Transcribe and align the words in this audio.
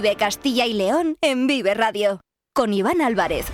Vive 0.00 0.14
Castilla 0.14 0.64
y 0.64 0.74
León 0.74 1.16
en 1.22 1.48
Vive 1.48 1.74
Radio. 1.74 2.20
Con 2.54 2.72
Iván 2.72 3.00
Álvarez. 3.00 3.46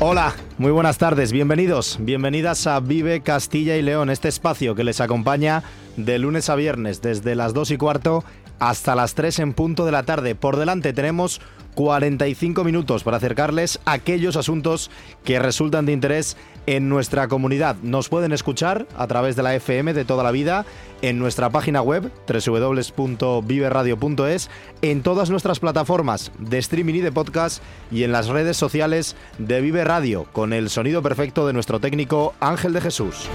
Hola, 0.00 0.34
muy 0.56 0.72
buenas 0.72 0.96
tardes, 0.96 1.32
bienvenidos, 1.32 1.98
bienvenidas 2.00 2.66
a 2.66 2.80
Vive 2.80 3.20
Castilla 3.20 3.76
y 3.76 3.82
León, 3.82 4.08
este 4.08 4.28
espacio 4.28 4.74
que 4.74 4.84
les 4.84 5.02
acompaña 5.02 5.64
de 5.98 6.18
lunes 6.18 6.48
a 6.48 6.54
viernes 6.54 7.02
desde 7.02 7.34
las 7.34 7.52
2 7.52 7.72
y 7.72 7.76
cuarto 7.76 8.24
hasta 8.58 8.94
las 8.94 9.14
3 9.14 9.40
en 9.40 9.52
punto 9.52 9.84
de 9.84 9.92
la 9.92 10.04
tarde. 10.04 10.34
Por 10.34 10.56
delante 10.56 10.94
tenemos 10.94 11.42
45 11.74 12.64
minutos 12.64 13.04
para 13.04 13.18
acercarles 13.18 13.78
aquellos 13.84 14.36
asuntos 14.36 14.90
que 15.24 15.38
resultan 15.38 15.84
de 15.86 15.92
interés 15.92 16.36
en 16.66 16.88
nuestra 16.88 17.28
comunidad. 17.28 17.76
Nos 17.82 18.08
pueden 18.08 18.32
escuchar 18.32 18.88
a 18.96 19.06
través 19.06 19.36
de 19.36 19.42
la 19.42 19.54
FM 19.54 19.92
de 19.92 20.04
toda 20.04 20.24
la 20.24 20.30
vida, 20.30 20.64
en 21.02 21.18
nuestra 21.18 21.50
página 21.50 21.82
web 21.82 22.10
www.viveradio.es, 22.26 24.48
en 24.82 25.02
todas 25.02 25.30
nuestras 25.30 25.60
plataformas 25.60 26.32
de 26.38 26.58
streaming 26.58 26.94
y 26.94 27.00
de 27.00 27.12
podcast 27.12 27.62
y 27.90 28.04
en 28.04 28.12
las 28.12 28.28
redes 28.28 28.56
sociales 28.56 29.14
de 29.38 29.60
Vive 29.60 29.84
Radio, 29.84 30.24
con 30.32 30.54
el 30.54 30.70
sonido 30.70 31.02
perfecto 31.02 31.46
de 31.46 31.52
nuestro 31.52 31.80
técnico 31.80 32.34
Ángel 32.40 32.72
de 32.72 32.80
Jesús. 32.80 33.28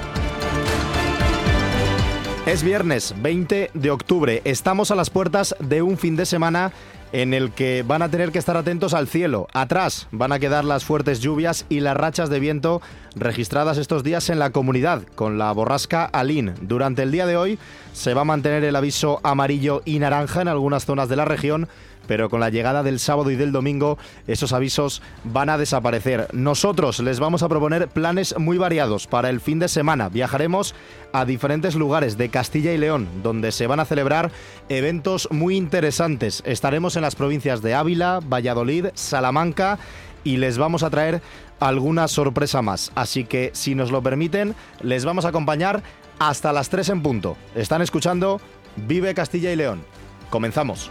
Es 2.45 2.63
viernes 2.63 3.13
20 3.21 3.71
de 3.75 3.91
octubre. 3.91 4.41
Estamos 4.43 4.89
a 4.89 4.95
las 4.95 5.11
puertas 5.11 5.55
de 5.59 5.83
un 5.83 5.99
fin 5.99 6.15
de 6.15 6.25
semana 6.25 6.71
en 7.11 7.33
el 7.33 7.51
que 7.51 7.83
van 7.85 8.01
a 8.01 8.09
tener 8.09 8.31
que 8.31 8.39
estar 8.39 8.57
atentos 8.57 8.93
al 8.93 9.07
cielo. 9.07 9.47
Atrás 9.53 10.07
van 10.11 10.31
a 10.31 10.39
quedar 10.39 10.65
las 10.65 10.85
fuertes 10.85 11.19
lluvias 11.19 11.65
y 11.69 11.79
las 11.79 11.97
rachas 11.97 12.29
de 12.29 12.39
viento 12.39 12.81
registradas 13.15 13.77
estos 13.77 14.03
días 14.03 14.29
en 14.29 14.39
la 14.39 14.51
comunidad 14.51 15.03
con 15.15 15.37
la 15.37 15.51
borrasca 15.51 16.05
Alin. 16.05 16.53
Durante 16.61 17.03
el 17.03 17.11
día 17.11 17.25
de 17.25 17.37
hoy 17.37 17.59
se 17.93 18.13
va 18.13 18.21
a 18.21 18.25
mantener 18.25 18.63
el 18.63 18.75
aviso 18.75 19.19
amarillo 19.23 19.81
y 19.85 19.99
naranja 19.99 20.41
en 20.41 20.47
algunas 20.47 20.85
zonas 20.85 21.09
de 21.09 21.15
la 21.15 21.25
región 21.25 21.67
pero 22.09 22.27
con 22.27 22.39
la 22.39 22.49
llegada 22.49 22.81
del 22.81 22.99
sábado 22.99 23.29
y 23.29 23.35
del 23.35 23.51
domingo 23.51 23.99
esos 24.25 24.51
avisos 24.51 25.03
van 25.25 25.47
a 25.47 25.59
desaparecer. 25.59 26.27
Nosotros 26.33 26.99
les 27.01 27.19
vamos 27.19 27.43
a 27.43 27.49
proponer 27.49 27.87
planes 27.87 28.35
muy 28.39 28.57
variados 28.57 29.05
para 29.05 29.29
el 29.29 29.39
fin 29.39 29.59
de 29.59 29.67
semana. 29.67 30.09
Viajaremos 30.09 30.73
a 31.13 31.25
diferentes 31.25 31.75
lugares 31.75 32.17
de 32.17 32.29
Castilla 32.29 32.73
y 32.73 32.79
León, 32.79 33.07
donde 33.21 33.51
se 33.51 33.67
van 33.67 33.79
a 33.79 33.85
celebrar 33.85 34.31
eventos 34.69 35.27
muy 35.29 35.55
interesantes. 35.55 36.41
Estaremos 36.47 36.95
en 36.95 37.03
las 37.03 37.13
provincias 37.13 37.61
de 37.61 37.75
Ávila, 37.75 38.21
Valladolid, 38.27 38.87
Salamanca 38.95 39.77
y 40.23 40.37
les 40.37 40.57
vamos 40.57 40.81
a 40.81 40.89
traer 40.89 41.21
alguna 41.59 42.07
sorpresa 42.07 42.63
más. 42.63 42.91
Así 42.95 43.23
que, 43.23 43.51
si 43.53 43.75
nos 43.75 43.91
lo 43.91 44.01
permiten, 44.01 44.55
les 44.81 45.05
vamos 45.05 45.25
a 45.25 45.29
acompañar 45.29 45.83
hasta 46.17 46.53
las 46.53 46.69
3 46.69 46.89
en 46.89 47.03
punto. 47.03 47.37
Están 47.53 47.83
escuchando 47.83 48.41
Vive 48.77 49.13
Castilla 49.13 49.51
y 49.51 49.55
León. 49.55 49.83
Comenzamos. 50.31 50.89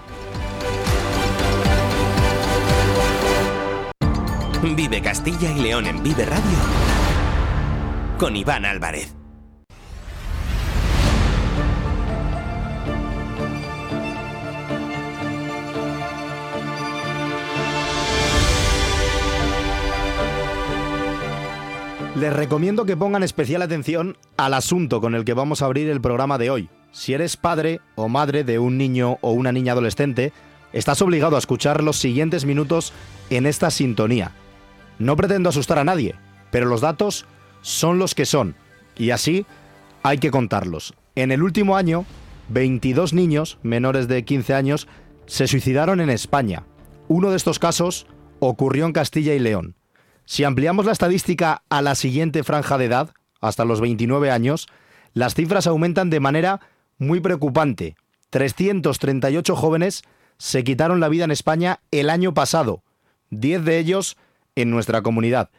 Vive 4.62 5.00
Castilla 5.00 5.52
y 5.52 5.60
León 5.60 5.86
en 5.86 6.02
Vive 6.02 6.24
Radio 6.24 6.58
con 8.18 8.34
Iván 8.34 8.64
Álvarez. 8.64 9.14
Les 22.16 22.32
recomiendo 22.32 22.84
que 22.84 22.96
pongan 22.96 23.22
especial 23.22 23.62
atención 23.62 24.16
al 24.36 24.54
asunto 24.54 25.00
con 25.00 25.14
el 25.14 25.24
que 25.24 25.34
vamos 25.34 25.62
a 25.62 25.66
abrir 25.66 25.88
el 25.88 26.00
programa 26.00 26.36
de 26.36 26.50
hoy. 26.50 26.68
Si 26.90 27.14
eres 27.14 27.36
padre 27.36 27.80
o 27.94 28.08
madre 28.08 28.42
de 28.42 28.58
un 28.58 28.76
niño 28.76 29.18
o 29.20 29.30
una 29.30 29.52
niña 29.52 29.72
adolescente, 29.72 30.32
estás 30.72 31.00
obligado 31.00 31.36
a 31.36 31.38
escuchar 31.38 31.84
los 31.84 31.96
siguientes 31.96 32.44
minutos 32.44 32.92
en 33.30 33.46
esta 33.46 33.70
sintonía. 33.70 34.32
No 34.98 35.16
pretendo 35.16 35.48
asustar 35.48 35.78
a 35.78 35.84
nadie, 35.84 36.14
pero 36.50 36.66
los 36.66 36.80
datos 36.80 37.26
son 37.60 37.98
los 37.98 38.14
que 38.14 38.26
son, 38.26 38.54
y 38.96 39.10
así 39.10 39.46
hay 40.02 40.18
que 40.18 40.30
contarlos. 40.30 40.94
En 41.14 41.32
el 41.32 41.42
último 41.42 41.76
año, 41.76 42.04
22 42.48 43.12
niños 43.12 43.58
menores 43.62 44.08
de 44.08 44.24
15 44.24 44.54
años 44.54 44.88
se 45.26 45.46
suicidaron 45.46 46.00
en 46.00 46.10
España. 46.10 46.64
Uno 47.08 47.30
de 47.30 47.36
estos 47.36 47.58
casos 47.58 48.06
ocurrió 48.40 48.86
en 48.86 48.92
Castilla 48.92 49.34
y 49.34 49.38
León. 49.38 49.74
Si 50.24 50.44
ampliamos 50.44 50.86
la 50.86 50.92
estadística 50.92 51.62
a 51.68 51.82
la 51.82 51.94
siguiente 51.94 52.42
franja 52.42 52.78
de 52.78 52.86
edad, 52.86 53.10
hasta 53.40 53.64
los 53.64 53.80
29 53.80 54.30
años, 54.30 54.68
las 55.14 55.34
cifras 55.34 55.66
aumentan 55.66 56.10
de 56.10 56.20
manera 56.20 56.60
muy 56.98 57.20
preocupante. 57.20 57.96
338 58.30 59.56
jóvenes 59.56 60.02
se 60.36 60.64
quitaron 60.64 61.00
la 61.00 61.08
vida 61.08 61.24
en 61.24 61.30
España 61.30 61.80
el 61.90 62.10
año 62.10 62.34
pasado, 62.34 62.82
10 63.30 63.64
de 63.64 63.78
ellos 63.78 64.16
en 64.60 64.70
nuestra 64.70 65.02
comunidad. 65.02 65.50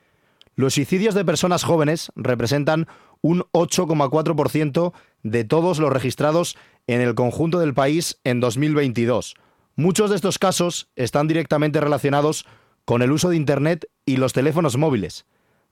Los 0.55 0.73
suicidios 0.73 1.15
de 1.15 1.23
personas 1.23 1.63
jóvenes 1.63 2.11
representan 2.15 2.87
un 3.21 3.45
8,4% 3.53 4.91
de 5.23 5.43
todos 5.45 5.79
los 5.79 5.91
registrados 5.91 6.57
en 6.87 6.99
el 7.01 7.15
conjunto 7.15 7.59
del 7.59 7.73
país 7.73 8.19
en 8.25 8.41
2022. 8.41 9.35
Muchos 9.75 10.09
de 10.09 10.17
estos 10.17 10.37
casos 10.37 10.89
están 10.97 11.29
directamente 11.29 11.79
relacionados 11.79 12.45
con 12.83 13.01
el 13.01 13.13
uso 13.13 13.29
de 13.29 13.37
Internet 13.37 13.87
y 14.05 14.17
los 14.17 14.33
teléfonos 14.33 14.75
móviles. 14.75 15.25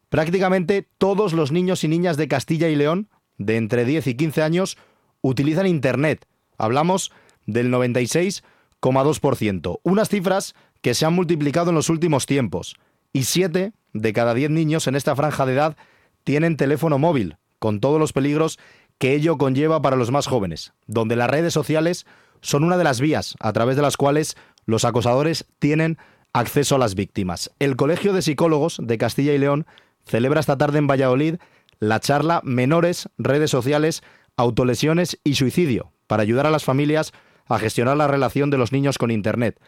Prácticamente 0.07 0.88
todos 0.97 1.33
los 1.33 1.51
niños 1.51 1.83
y 1.83 1.89
niñas 1.89 2.15
de 2.15 2.29
Castilla 2.29 2.69
y 2.69 2.77
León, 2.77 3.09
de 3.38 3.57
entre 3.57 3.83
10 3.83 4.07
y 4.07 4.15
15 4.15 4.41
años, 4.41 4.77
utilizan 5.21 5.67
Internet. 5.67 6.25
Hablamos 6.57 7.11
del 7.45 7.69
96,2%. 7.71 9.81
Unas 9.83 10.07
cifras 10.07 10.55
que 10.81 10.94
se 10.94 11.05
han 11.05 11.13
multiplicado 11.13 11.71
en 11.71 11.75
los 11.75 11.89
últimos 11.89 12.25
tiempos 12.25 12.77
y 13.13 13.23
7 13.23 13.73
de 13.94 14.13
cada 14.13 14.34
10 14.34 14.51
niños 14.51 14.88
en 14.88 14.95
esta 14.95 15.16
franja 15.16 15.45
de 15.45 15.53
edad 15.53 15.78
tienen 16.23 16.57
teléfono 16.57 17.00
móvil, 17.00 17.38
con 17.59 17.79
todos 17.79 18.00
los 18.00 18.13
peligros 18.13 18.59
que 18.97 19.13
ello 19.13 19.38
conlleva 19.38 19.81
para 19.81 19.95
los 19.95 20.12
más 20.12 20.28
jóvenes, 20.28 20.73
donde 20.88 21.16
las 21.16 21.29
redes 21.29 21.53
sociales 21.53 22.06
son 22.41 22.63
una 22.63 22.78
de 22.78 22.84
las 22.84 23.00
vías 23.00 23.35
a 23.40 23.53
través 23.53 23.75
de 23.75 23.81
las 23.81 23.97
cuales 23.97 24.35
los 24.66 24.85
acosadores 24.85 25.45
tienen 25.59 25.97
acceso 26.34 26.75
a 26.75 26.79
las 26.79 26.95
víctimas. 26.95 27.51
El 27.59 27.75
Colegio 27.75 28.13
de 28.13 28.22
Psicólogos 28.22 28.78
de 28.81 28.97
Castilla 28.97 29.34
y 29.34 29.38
León 29.38 29.66
celebra 30.06 30.39
esta 30.39 30.57
tarde 30.57 30.78
en 30.78 30.88
Valladolid 30.88 31.35
la 31.79 32.00
charla 32.00 32.41
Menores, 32.44 33.09
redes 33.18 33.51
sociales, 33.51 34.01
autolesiones 34.35 35.19
y 35.24 35.35
suicidio, 35.35 35.91
para 36.07 36.24
ayudar 36.24 36.45
a 36.45 36.51
las 36.51 36.63
familias 36.63 37.13
a 37.45 37.59
gestionar 37.59 37.97
la 37.97 38.07
relación 38.07 38.50
de 38.50 38.57
los 38.57 38.72
niños 38.72 38.97
con 38.97 39.12
Internet. 39.12 39.59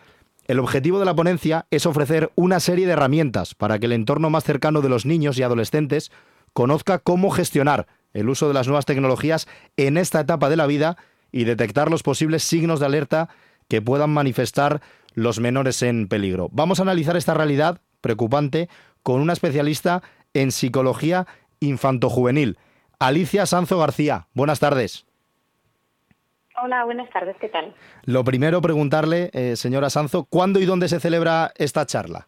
El 0.49 0.57
objetivo 0.57 0.97
de 0.97 1.05
la 1.05 1.15
ponencia 1.15 1.67
es 1.69 1.85
ofrecer 1.85 2.31
una 2.33 2.59
serie 2.59 2.87
de 2.87 2.93
herramientas 2.93 3.53
para 3.53 3.77
que 3.77 3.85
el 3.85 3.91
entorno 3.91 4.31
más 4.31 4.43
cercano 4.43 4.81
de 4.81 4.89
los 4.89 5.05
niños 5.05 5.37
y 5.37 5.43
adolescentes 5.43 6.11
conozca 6.53 6.97
cómo 6.97 7.29
gestionar 7.29 7.85
el 8.13 8.29
uso 8.29 8.47
de 8.47 8.55
las 8.55 8.65
nuevas 8.65 8.85
tecnologías 8.85 9.47
en 9.77 9.95
esta 9.95 10.21
etapa 10.21 10.49
de 10.49 10.55
la 10.55 10.65
vida 10.65 10.97
y 11.31 11.43
detectar 11.43 11.91
los 11.91 12.01
posibles 12.01 12.41
signos 12.41 12.79
de 12.79 12.87
alerta 12.87 13.29
que 13.67 13.83
puedan 13.83 14.09
manifestar 14.09 14.81
los 15.13 15.39
menores 15.39 15.83
en 15.83 16.07
peligro. 16.07 16.49
Vamos 16.51 16.79
a 16.79 16.81
analizar 16.81 17.15
esta 17.15 17.35
realidad 17.35 17.81
preocupante 18.01 18.69
con 19.03 19.21
una 19.21 19.33
especialista 19.33 20.01
en 20.33 20.51
psicología 20.51 21.27
infantojuvenil, 21.59 22.57
Alicia 22.97 23.45
Sanzo 23.45 23.77
García. 23.77 24.25
Buenas 24.33 24.59
tardes. 24.59 25.05
Hola, 26.61 26.83
buenas 26.83 27.09
tardes, 27.09 27.35
¿qué 27.39 27.47
tal? 27.47 27.73
Lo 28.03 28.23
primero, 28.23 28.61
preguntarle, 28.61 29.29
eh, 29.33 29.55
señora 29.55 29.89
Sanzo, 29.89 30.25
¿cuándo 30.29 30.59
y 30.59 30.65
dónde 30.65 30.89
se 30.89 30.99
celebra 30.99 31.51
esta 31.55 31.85
charla? 31.85 32.27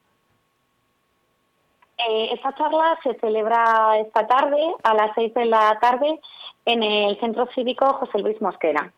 Eh, 1.97 2.29
esta 2.33 2.55
charla 2.55 2.97
se 3.03 3.13
celebra 3.15 3.97
esta 3.99 4.25
tarde, 4.27 4.57
a 4.83 4.93
las 4.93 5.11
seis 5.15 5.33
de 5.33 5.45
la 5.45 5.77
tarde, 5.81 6.19
en 6.65 6.83
el 6.83 7.19
Centro 7.19 7.47
Cívico 7.53 7.85
José 7.93 8.19
Luis 8.19 8.41
Mosquera. 8.41 8.91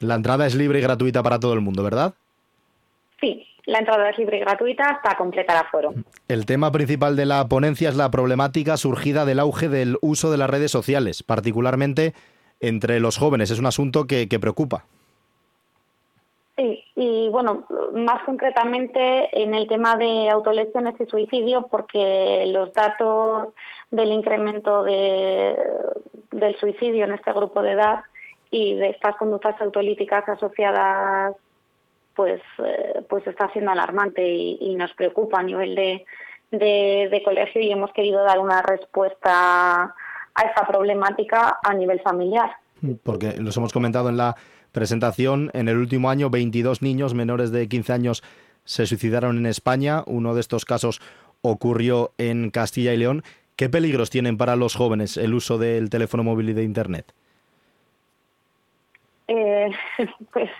La 0.00 0.14
entrada 0.14 0.46
es 0.46 0.54
libre 0.54 0.78
y 0.78 0.82
gratuita 0.82 1.22
para 1.22 1.38
todo 1.38 1.52
el 1.52 1.60
mundo, 1.60 1.82
¿verdad? 1.82 2.14
Sí, 3.20 3.46
la 3.66 3.80
entrada 3.80 4.10
es 4.10 4.18
libre 4.18 4.38
y 4.38 4.40
gratuita 4.40 4.84
hasta 4.84 5.16
completar 5.16 5.56
aforo. 5.56 5.92
El 6.28 6.46
tema 6.46 6.72
principal 6.72 7.16
de 7.16 7.26
la 7.26 7.46
ponencia 7.48 7.88
es 7.88 7.96
la 7.96 8.10
problemática 8.10 8.76
surgida 8.76 9.24
del 9.24 9.40
auge 9.40 9.68
del 9.68 9.98
uso 10.00 10.30
de 10.30 10.38
las 10.38 10.48
redes 10.48 10.70
sociales, 10.70 11.22
particularmente 11.22 12.14
entre 12.60 13.00
los 13.00 13.18
jóvenes. 13.18 13.50
Es 13.50 13.58
un 13.58 13.66
asunto 13.66 14.06
que, 14.06 14.26
preocupa. 14.40 14.84
Sí, 16.56 16.82
y 16.96 17.28
bueno, 17.28 17.66
más 17.92 18.22
concretamente 18.24 19.28
en 19.40 19.54
el 19.54 19.68
tema 19.68 19.96
de 19.96 20.28
autolesiones 20.28 20.94
y 21.00 21.06
suicidio, 21.06 21.68
porque 21.70 22.46
los 22.48 22.72
datos 22.72 23.54
del 23.92 24.10
incremento 24.10 24.82
de, 24.82 25.56
del 26.32 26.56
suicidio 26.58 27.04
en 27.04 27.12
este 27.12 27.32
grupo 27.32 27.62
de 27.62 27.72
edad 27.72 28.00
y 28.50 28.74
de 28.74 28.90
estas 28.90 29.14
conductas 29.16 29.60
autolíticas 29.60 30.28
asociadas, 30.28 31.36
pues, 32.16 32.42
eh, 32.64 33.02
pues 33.08 33.24
está 33.28 33.48
siendo 33.52 33.70
alarmante 33.70 34.26
y, 34.26 34.74
nos 34.74 34.92
preocupa 34.94 35.38
a 35.38 35.44
nivel 35.44 35.76
de, 35.76 36.04
de 36.50 37.22
colegio 37.24 37.60
y 37.60 37.70
hemos 37.70 37.92
querido 37.92 38.24
dar 38.24 38.40
una 38.40 38.62
respuesta 38.62 39.94
a 40.38 40.48
esa 40.48 40.66
problemática 40.66 41.58
a 41.62 41.74
nivel 41.74 42.00
familiar. 42.00 42.50
Porque 43.02 43.36
los 43.38 43.56
hemos 43.56 43.72
comentado 43.72 44.08
en 44.08 44.16
la 44.16 44.36
presentación. 44.72 45.50
En 45.52 45.68
el 45.68 45.76
último 45.76 46.10
año, 46.10 46.30
22 46.30 46.82
niños 46.82 47.14
menores 47.14 47.50
de 47.50 47.68
15 47.68 47.92
años 47.92 48.22
se 48.64 48.86
suicidaron 48.86 49.38
en 49.38 49.46
España. 49.46 50.04
Uno 50.06 50.34
de 50.34 50.40
estos 50.40 50.64
casos 50.64 51.00
ocurrió 51.42 52.12
en 52.18 52.50
Castilla 52.50 52.92
y 52.92 52.98
León. 52.98 53.22
¿Qué 53.56 53.68
peligros 53.68 54.10
tienen 54.10 54.36
para 54.36 54.54
los 54.54 54.76
jóvenes 54.76 55.16
el 55.16 55.34
uso 55.34 55.58
del 55.58 55.90
teléfono 55.90 56.22
móvil 56.22 56.50
y 56.50 56.52
de 56.52 56.62
Internet? 56.62 57.12
Eh, 59.26 59.70
pues 60.32 60.50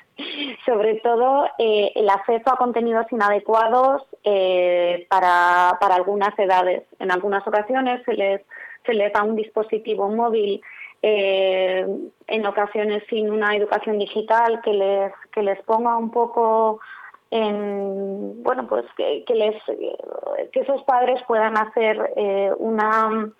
sobre 0.66 0.96
todo 0.96 1.46
eh, 1.58 1.92
el 1.94 2.08
acceso 2.10 2.52
a 2.52 2.56
contenidos 2.56 3.06
inadecuados 3.10 4.02
eh, 4.24 5.06
para, 5.08 5.78
para 5.80 5.94
algunas 5.94 6.38
edades. 6.38 6.82
En 6.98 7.10
algunas 7.10 7.46
ocasiones 7.46 8.02
se 8.04 8.14
les, 8.14 8.42
se 8.88 8.94
les 8.94 9.12
da 9.12 9.22
un 9.22 9.36
dispositivo 9.36 10.08
móvil 10.08 10.60
en 11.00 12.44
ocasiones 12.44 13.04
sin 13.08 13.30
una 13.30 13.54
educación 13.54 14.00
digital 14.00 14.60
que 14.64 14.72
les, 14.72 15.12
que 15.32 15.44
les 15.44 15.62
ponga 15.62 15.96
un 15.96 16.10
poco 16.10 16.80
en, 17.30 18.42
bueno, 18.42 18.66
pues 18.66 18.84
que, 18.96 19.22
les, 19.32 19.54
que 20.50 20.60
esos 20.60 20.82
padres 20.82 21.22
puedan 21.28 21.56
hacer 21.56 21.96
una 22.58 23.30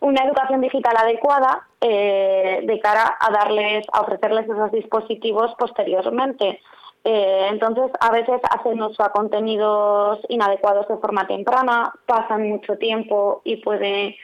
una 0.00 0.24
educación 0.24 0.60
digital 0.60 0.96
adecuada 0.96 1.66
eh, 1.80 2.60
de 2.62 2.80
cara 2.80 3.16
a 3.20 3.30
darles, 3.32 3.86
a 3.92 4.02
ofrecerles 4.02 4.44
esos 4.44 4.70
dispositivos 4.72 5.54
posteriormente. 5.58 6.60
Eh, 7.04 7.48
entonces, 7.50 7.90
a 8.00 8.10
veces 8.10 8.40
hacen 8.50 8.82
uso 8.82 9.02
a 9.02 9.12
contenidos 9.12 10.20
inadecuados 10.28 10.86
de 10.88 10.98
forma 10.98 11.26
temprana, 11.26 11.92
pasan 12.06 12.48
mucho 12.48 12.76
tiempo 12.76 13.40
y 13.44 13.56
puede 13.56 14.16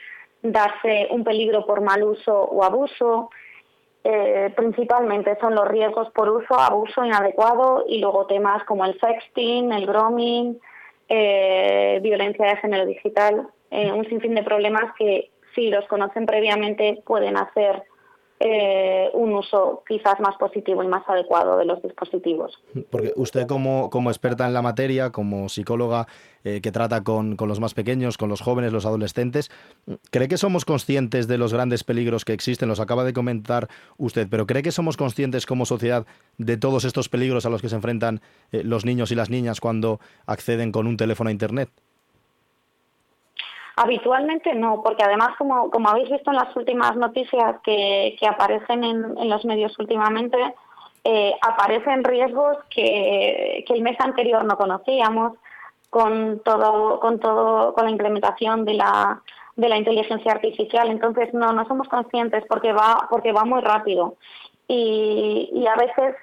darse 0.51 1.07
un 1.11 1.23
peligro 1.23 1.65
por 1.65 1.81
mal 1.81 2.03
uso 2.03 2.33
o 2.33 2.63
abuso. 2.63 3.29
Eh, 4.03 4.53
principalmente 4.55 5.35
son 5.39 5.55
los 5.55 5.67
riesgos 5.67 6.09
por 6.11 6.29
uso, 6.29 6.59
abuso 6.59 7.03
inadecuado 7.03 7.85
y 7.87 7.99
luego 7.99 8.27
temas 8.27 8.63
como 8.65 8.85
el 8.85 8.99
sexting, 8.99 9.71
el 9.71 9.87
grooming, 9.87 10.59
violencia 12.01 12.47
de 12.47 12.57
género 12.57 12.85
digital, 12.85 13.47
un 13.71 14.05
sinfín 14.07 14.35
de 14.35 14.43
problemas 14.43 14.93
que 14.97 15.31
si 15.55 15.69
los 15.69 15.85
conocen 15.87 16.25
previamente, 16.25 17.01
pueden 17.05 17.37
hacer 17.37 17.83
eh, 18.39 19.09
un 19.13 19.33
uso 19.33 19.83
quizás 19.87 20.19
más 20.19 20.35
positivo 20.37 20.83
y 20.83 20.87
más 20.87 21.07
adecuado 21.07 21.57
de 21.57 21.65
los 21.65 21.81
dispositivos. 21.81 22.61
Porque 22.89 23.13
usted 23.15 23.47
como, 23.47 23.89
como 23.89 24.09
experta 24.09 24.45
en 24.45 24.53
la 24.53 24.61
materia, 24.61 25.11
como 25.11 25.47
psicóloga 25.47 26.07
eh, 26.43 26.59
que 26.61 26.71
trata 26.71 27.01
con, 27.01 27.37
con, 27.37 27.47
los 27.47 27.61
más 27.61 27.73
pequeños, 27.73 28.17
con 28.17 28.27
los 28.27 28.41
jóvenes, 28.41 28.73
los 28.73 28.85
adolescentes, 28.85 29.49
¿cree 30.11 30.27
que 30.27 30.37
somos 30.37 30.65
conscientes 30.65 31.27
de 31.27 31.37
los 31.37 31.53
grandes 31.53 31.85
peligros 31.85 32.25
que 32.25 32.33
existen? 32.33 32.67
Los 32.67 32.81
acaba 32.81 33.05
de 33.05 33.13
comentar 33.13 33.69
usted, 33.97 34.27
pero 34.29 34.45
¿cree 34.45 34.63
que 34.63 34.71
somos 34.71 34.97
conscientes 34.97 35.45
como 35.45 35.65
sociedad 35.65 36.05
de 36.37 36.57
todos 36.57 36.83
estos 36.83 37.07
peligros 37.07 37.45
a 37.45 37.49
los 37.49 37.61
que 37.61 37.69
se 37.69 37.75
enfrentan 37.75 38.21
eh, 38.51 38.63
los 38.63 38.83
niños 38.83 39.11
y 39.11 39.15
las 39.15 39.29
niñas 39.29 39.61
cuando 39.61 39.99
acceden 40.25 40.73
con 40.73 40.87
un 40.87 40.97
teléfono 40.97 41.29
a 41.29 41.31
Internet? 41.31 41.69
Habitualmente 43.77 44.55
no, 44.55 44.81
porque 44.81 45.03
además, 45.03 45.35
como, 45.37 45.69
como 45.69 45.89
habéis 45.89 46.09
visto 46.09 46.31
en 46.31 46.37
las 46.37 46.55
últimas 46.55 46.95
noticias 46.95 47.57
que, 47.63 48.15
que 48.19 48.27
aparecen 48.27 48.83
en, 48.83 49.17
en, 49.17 49.29
los 49.29 49.43
medios 49.43 49.77
últimamente, 49.79 50.37
eh, 51.03 51.33
aparecen 51.41 52.03
riesgos 52.03 52.57
que, 52.69 53.65
que 53.67 53.73
el 53.73 53.81
mes 53.81 53.99
anterior 53.99 54.45
no 54.45 54.57
conocíamos 54.57 55.33
con 55.89 56.39
todo, 56.39 56.99
con 56.99 57.19
todo, 57.19 57.73
con 57.73 57.85
la 57.85 57.91
implementación 57.91 58.63
de 58.63 58.75
la, 58.75 59.21
de 59.57 59.69
la 59.69 59.77
inteligencia 59.77 60.31
artificial. 60.31 60.89
Entonces 60.89 61.33
no, 61.33 61.51
no 61.51 61.67
somos 61.67 61.89
conscientes 61.89 62.43
porque 62.47 62.71
va, 62.71 63.07
porque 63.09 63.33
va 63.33 63.43
muy 63.43 63.61
rápido. 63.61 64.15
Y, 64.67 65.49
y 65.53 65.67
a 65.67 65.75
veces 65.75 66.15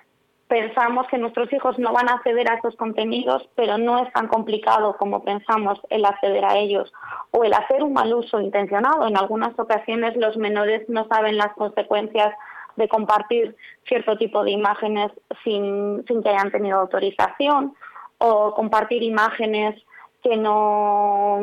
pensamos 0.53 1.07
que 1.07 1.17
nuestros 1.17 1.51
hijos 1.51 1.79
no 1.79 1.95
van 1.95 2.11
a 2.11 2.13
acceder 2.13 2.47
a 2.51 2.57
esos 2.57 2.77
contenidos, 2.77 3.49
pero 3.55 3.79
no 3.79 4.05
es 4.05 4.13
tan 4.13 4.29
complicado 4.29 4.99
como 4.99 5.25
pensamos 5.25 5.81
el 5.89 6.05
acceder 6.05 6.45
a 6.45 6.59
ellos 6.59 6.93
o 7.31 7.43
el 7.43 7.55
hacer 7.55 7.83
un 7.83 7.95
mal 7.95 8.13
uso 8.13 8.39
intencionado. 8.39 9.09
En 9.09 9.17
algunas 9.17 9.59
ocasiones 9.59 10.15
los 10.15 10.37
menores 10.37 10.87
no 10.91 11.07
saben 11.09 11.39
las 11.39 11.55
consecuencias 11.55 12.35
de 12.77 12.87
compartir 12.87 13.57
cierto 13.89 14.19
tipo 14.19 14.45
de 14.45 14.51
imágenes 14.51 15.11
sin, 15.43 16.05
sin 16.07 16.23
que 16.23 16.29
hayan 16.29 16.51
tenido 16.51 16.81
autorización 16.81 17.75
o 18.19 18.53
compartir 18.53 19.03
imágenes 19.03 19.83
que 20.23 20.37
no, 20.37 21.41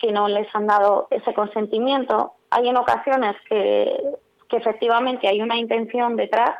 que 0.00 0.10
no 0.10 0.26
les 0.26 0.52
han 0.52 0.66
dado 0.66 1.06
ese 1.12 1.32
consentimiento. 1.32 2.32
Hay 2.50 2.66
en 2.66 2.76
ocasiones 2.76 3.36
que, 3.48 4.16
que 4.48 4.56
efectivamente 4.56 5.28
hay 5.28 5.42
una 5.42 5.56
intención 5.56 6.16
detrás, 6.16 6.56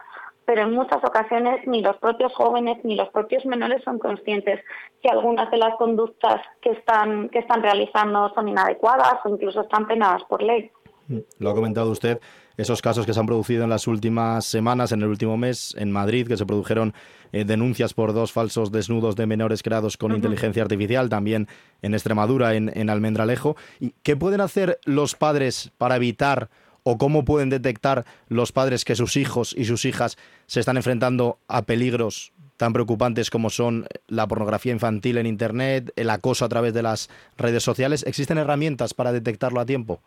pero 0.49 0.63
en 0.63 0.73
muchas 0.73 1.05
ocasiones 1.05 1.61
ni 1.67 1.83
los 1.83 1.99
propios 1.99 2.33
jóvenes 2.33 2.79
ni 2.83 2.97
los 2.97 3.11
propios 3.11 3.45
menores 3.45 3.83
son 3.85 3.99
conscientes 3.99 4.59
que 5.03 5.11
algunas 5.11 5.51
de 5.51 5.59
las 5.59 5.77
conductas 5.77 6.41
que 6.63 6.71
están, 6.71 7.29
que 7.29 7.41
están 7.41 7.63
realizando 7.63 8.33
son 8.35 8.49
inadecuadas 8.49 9.17
o 9.27 9.29
incluso 9.29 9.61
están 9.61 9.87
penadas 9.87 10.23
por 10.25 10.43
ley. 10.43 10.71
Mm, 11.09 11.19
lo 11.41 11.51
ha 11.51 11.55
comentado 11.55 11.91
usted, 11.91 12.19
esos 12.57 12.81
casos 12.81 13.05
que 13.05 13.13
se 13.13 13.21
han 13.21 13.27
producido 13.27 13.65
en 13.65 13.69
las 13.69 13.87
últimas 13.87 14.47
semanas, 14.47 14.91
en 14.93 15.03
el 15.03 15.09
último 15.09 15.37
mes, 15.37 15.75
en 15.79 15.93
Madrid, 15.93 16.27
que 16.27 16.39
se 16.39 16.47
produjeron 16.47 16.95
eh, 17.33 17.45
denuncias 17.45 17.93
por 17.93 18.15
dos 18.15 18.33
falsos 18.33 18.73
desnudos 18.73 19.17
de 19.17 19.27
menores 19.27 19.63
creados 19.63 19.99
con 19.99 20.13
inteligencia 20.13 20.63
artificial, 20.63 21.11
también 21.11 21.47
en 21.83 21.93
Extremadura, 21.93 22.55
en, 22.55 22.73
en 22.75 22.89
Almendralejo. 22.89 23.55
¿Y 23.81 23.93
qué 24.03 24.17
pueden 24.17 24.41
hacer 24.41 24.81
los 24.87 25.15
padres 25.15 25.73
para 25.77 25.97
evitar 25.97 26.49
o 26.91 26.97
cómo 26.97 27.23
pueden 27.23 27.51
detectar 27.51 28.05
los 28.29 28.51
padres 28.51 28.87
que 28.87 28.97
sus 28.97 29.19
hijos 29.19 29.55
y 29.55 29.67
sus 29.67 29.85
hijas 29.85 30.17
se 30.47 30.61
están 30.61 30.79
enfrentando 30.79 31.37
a 31.47 31.61
peligros 31.61 32.33
tan 32.57 32.73
preocupantes 32.73 33.29
como 33.29 33.51
son 33.51 33.87
la 34.07 34.27
pornografía 34.27 34.73
infantil 34.73 35.19
en 35.19 35.27
Internet, 35.27 35.93
el 35.97 36.09
acoso 36.09 36.47
a 36.47 36.49
través 36.49 36.73
de 36.73 36.83
las 36.83 37.11
redes 37.37 37.63
sociales. 37.63 38.07
¿Existen 38.07 38.39
herramientas 38.39 38.95
para 38.95 39.13
detectarlo 39.13 39.61
a 39.61 39.67
tiempo? 39.67 40.01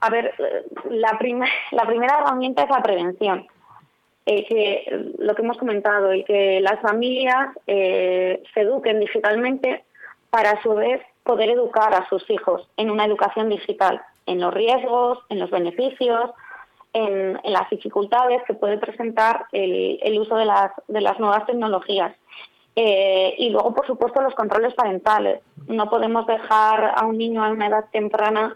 A 0.00 0.08
ver, 0.08 0.32
la, 0.88 1.18
primera 1.18 2.18
herramienta 2.20 2.62
es 2.62 2.70
la 2.70 2.82
prevención. 2.82 3.46
Eh, 4.24 4.46
que 4.46 5.12
lo 5.18 5.34
que 5.34 5.42
hemos 5.42 5.58
comentado, 5.58 6.14
y 6.14 6.24
que 6.24 6.62
las 6.62 6.80
familias 6.80 7.48
eh, 7.66 8.42
se 8.54 8.60
eduquen 8.62 9.00
digitalmente 9.00 9.84
para 10.30 10.52
a 10.52 10.62
su 10.62 10.74
vez 10.74 11.02
poder 11.24 11.50
educar 11.50 11.92
a 11.92 12.08
sus 12.08 12.28
hijos 12.30 12.66
en 12.78 12.90
una 12.90 13.04
educación 13.04 13.50
digital 13.50 14.00
en 14.26 14.40
los 14.40 14.52
riesgos, 14.52 15.18
en 15.28 15.38
los 15.38 15.50
beneficios, 15.50 16.30
en, 16.92 17.40
las 17.44 17.68
dificultades 17.70 18.42
que 18.46 18.54
puede 18.54 18.78
presentar 18.78 19.46
el, 19.52 20.18
uso 20.18 20.36
de 20.36 20.46
las, 20.46 20.72
de 20.88 21.00
las 21.00 21.18
nuevas 21.18 21.44
tecnologías. 21.46 22.14
Eh, 22.76 23.34
y 23.38 23.50
luego, 23.50 23.74
por 23.74 23.86
supuesto, 23.86 24.20
los 24.20 24.34
controles 24.34 24.74
parentales. 24.74 25.40
No 25.66 25.88
podemos 25.88 26.26
dejar 26.26 26.92
a 26.96 27.06
un 27.06 27.18
niño 27.18 27.44
a 27.44 27.50
una 27.50 27.68
edad 27.68 27.84
temprana 27.92 28.54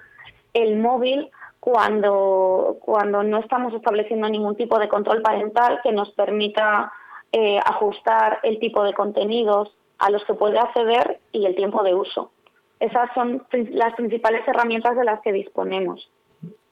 el 0.54 0.76
móvil 0.76 1.30
cuando, 1.60 2.78
cuando 2.80 3.22
no 3.22 3.38
estamos 3.38 3.74
estableciendo 3.74 4.28
ningún 4.28 4.56
tipo 4.56 4.78
de 4.78 4.88
control 4.88 5.22
parental 5.22 5.80
que 5.82 5.92
nos 5.92 6.10
permita 6.10 6.92
eh, 7.32 7.60
ajustar 7.64 8.40
el 8.42 8.58
tipo 8.58 8.82
de 8.82 8.94
contenidos 8.94 9.76
a 9.98 10.10
los 10.10 10.24
que 10.24 10.34
puede 10.34 10.58
acceder 10.58 11.20
y 11.32 11.44
el 11.44 11.54
tiempo 11.54 11.82
de 11.82 11.94
uso. 11.94 12.30
Esas 12.80 13.10
son 13.14 13.44
las 13.70 13.94
principales 13.94 14.46
herramientas 14.46 14.96
de 14.96 15.04
las 15.04 15.20
que 15.20 15.32
disponemos. 15.32 16.10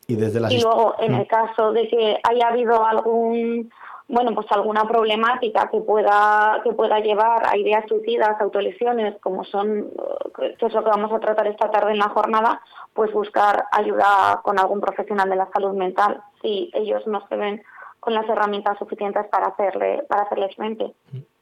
Y, 0.06 0.14
desde 0.14 0.38
y 0.54 0.60
luego, 0.60 0.94
en 1.00 1.14
el 1.14 1.26
caso 1.26 1.72
de 1.72 1.88
que 1.88 2.18
haya 2.22 2.48
habido 2.48 2.84
algún 2.86 3.70
bueno, 4.08 4.34
pues 4.34 4.46
alguna 4.50 4.86
problemática 4.86 5.68
que 5.68 5.80
pueda 5.80 6.60
que 6.62 6.72
pueda 6.72 7.00
llevar 7.00 7.44
a 7.44 7.56
ideas 7.56 7.84
suicidas, 7.88 8.40
autolesiones, 8.40 9.16
como 9.20 9.44
son 9.44 9.90
que 10.36 10.66
es 10.66 10.72
lo 10.72 10.84
que 10.84 10.90
vamos 10.90 11.12
a 11.12 11.18
tratar 11.18 11.48
esta 11.48 11.70
tarde 11.70 11.92
en 11.92 11.98
la 11.98 12.08
jornada, 12.10 12.60
pues 12.94 13.12
buscar 13.12 13.64
ayuda 13.72 14.40
con 14.44 14.60
algún 14.60 14.80
profesional 14.80 15.28
de 15.28 15.36
la 15.36 15.48
salud 15.52 15.75
mental 15.75 16.22
si 16.40 16.70
ellos 16.75 17.04
no 17.06 17.26
se 17.28 17.36
ven 17.36 17.62
con 17.98 18.14
las 18.14 18.28
herramientas 18.28 18.78
suficientes 18.78 19.26
para 19.26 19.48
hacerle 19.48 20.04
para 20.08 20.22
hacerles 20.22 20.54
frente. 20.54 20.94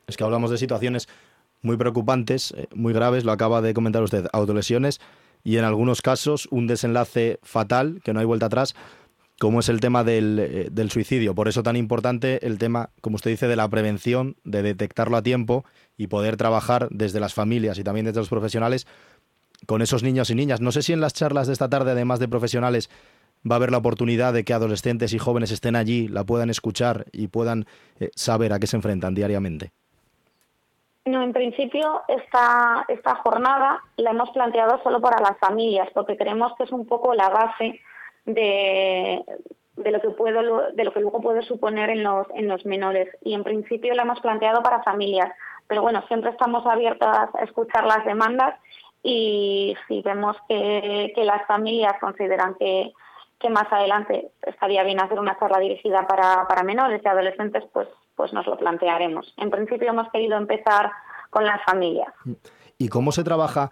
Es 0.07 0.17
que 0.17 0.25
hablamos 0.25 0.51
de 0.51 0.57
situaciones 0.57 1.07
muy 1.65 1.77
preocupantes, 1.77 2.55
eh, 2.57 2.69
muy 2.75 2.93
graves, 2.93 3.25
lo 3.25 3.33
acaba 3.33 3.61
de 3.63 3.75
comentar 3.75 4.03
usted, 4.03 4.27
autolesiones 4.33 5.01
y 5.43 5.57
en 5.57 5.65
algunos 5.65 6.03
casos 6.03 6.47
un 6.51 6.67
desenlace 6.67 7.41
fatal, 7.43 8.01
que 8.05 8.13
no 8.13 8.21
hay 8.21 8.27
vuelta 8.27 8.47
atrás, 8.47 8.77
como 9.41 9.61
es 9.61 9.69
el 9.69 9.81
tema 9.81 10.05
del, 10.05 10.39
eh, 10.39 10.69
del, 10.71 10.91
suicidio. 10.91 11.35
Por 11.35 11.49
eso 11.49 11.63
tan 11.63 11.77
importante 11.77 12.47
el 12.47 12.59
tema, 12.59 12.91
como 13.01 13.17
usted 13.17 13.31
dice, 13.31 13.49
de 13.49 13.57
la 13.57 13.69
prevención, 13.69 14.37
de 14.45 14.63
detectarlo 14.63 15.17
a 15.17 15.23
tiempo 15.23 15.65
y 15.97 16.07
poder 16.07 16.37
trabajar 16.37 16.89
desde 16.91 17.19
las 17.19 17.35
familias 17.35 17.79
y 17.79 17.83
también 17.83 18.07
desde 18.07 18.21
los 18.21 18.29
profesionales 18.29 18.87
con 19.67 19.83
esos 19.83 20.03
niños 20.03 20.31
y 20.31 20.35
niñas. 20.35 20.61
No 20.61 20.71
sé 20.71 20.83
si 20.83 20.93
en 20.93 21.01
las 21.01 21.15
charlas 21.15 21.47
de 21.47 21.55
esta 21.55 21.69
tarde, 21.69 21.93
además 21.93 22.21
de 22.21 22.29
profesionales, 22.29 22.91
va 23.51 23.57
a 23.57 23.59
haber 23.59 23.71
la 23.71 23.79
oportunidad 23.79 24.33
de 24.33 24.45
que 24.45 24.53
adolescentes 24.53 25.13
y 25.13 25.19
jóvenes 25.19 25.51
estén 25.51 25.77
allí, 25.77 26.09
la 26.09 26.25
puedan 26.25 26.51
escuchar 26.51 27.07
y 27.13 27.29
puedan 27.29 27.67
eh, 27.99 28.11
saber 28.15 28.53
a 28.53 28.59
qué 28.59 28.67
se 28.67 28.77
enfrentan 28.77 29.15
diariamente. 29.15 29.73
No, 31.07 31.23
en 31.23 31.35
principio 31.35 32.03
esta, 32.09 32.85
esta 32.89 33.17
jornada 33.17 33.83
la 33.97 34.11
hemos 34.11 34.31
planteado 34.31 34.83
solo 34.83 35.03
para 35.03 35.21
las 35.21 35.39
familias, 35.39 35.89
porque 35.93 36.17
creemos 36.17 36.55
que 36.57 36.65
es 36.65 36.73
un 36.73 36.87
poco 36.87 37.13
la 37.15 37.29
base 37.29 37.79
de, 38.25 39.23
de 39.77 39.91
lo 39.91 40.01
que 40.01 40.11
puedo 40.11 40.71
de 40.73 40.85
lo 40.85 40.93
que 40.95 41.01
luego 41.01 41.21
puede 41.21 41.43
suponer 41.43 41.91
en 41.91 42.03
los 42.03 42.27
en 42.35 42.49
los 42.49 42.65
menores. 42.65 43.09
Y 43.23 43.35
en 43.35 43.45
principio 43.45 43.95
lo 43.95 44.01
hemos 44.01 44.21
planteado 44.21 44.63
para 44.63 44.83
familias. 44.83 45.31
Pero 45.67 45.83
bueno 45.83 46.03
siempre 46.09 46.31
estamos 46.31 46.65
abiertas 46.65 47.29
a 47.35 47.45
escuchar 47.45 47.85
las 47.85 48.05
demandas 48.07 48.59
y 49.03 49.77
si 49.87 50.01
vemos 50.01 50.39
que, 50.49 51.13
que 51.15 51.25
las 51.25 51.47
familias 51.47 51.93
consideran 52.01 52.55
que, 52.55 52.95
que 53.39 53.51
más 53.51 53.71
adelante 53.71 54.31
estaría 54.41 54.83
bien 54.85 55.01
hacer 55.01 55.21
una 55.21 55.39
charla 55.39 55.59
dirigida 55.59 56.07
para, 56.07 56.49
para 56.49 56.63
menores 56.63 57.03
y 57.05 57.09
adolescentes 57.09 57.63
pues 57.75 57.89
pues 58.17 58.33
nos 58.33 58.47
lo 58.47 58.57
plantearemos. 58.57 59.35
En 59.37 59.51
principio 59.51 59.91
hemos 59.91 60.11
querido 60.11 60.37
empezar 60.37 60.91
con 61.31 61.45
las 61.45 61.63
familias. 61.65 62.13
Y 62.79 62.89
cómo 62.89 63.13
se 63.13 63.25
trabaja 63.25 63.71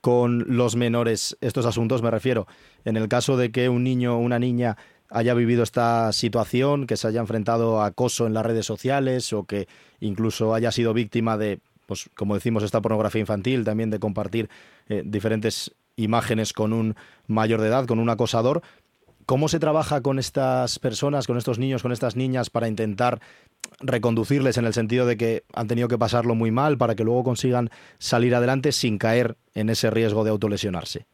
con 0.00 0.56
los 0.56 0.76
menores 0.76 1.36
estos 1.40 1.66
asuntos 1.66 2.02
me 2.02 2.10
refiero. 2.10 2.46
En 2.84 2.96
el 2.96 3.08
caso 3.08 3.36
de 3.36 3.52
que 3.52 3.68
un 3.68 3.84
niño 3.84 4.16
o 4.16 4.18
una 4.18 4.38
niña 4.38 4.76
haya 5.10 5.34
vivido 5.34 5.62
esta 5.62 6.12
situación, 6.12 6.86
que 6.86 6.96
se 6.96 7.08
haya 7.08 7.20
enfrentado 7.20 7.80
a 7.80 7.86
acoso 7.86 8.26
en 8.26 8.34
las 8.34 8.46
redes 8.46 8.64
sociales 8.64 9.32
o 9.32 9.44
que 9.44 9.66
incluso 9.98 10.54
haya 10.54 10.70
sido 10.70 10.94
víctima 10.94 11.36
de, 11.36 11.60
pues 11.86 12.08
como 12.14 12.34
decimos, 12.34 12.62
esta 12.62 12.80
pornografía 12.80 13.20
infantil, 13.20 13.64
también 13.64 13.90
de 13.90 13.98
compartir 13.98 14.48
eh, 14.88 15.02
diferentes 15.04 15.74
imágenes 15.96 16.52
con 16.52 16.72
un 16.72 16.96
mayor 17.26 17.60
de 17.60 17.68
edad, 17.68 17.86
con 17.86 17.98
un 17.98 18.08
acosador. 18.08 18.62
¿Cómo 19.30 19.46
se 19.46 19.60
trabaja 19.60 20.02
con 20.02 20.18
estas 20.18 20.80
personas, 20.80 21.28
con 21.28 21.36
estos 21.36 21.60
niños, 21.60 21.82
con 21.84 21.92
estas 21.92 22.16
niñas 22.16 22.50
para 22.50 22.66
intentar 22.66 23.20
reconducirles 23.78 24.58
en 24.58 24.64
el 24.64 24.72
sentido 24.72 25.06
de 25.06 25.16
que 25.16 25.44
han 25.54 25.68
tenido 25.68 25.86
que 25.86 25.96
pasarlo 25.98 26.34
muy 26.34 26.50
mal 26.50 26.78
para 26.78 26.96
que 26.96 27.04
luego 27.04 27.22
consigan 27.22 27.70
salir 27.98 28.34
adelante 28.34 28.72
sin 28.72 28.98
caer 28.98 29.36
en 29.54 29.70
ese 29.70 29.88
riesgo 29.88 30.24
de 30.24 30.30
autolesionarse? 30.30 31.06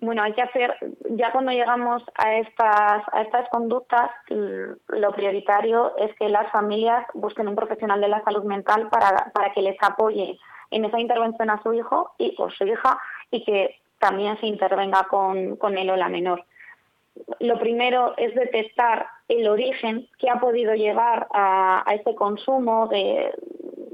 bueno, 0.00 0.22
hay 0.22 0.32
que 0.32 0.40
hacer, 0.40 0.74
ya 1.10 1.30
cuando 1.30 1.52
llegamos 1.52 2.02
a 2.14 2.36
estas, 2.36 3.02
a 3.12 3.20
estas 3.20 3.46
conductas, 3.50 4.10
lo 4.28 5.12
prioritario 5.12 5.94
es 5.98 6.16
que 6.16 6.30
las 6.30 6.50
familias 6.52 7.04
busquen 7.12 7.48
un 7.48 7.54
profesional 7.54 8.00
de 8.00 8.08
la 8.08 8.24
salud 8.24 8.44
mental 8.44 8.88
para, 8.88 9.30
para 9.34 9.52
que 9.52 9.60
les 9.60 9.76
apoye 9.82 10.38
en 10.70 10.86
esa 10.86 10.98
intervención 10.98 11.50
a 11.50 11.62
su 11.62 11.74
hijo 11.74 12.14
y, 12.16 12.34
o 12.38 12.48
su 12.48 12.64
hija 12.64 12.98
y 13.30 13.44
que 13.44 13.76
también 14.00 14.38
se 14.40 14.46
intervenga 14.46 15.04
con, 15.04 15.56
con 15.56 15.78
él 15.78 15.90
o 15.90 15.96
la 15.96 16.08
menor. 16.08 16.44
Lo 17.38 17.58
primero 17.58 18.14
es 18.16 18.34
detectar 18.34 19.06
el 19.28 19.46
origen 19.46 20.08
que 20.18 20.30
ha 20.30 20.40
podido 20.40 20.74
llevar 20.74 21.28
a, 21.32 21.88
a 21.88 21.94
este 21.94 22.14
consumo 22.14 22.88
de, 22.88 23.32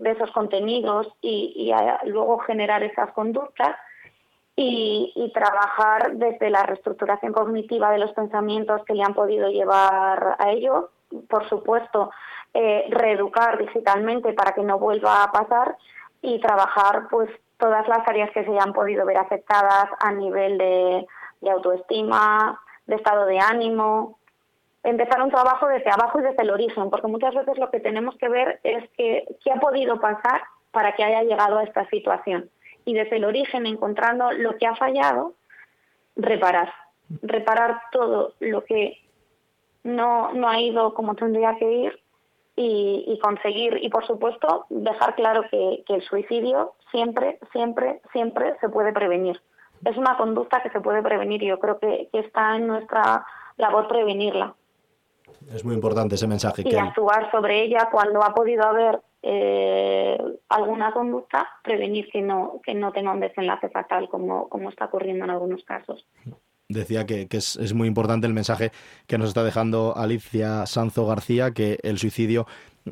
esos 0.05 0.31
contenidos 0.31 1.09
y, 1.21 1.53
y 1.57 2.09
luego 2.09 2.39
generar 2.39 2.85
esas 2.85 3.11
conductas 3.13 3.77
y, 4.57 5.31
trabajar 5.35 6.13
desde 6.15 6.49
la 6.49 6.63
reestructuración 6.63 7.33
cognitiva 7.33 7.91
de 7.91 7.99
los 7.99 8.13
pensamientos 8.13 8.83
que 8.87 8.95
le 8.95 9.03
han 9.03 9.13
podido 9.13 9.51
llevar 9.51 10.37
a 10.39 10.51
ello. 10.51 10.91
Por 11.29 11.47
supuesto, 11.49 12.11
eh, 12.55 12.87
reeducar 12.89 13.59
digitalmente 13.59 14.33
para 14.33 14.53
que 14.53 14.63
no 14.63 14.79
vuelva 14.79 15.23
a 15.23 15.31
pasar 15.31 15.77
y 16.23 16.41
trabajar 16.41 17.09
pues 17.11 17.29
todas 17.59 17.87
las 17.89 18.07
áreas 18.07 18.31
que 18.31 18.45
se 18.45 18.51
hayan 18.51 18.73
podido 18.73 19.07
ver 19.07 19.19
afectadas 19.19 19.89
a 20.01 20.13
nivel 20.13 20.59
de, 20.59 21.07
de 21.41 21.51
autoestima, 21.51 22.61
de 22.87 22.97
estado 22.97 23.27
de 23.27 23.39
ánimo, 23.39 24.19
empezar 24.83 25.23
un 25.23 25.31
trabajo 25.31 25.67
desde 25.67 25.91
abajo 25.91 26.21
y 26.21 26.23
desde 26.23 26.43
el 26.43 26.51
origen, 26.51 26.91
porque 26.91 27.09
muchas 27.09 27.35
veces 27.35 27.59
lo 27.59 27.71
que 27.71 27.81
tenemos 27.81 28.17
que 28.17 28.29
ver 28.29 28.61
es 28.63 28.89
que 28.91 29.25
qué 29.43 29.53
ha 29.53 29.61
podido 29.61 29.99
pasar 30.01 30.43
para 30.71 30.95
que 30.95 31.03
haya 31.03 31.23
llegado 31.23 31.59
a 31.59 31.65
esta 31.65 31.89
situación 31.89 32.51
y 32.85 32.95
desde 32.95 33.17
el 33.17 33.25
origen, 33.25 33.67
encontrando 33.67 34.33
lo 34.33 34.57
que 34.57 34.67
ha 34.67 34.77
fallado, 34.77 35.35
reparar. 36.15 36.73
Reparar 37.23 37.81
todo 37.93 38.35
lo 38.41 38.65
que 38.65 38.99
no, 39.83 40.33
no 40.33 40.49
ha 40.49 40.61
ido 40.61 40.95
como 40.95 41.15
tendría 41.15 41.57
que 41.59 41.71
ir 41.71 42.01
y, 42.57 43.19
conseguir, 43.23 43.79
y 43.83 43.91
por 43.91 44.07
supuesto, 44.07 44.65
dejar 44.71 45.15
claro 45.15 45.45
que, 45.51 45.85
el 45.87 46.03
suicidio 46.03 46.75
siempre, 46.91 47.39
siempre, 47.53 48.01
siempre 48.13 48.55
se 48.61 48.71
puede 48.71 48.93
prevenir. 48.93 49.41
Es 49.85 49.97
una 49.99 50.17
conducta 50.17 50.63
que 50.63 50.71
se 50.71 50.81
puede 50.81 51.03
prevenir 51.03 51.43
y 51.43 51.49
yo 51.49 51.59
creo 51.59 51.79
que, 51.79 52.09
está 52.13 52.57
en 52.57 52.67
nuestra 52.67 53.27
labor 53.59 53.89
prevenirla. 53.89 54.55
Es 55.53 55.65
muy 55.65 55.75
importante 55.75 56.15
ese 56.15 56.27
mensaje. 56.27 56.63
Y 56.65 56.75
actuar 56.77 57.31
sobre 57.31 57.63
ella 57.63 57.89
cuando 57.93 58.23
ha 58.23 58.33
podido 58.33 58.65
haber 58.65 59.01
eh, 59.23 60.19
alguna 60.49 60.93
conducta, 60.93 61.47
prevenir 61.63 62.09
que 62.11 62.23
no, 62.23 62.61
que 62.65 62.75
no 62.75 62.93
tenga 62.93 63.13
un 63.13 63.21
desenlace 63.21 63.69
fatal 63.69 64.09
como, 64.09 64.49
como 64.49 64.71
está 64.71 64.87
ocurriendo 64.87 65.25
en 65.25 65.31
algunos 65.31 65.63
casos. 65.65 66.07
Decía 66.69 67.07
que, 67.07 67.29
es, 67.31 67.75
muy 67.75 67.87
importante 67.87 68.27
el 68.27 68.35
mensaje 68.35 68.73
que 69.07 69.19
nos 69.19 69.29
está 69.29 69.45
dejando 69.45 69.97
Alicia 69.97 70.67
Sanzo 70.67 71.07
García, 71.07 71.53
que 71.53 71.79
el 71.83 71.99
suicidio 71.99 72.47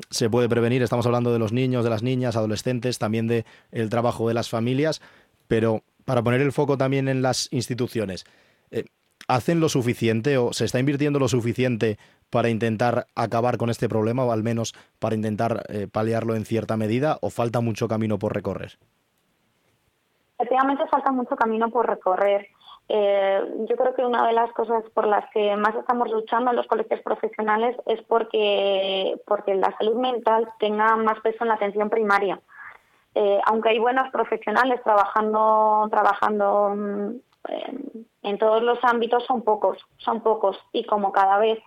se 0.09 0.29
puede 0.29 0.47
prevenir. 0.47 0.81
Estamos 0.81 1.05
hablando 1.05 1.33
de 1.33 1.39
los 1.39 1.51
niños, 1.51 1.83
de 1.83 1.89
las 1.89 2.01
niñas, 2.01 2.37
adolescentes, 2.37 2.99
también 2.99 3.27
de 3.27 3.45
el 3.71 3.89
trabajo 3.89 4.29
de 4.29 4.33
las 4.33 4.49
familias, 4.49 5.01
pero 5.47 5.83
para 6.05 6.23
poner 6.23 6.39
el 6.39 6.53
foco 6.53 6.77
también 6.77 7.09
en 7.09 7.21
las 7.21 7.51
instituciones. 7.51 8.25
Eh, 8.71 8.85
¿Hacen 9.27 9.59
lo 9.59 9.67
suficiente 9.67 10.37
o 10.37 10.53
se 10.53 10.65
está 10.65 10.79
invirtiendo 10.79 11.19
lo 11.19 11.27
suficiente 11.27 11.97
para 12.29 12.49
intentar 12.49 13.07
acabar 13.15 13.57
con 13.57 13.69
este 13.69 13.89
problema 13.89 14.23
o 14.23 14.31
al 14.31 14.43
menos 14.43 14.73
para 14.99 15.15
intentar 15.15 15.63
eh, 15.67 15.87
paliarlo 15.91 16.35
en 16.35 16.45
cierta 16.45 16.77
medida 16.77 17.17
o 17.21 17.29
falta 17.29 17.59
mucho 17.59 17.87
camino 17.87 18.19
por 18.19 18.33
recorrer? 18.33 18.77
Efectivamente 20.37 20.83
falta 20.89 21.11
mucho 21.11 21.35
camino 21.35 21.69
por 21.69 21.87
recorrer. 21.87 22.47
Eh, 22.87 23.41
yo 23.67 23.75
creo 23.75 23.95
que 23.95 24.05
una 24.05 24.27
de 24.27 24.33
las 24.33 24.51
cosas 24.53 24.83
por 24.93 25.07
las 25.07 25.27
que 25.31 25.55
más 25.55 25.73
estamos 25.75 26.09
luchando 26.11 26.51
en 26.51 26.57
los 26.57 26.67
colegios 26.67 27.01
profesionales 27.01 27.75
es 27.87 28.01
porque, 28.03 29.19
porque 29.25 29.55
la 29.55 29.75
salud 29.77 29.95
mental 29.95 30.47
tenga 30.59 30.95
más 30.95 31.19
peso 31.21 31.37
en 31.41 31.47
la 31.47 31.55
atención 31.55 31.89
primaria. 31.89 32.39
Eh, 33.15 33.39
aunque 33.45 33.69
hay 33.69 33.79
buenos 33.79 34.11
profesionales 34.11 34.83
trabajando, 34.83 35.87
trabajando 35.89 36.73
mm, 36.75 37.09
en 38.23 38.37
todos 38.37 38.61
los 38.61 38.77
ámbitos, 38.83 39.23
son 39.25 39.41
pocos, 39.41 39.77
son 39.97 40.21
pocos. 40.21 40.57
Y 40.71 40.85
como 40.85 41.11
cada 41.11 41.37
vez 41.39 41.59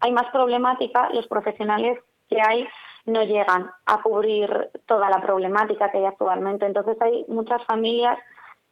hay 0.00 0.12
más 0.12 0.30
problemática, 0.30 1.08
los 1.10 1.26
profesionales 1.26 1.98
que 2.28 2.40
hay 2.40 2.66
no 3.06 3.22
llegan 3.22 3.70
a 3.86 4.02
cubrir 4.02 4.70
toda 4.86 5.08
la 5.08 5.20
problemática 5.20 5.90
que 5.90 5.98
hay 5.98 6.04
actualmente. 6.06 6.66
Entonces 6.66 7.00
hay 7.00 7.24
muchas 7.28 7.64
familias 7.64 8.18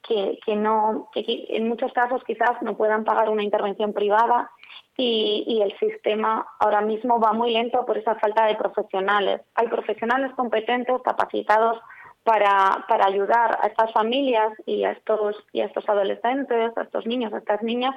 que, 0.06 0.38
que 0.44 0.56
no, 0.56 1.08
que 1.12 1.46
en 1.48 1.68
muchos 1.68 1.92
casos 1.92 2.22
quizás 2.24 2.60
no 2.62 2.76
puedan 2.76 3.04
pagar 3.04 3.28
una 3.30 3.42
intervención 3.42 3.92
privada 3.92 4.50
y, 4.96 5.44
y, 5.46 5.62
el 5.62 5.76
sistema 5.78 6.46
ahora 6.60 6.80
mismo 6.80 7.18
va 7.18 7.32
muy 7.32 7.52
lento 7.52 7.84
por 7.84 7.98
esa 7.98 8.14
falta 8.16 8.46
de 8.46 8.54
profesionales. 8.54 9.40
Hay 9.56 9.66
profesionales 9.68 10.32
competentes, 10.36 11.02
capacitados 11.02 11.80
para, 12.22 12.84
para 12.88 13.06
ayudar 13.06 13.58
a 13.60 13.66
estas 13.66 13.92
familias 13.92 14.52
y 14.66 14.84
a 14.84 14.92
estos, 14.92 15.36
y 15.52 15.62
a 15.62 15.66
estos 15.66 15.88
adolescentes, 15.88 16.76
a 16.76 16.82
estos 16.82 17.06
niños, 17.06 17.32
a 17.32 17.38
estas 17.38 17.62
niñas 17.62 17.94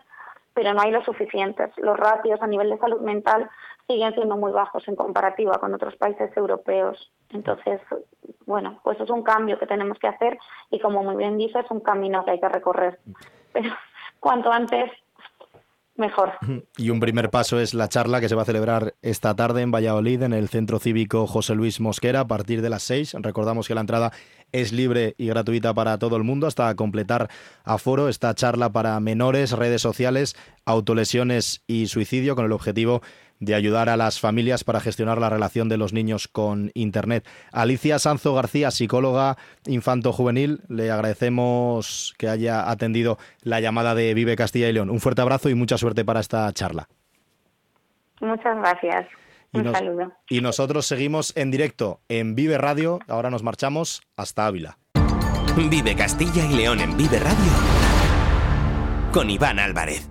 pero 0.57 0.73
no 0.73 0.81
hay 0.81 0.89
lo 0.89 1.03
suficientes. 1.03 1.69
Los 1.77 1.95
ratios 1.97 2.41
a 2.41 2.47
nivel 2.47 2.71
de 2.71 2.79
salud 2.79 2.99
mental 3.01 3.47
siguen 3.87 4.13
siendo 4.13 4.35
muy 4.35 4.51
bajos 4.51 4.87
en 4.87 4.95
comparativa 4.95 5.53
con 5.59 5.73
otros 5.73 5.95
países 5.95 6.35
europeos. 6.35 7.11
Entonces, 7.29 7.81
bueno, 8.45 8.79
pues 8.83 8.99
es 8.99 9.09
un 9.09 9.23
cambio 9.23 9.57
que 9.57 9.65
tenemos 9.65 9.97
que 9.97 10.07
hacer 10.07 10.37
y 10.69 10.79
como 10.79 11.03
muy 11.03 11.15
bien 11.15 11.37
dices, 11.37 11.65
es 11.65 11.71
un 11.71 11.79
camino 11.79 12.23
que 12.25 12.31
hay 12.31 12.39
que 12.39 12.49
recorrer. 12.49 12.99
Pero 13.53 13.71
cuanto 14.19 14.51
antes 14.51 14.91
mejor. 15.97 16.33
Y 16.77 16.91
un 16.91 16.99
primer 16.99 17.29
paso 17.29 17.59
es 17.59 17.73
la 17.73 17.89
charla 17.89 18.21
que 18.21 18.29
se 18.29 18.35
va 18.35 18.43
a 18.43 18.45
celebrar 18.45 18.93
esta 19.01 19.35
tarde 19.35 19.61
en 19.61 19.71
Valladolid, 19.71 20.21
en 20.21 20.33
el 20.33 20.47
Centro 20.47 20.79
Cívico 20.79 21.25
José 21.25 21.55
Luis 21.55 21.79
Mosquera, 21.79 22.21
a 22.21 22.27
partir 22.27 22.61
de 22.61 22.69
las 22.69 22.83
seis. 22.83 23.15
Recordamos 23.19 23.67
que 23.67 23.75
la 23.75 23.81
entrada 23.81 24.11
es 24.51 24.71
libre 24.71 25.15
y 25.17 25.27
gratuita 25.27 25.73
para 25.73 25.97
todo 25.97 26.15
el 26.15 26.23
mundo 26.23 26.47
hasta 26.47 26.73
completar 26.75 27.29
aforo 27.63 28.09
esta 28.09 28.33
charla 28.33 28.69
para 28.69 28.99
menores, 28.99 29.51
redes 29.51 29.81
sociales, 29.81 30.35
autolesiones 30.65 31.63
y 31.67 31.87
suicidio 31.87 32.35
con 32.35 32.45
el 32.45 32.51
objetivo 32.51 33.01
de 33.39 33.55
ayudar 33.55 33.89
a 33.89 33.97
las 33.97 34.19
familias 34.19 34.63
para 34.63 34.79
gestionar 34.79 35.19
la 35.19 35.29
relación 35.29 35.69
de 35.69 35.77
los 35.77 35.93
niños 35.93 36.27
con 36.27 36.71
Internet. 36.73 37.27
Alicia 37.51 37.99
Sanzo 37.99 38.33
García, 38.33 38.71
psicóloga 38.71 39.37
infanto-juvenil, 39.65 40.61
le 40.69 40.91
agradecemos 40.91 42.13
que 42.17 42.29
haya 42.29 42.69
atendido 42.69 43.17
la 43.41 43.59
llamada 43.59 43.95
de 43.95 44.13
Vive 44.13 44.35
Castilla 44.35 44.69
y 44.69 44.73
León. 44.73 44.89
Un 44.89 44.99
fuerte 44.99 45.21
abrazo 45.21 45.49
y 45.49 45.55
mucha 45.55 45.77
suerte 45.77 46.05
para 46.05 46.19
esta 46.19 46.51
charla. 46.53 46.87
Muchas 48.19 48.57
gracias. 48.57 49.07
Un 49.53 49.71
saludo. 49.71 50.11
Y 50.29 50.41
nosotros 50.41 50.85
seguimos 50.85 51.35
en 51.37 51.51
directo 51.51 52.01
en 52.09 52.35
Vive 52.35 52.57
Radio. 52.57 52.99
Ahora 53.07 53.29
nos 53.29 53.43
marchamos 53.43 54.01
hasta 54.17 54.45
Ávila. 54.45 54.77
Vive 55.55 55.95
Castilla 55.95 56.45
y 56.45 56.55
León 56.55 56.79
en 56.79 56.97
Vive 56.97 57.19
Radio 57.19 57.87
con 59.11 59.29
Iván 59.29 59.57
Álvarez. 59.57 60.09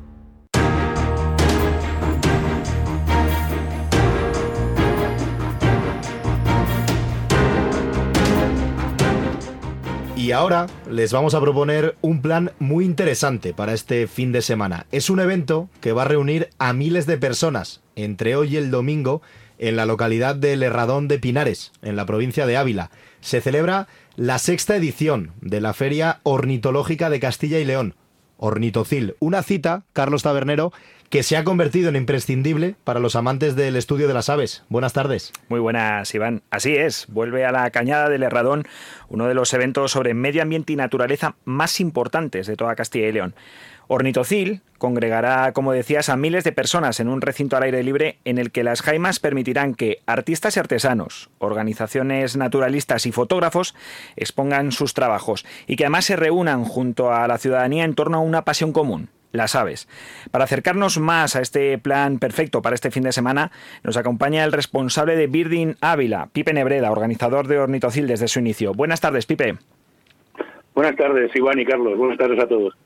Y 10.26 10.32
ahora 10.32 10.66
les 10.90 11.12
vamos 11.12 11.34
a 11.34 11.40
proponer 11.40 11.94
un 12.00 12.20
plan 12.20 12.50
muy 12.58 12.84
interesante 12.84 13.54
para 13.54 13.74
este 13.74 14.08
fin 14.08 14.32
de 14.32 14.42
semana. 14.42 14.86
Es 14.90 15.08
un 15.08 15.20
evento 15.20 15.70
que 15.80 15.92
va 15.92 16.02
a 16.02 16.06
reunir 16.06 16.48
a 16.58 16.72
miles 16.72 17.06
de 17.06 17.16
personas 17.16 17.80
entre 17.94 18.34
hoy 18.34 18.54
y 18.54 18.56
el 18.56 18.72
domingo 18.72 19.22
en 19.60 19.76
la 19.76 19.86
localidad 19.86 20.34
de 20.34 20.54
Herradón 20.54 21.06
de 21.06 21.20
Pinares, 21.20 21.70
en 21.80 21.94
la 21.94 22.06
provincia 22.06 22.44
de 22.44 22.56
Ávila. 22.56 22.90
Se 23.20 23.40
celebra 23.40 23.86
la 24.16 24.40
sexta 24.40 24.74
edición 24.74 25.30
de 25.42 25.60
la 25.60 25.74
Feria 25.74 26.18
Ornitológica 26.24 27.08
de 27.08 27.20
Castilla 27.20 27.60
y 27.60 27.64
León, 27.64 27.94
Ornitocil. 28.36 29.14
Una 29.20 29.44
cita, 29.44 29.84
Carlos 29.92 30.24
Tabernero, 30.24 30.72
que 31.10 31.22
se 31.22 31.36
ha 31.36 31.44
convertido 31.44 31.88
en 31.88 31.96
imprescindible 31.96 32.76
para 32.84 33.00
los 33.00 33.16
amantes 33.16 33.56
del 33.56 33.76
estudio 33.76 34.08
de 34.08 34.14
las 34.14 34.28
aves. 34.28 34.64
Buenas 34.68 34.92
tardes. 34.92 35.32
Muy 35.48 35.60
buenas, 35.60 36.14
Iván. 36.14 36.42
Así 36.50 36.76
es, 36.76 37.06
vuelve 37.08 37.44
a 37.44 37.52
la 37.52 37.70
Cañada 37.70 38.08
del 38.08 38.22
Herradón 38.22 38.64
uno 39.08 39.26
de 39.26 39.34
los 39.34 39.52
eventos 39.54 39.92
sobre 39.92 40.14
medio 40.14 40.42
ambiente 40.42 40.72
y 40.72 40.76
naturaleza 40.76 41.36
más 41.44 41.80
importantes 41.80 42.46
de 42.46 42.56
toda 42.56 42.74
Castilla 42.74 43.08
y 43.08 43.12
León. 43.12 43.34
Ornitocil 43.88 44.62
congregará, 44.78 45.52
como 45.52 45.72
decías, 45.72 46.08
a 46.08 46.16
miles 46.16 46.42
de 46.42 46.50
personas 46.50 46.98
en 46.98 47.08
un 47.08 47.20
recinto 47.20 47.56
al 47.56 47.62
aire 47.62 47.84
libre 47.84 48.18
en 48.24 48.38
el 48.38 48.50
que 48.50 48.64
las 48.64 48.82
jaimas 48.82 49.20
permitirán 49.20 49.74
que 49.74 50.00
artistas 50.06 50.56
y 50.56 50.60
artesanos, 50.60 51.30
organizaciones 51.38 52.36
naturalistas 52.36 53.06
y 53.06 53.12
fotógrafos 53.12 53.74
expongan 54.16 54.72
sus 54.72 54.92
trabajos 54.92 55.46
y 55.68 55.76
que 55.76 55.84
además 55.84 56.04
se 56.04 56.16
reúnan 56.16 56.64
junto 56.64 57.12
a 57.12 57.28
la 57.28 57.38
ciudadanía 57.38 57.84
en 57.84 57.94
torno 57.94 58.18
a 58.18 58.22
una 58.22 58.44
pasión 58.44 58.72
común, 58.72 59.08
las 59.32 59.54
aves. 59.54 59.88
Para 60.30 60.44
acercarnos 60.44 60.98
más 60.98 61.36
a 61.36 61.40
este 61.40 61.78
plan 61.78 62.18
perfecto 62.18 62.62
para 62.62 62.74
este 62.74 62.90
fin 62.90 63.02
de 63.02 63.12
semana, 63.12 63.50
nos 63.82 63.96
acompaña 63.96 64.44
el 64.44 64.52
responsable 64.52 65.16
de 65.16 65.26
Birding 65.26 65.76
Ávila, 65.80 66.28
Pipe 66.32 66.52
Nebreda, 66.52 66.90
organizador 66.90 67.46
de 67.46 67.58
Ornitocil 67.58 68.06
desde 68.06 68.28
su 68.28 68.40
inicio. 68.40 68.72
Buenas 68.72 69.00
tardes, 69.00 69.26
Pipe. 69.26 69.56
Buenas 70.74 70.96
tardes, 70.96 71.34
Iván 71.34 71.58
y 71.58 71.64
Carlos. 71.64 71.96
Buenas 71.96 72.18
tardes 72.18 72.38
a 72.42 72.46
todos. 72.46 72.76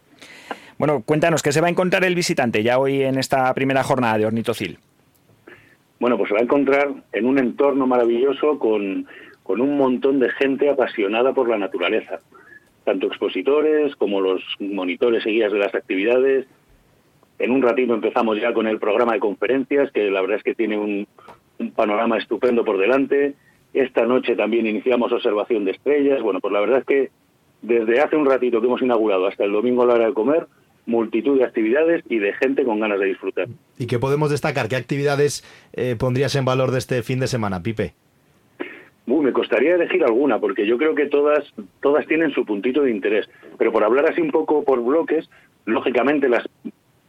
Bueno, 0.78 1.02
cuéntanos, 1.04 1.42
¿qué 1.42 1.52
se 1.52 1.60
va 1.60 1.66
a 1.66 1.70
encontrar 1.70 2.04
el 2.04 2.14
visitante 2.14 2.62
ya 2.62 2.78
hoy 2.78 3.02
en 3.02 3.18
esta 3.18 3.52
primera 3.52 3.82
jornada 3.82 4.16
de 4.16 4.26
Ornitocil? 4.26 4.78
Bueno, 5.98 6.16
pues 6.16 6.28
se 6.28 6.34
va 6.34 6.40
a 6.40 6.44
encontrar 6.44 6.88
en 7.12 7.26
un 7.26 7.38
entorno 7.38 7.86
maravilloso 7.86 8.58
con, 8.58 9.06
con 9.42 9.60
un 9.60 9.76
montón 9.76 10.18
de 10.18 10.30
gente 10.30 10.70
apasionada 10.70 11.34
por 11.34 11.48
la 11.48 11.58
naturaleza 11.58 12.20
tanto 12.84 13.06
expositores 13.06 13.94
como 13.96 14.20
los 14.20 14.42
monitores 14.58 15.24
y 15.26 15.30
guías 15.30 15.52
de 15.52 15.58
las 15.58 15.74
actividades. 15.74 16.46
En 17.38 17.50
un 17.50 17.62
ratito 17.62 17.94
empezamos 17.94 18.40
ya 18.40 18.52
con 18.52 18.66
el 18.66 18.78
programa 18.78 19.14
de 19.14 19.20
conferencias, 19.20 19.90
que 19.92 20.10
la 20.10 20.20
verdad 20.20 20.38
es 20.38 20.42
que 20.42 20.54
tiene 20.54 20.78
un, 20.78 21.06
panorama 21.74 22.18
estupendo 22.18 22.64
por 22.64 22.78
delante. 22.78 23.34
Esta 23.72 24.04
noche 24.06 24.34
también 24.34 24.66
iniciamos 24.66 25.12
observación 25.12 25.64
de 25.64 25.72
estrellas. 25.72 26.22
Bueno, 26.22 26.40
pues 26.40 26.52
la 26.52 26.60
verdad 26.60 26.78
es 26.78 26.84
que 26.84 27.10
desde 27.62 28.00
hace 28.00 28.16
un 28.16 28.26
ratito 28.26 28.60
que 28.60 28.66
hemos 28.66 28.82
inaugurado 28.82 29.26
hasta 29.26 29.44
el 29.44 29.52
domingo 29.52 29.82
a 29.82 29.86
la 29.86 29.94
hora 29.94 30.06
de 30.06 30.14
comer, 30.14 30.46
multitud 30.86 31.38
de 31.38 31.44
actividades 31.44 32.02
y 32.08 32.18
de 32.18 32.32
gente 32.34 32.64
con 32.64 32.80
ganas 32.80 32.98
de 32.98 33.06
disfrutar. 33.06 33.48
¿Y 33.78 33.86
qué 33.86 33.98
podemos 33.98 34.30
destacar? 34.30 34.68
¿Qué 34.68 34.76
actividades 34.76 35.44
eh, 35.74 35.96
pondrías 35.98 36.34
en 36.34 36.44
valor 36.44 36.70
de 36.70 36.78
este 36.78 37.02
fin 37.02 37.20
de 37.20 37.26
semana, 37.26 37.62
Pipe? 37.62 37.94
Me 39.18 39.32
costaría 39.32 39.74
elegir 39.74 40.04
alguna, 40.04 40.38
porque 40.38 40.66
yo 40.66 40.78
creo 40.78 40.94
que 40.94 41.06
todas, 41.06 41.52
todas 41.80 42.06
tienen 42.06 42.32
su 42.32 42.44
puntito 42.44 42.82
de 42.82 42.90
interés. 42.90 43.28
Pero 43.58 43.72
por 43.72 43.84
hablar 43.84 44.10
así 44.10 44.20
un 44.20 44.30
poco 44.30 44.64
por 44.64 44.82
bloques, 44.82 45.28
lógicamente 45.64 46.28
las, 46.28 46.48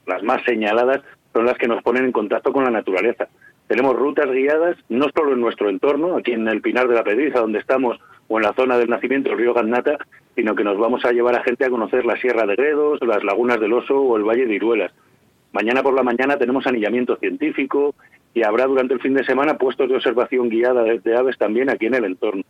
las 0.06 0.24
más 0.24 0.44
señaladas 0.44 1.02
son 1.34 1.46
las 1.46 1.58
que 1.58 1.68
nos 1.68 1.84
ponen 1.84 2.06
en 2.06 2.12
contacto 2.12 2.52
con 2.52 2.64
la 2.64 2.72
naturaleza. 2.72 3.28
Tenemos 3.68 3.96
rutas 3.96 4.30
guiadas, 4.30 4.76
no 4.90 5.08
solo 5.16 5.34
en 5.34 5.40
nuestro 5.40 5.70
entorno, 5.70 6.18
aquí 6.18 6.34
en 6.34 6.48
el 6.48 6.62
Pinar 6.62 6.90
de 6.90 6.96
la 6.96 7.06
Pedriza, 7.06 7.40
donde 7.40 7.60
estamos, 7.60 8.00
o 8.28 8.38
en 8.38 8.44
la 8.44 8.54
zona 8.54 8.78
del 8.78 8.90
nacimiento 8.90 9.30
del 9.30 9.38
río 9.38 9.54
Gannata, 9.54 9.98
sino 10.36 10.56
que 10.56 10.64
nos 10.64 10.78
vamos 10.78 11.06
a 11.06 11.12
llevar 11.12 11.38
a 11.38 11.44
gente 11.44 11.66
a 11.66 11.70
conocer 11.70 12.06
la 12.06 12.18
Sierra 12.18 12.46
de 12.46 12.56
Gredos, 12.56 13.00
las 13.02 13.24
lagunas 13.24 13.60
del 13.60 13.72
Oso 13.72 13.98
o 13.98 14.18
el 14.18 14.24
Valle 14.24 14.46
de 14.46 14.56
Iruelas. 14.56 14.92
Mañana 15.54 15.84
por 15.84 15.94
la 15.94 16.04
mañana 16.04 16.38
tenemos 16.38 16.66
anillamiento 16.68 17.16
científico, 17.18 17.96
y 18.34 18.44
habrá 18.44 18.66
durante 18.66 18.94
el 18.94 19.02
fin 19.02 19.14
de 19.14 19.24
semana 19.24 19.58
puestos 19.58 19.90
de 19.90 19.96
observación 19.96 20.50
guiada 20.50 20.84
de, 20.84 21.18
aves 21.18 21.38
también 21.38 21.70
aquí 21.70 21.88
en 21.88 21.96
el 21.96 22.06
entorno. 22.06 22.44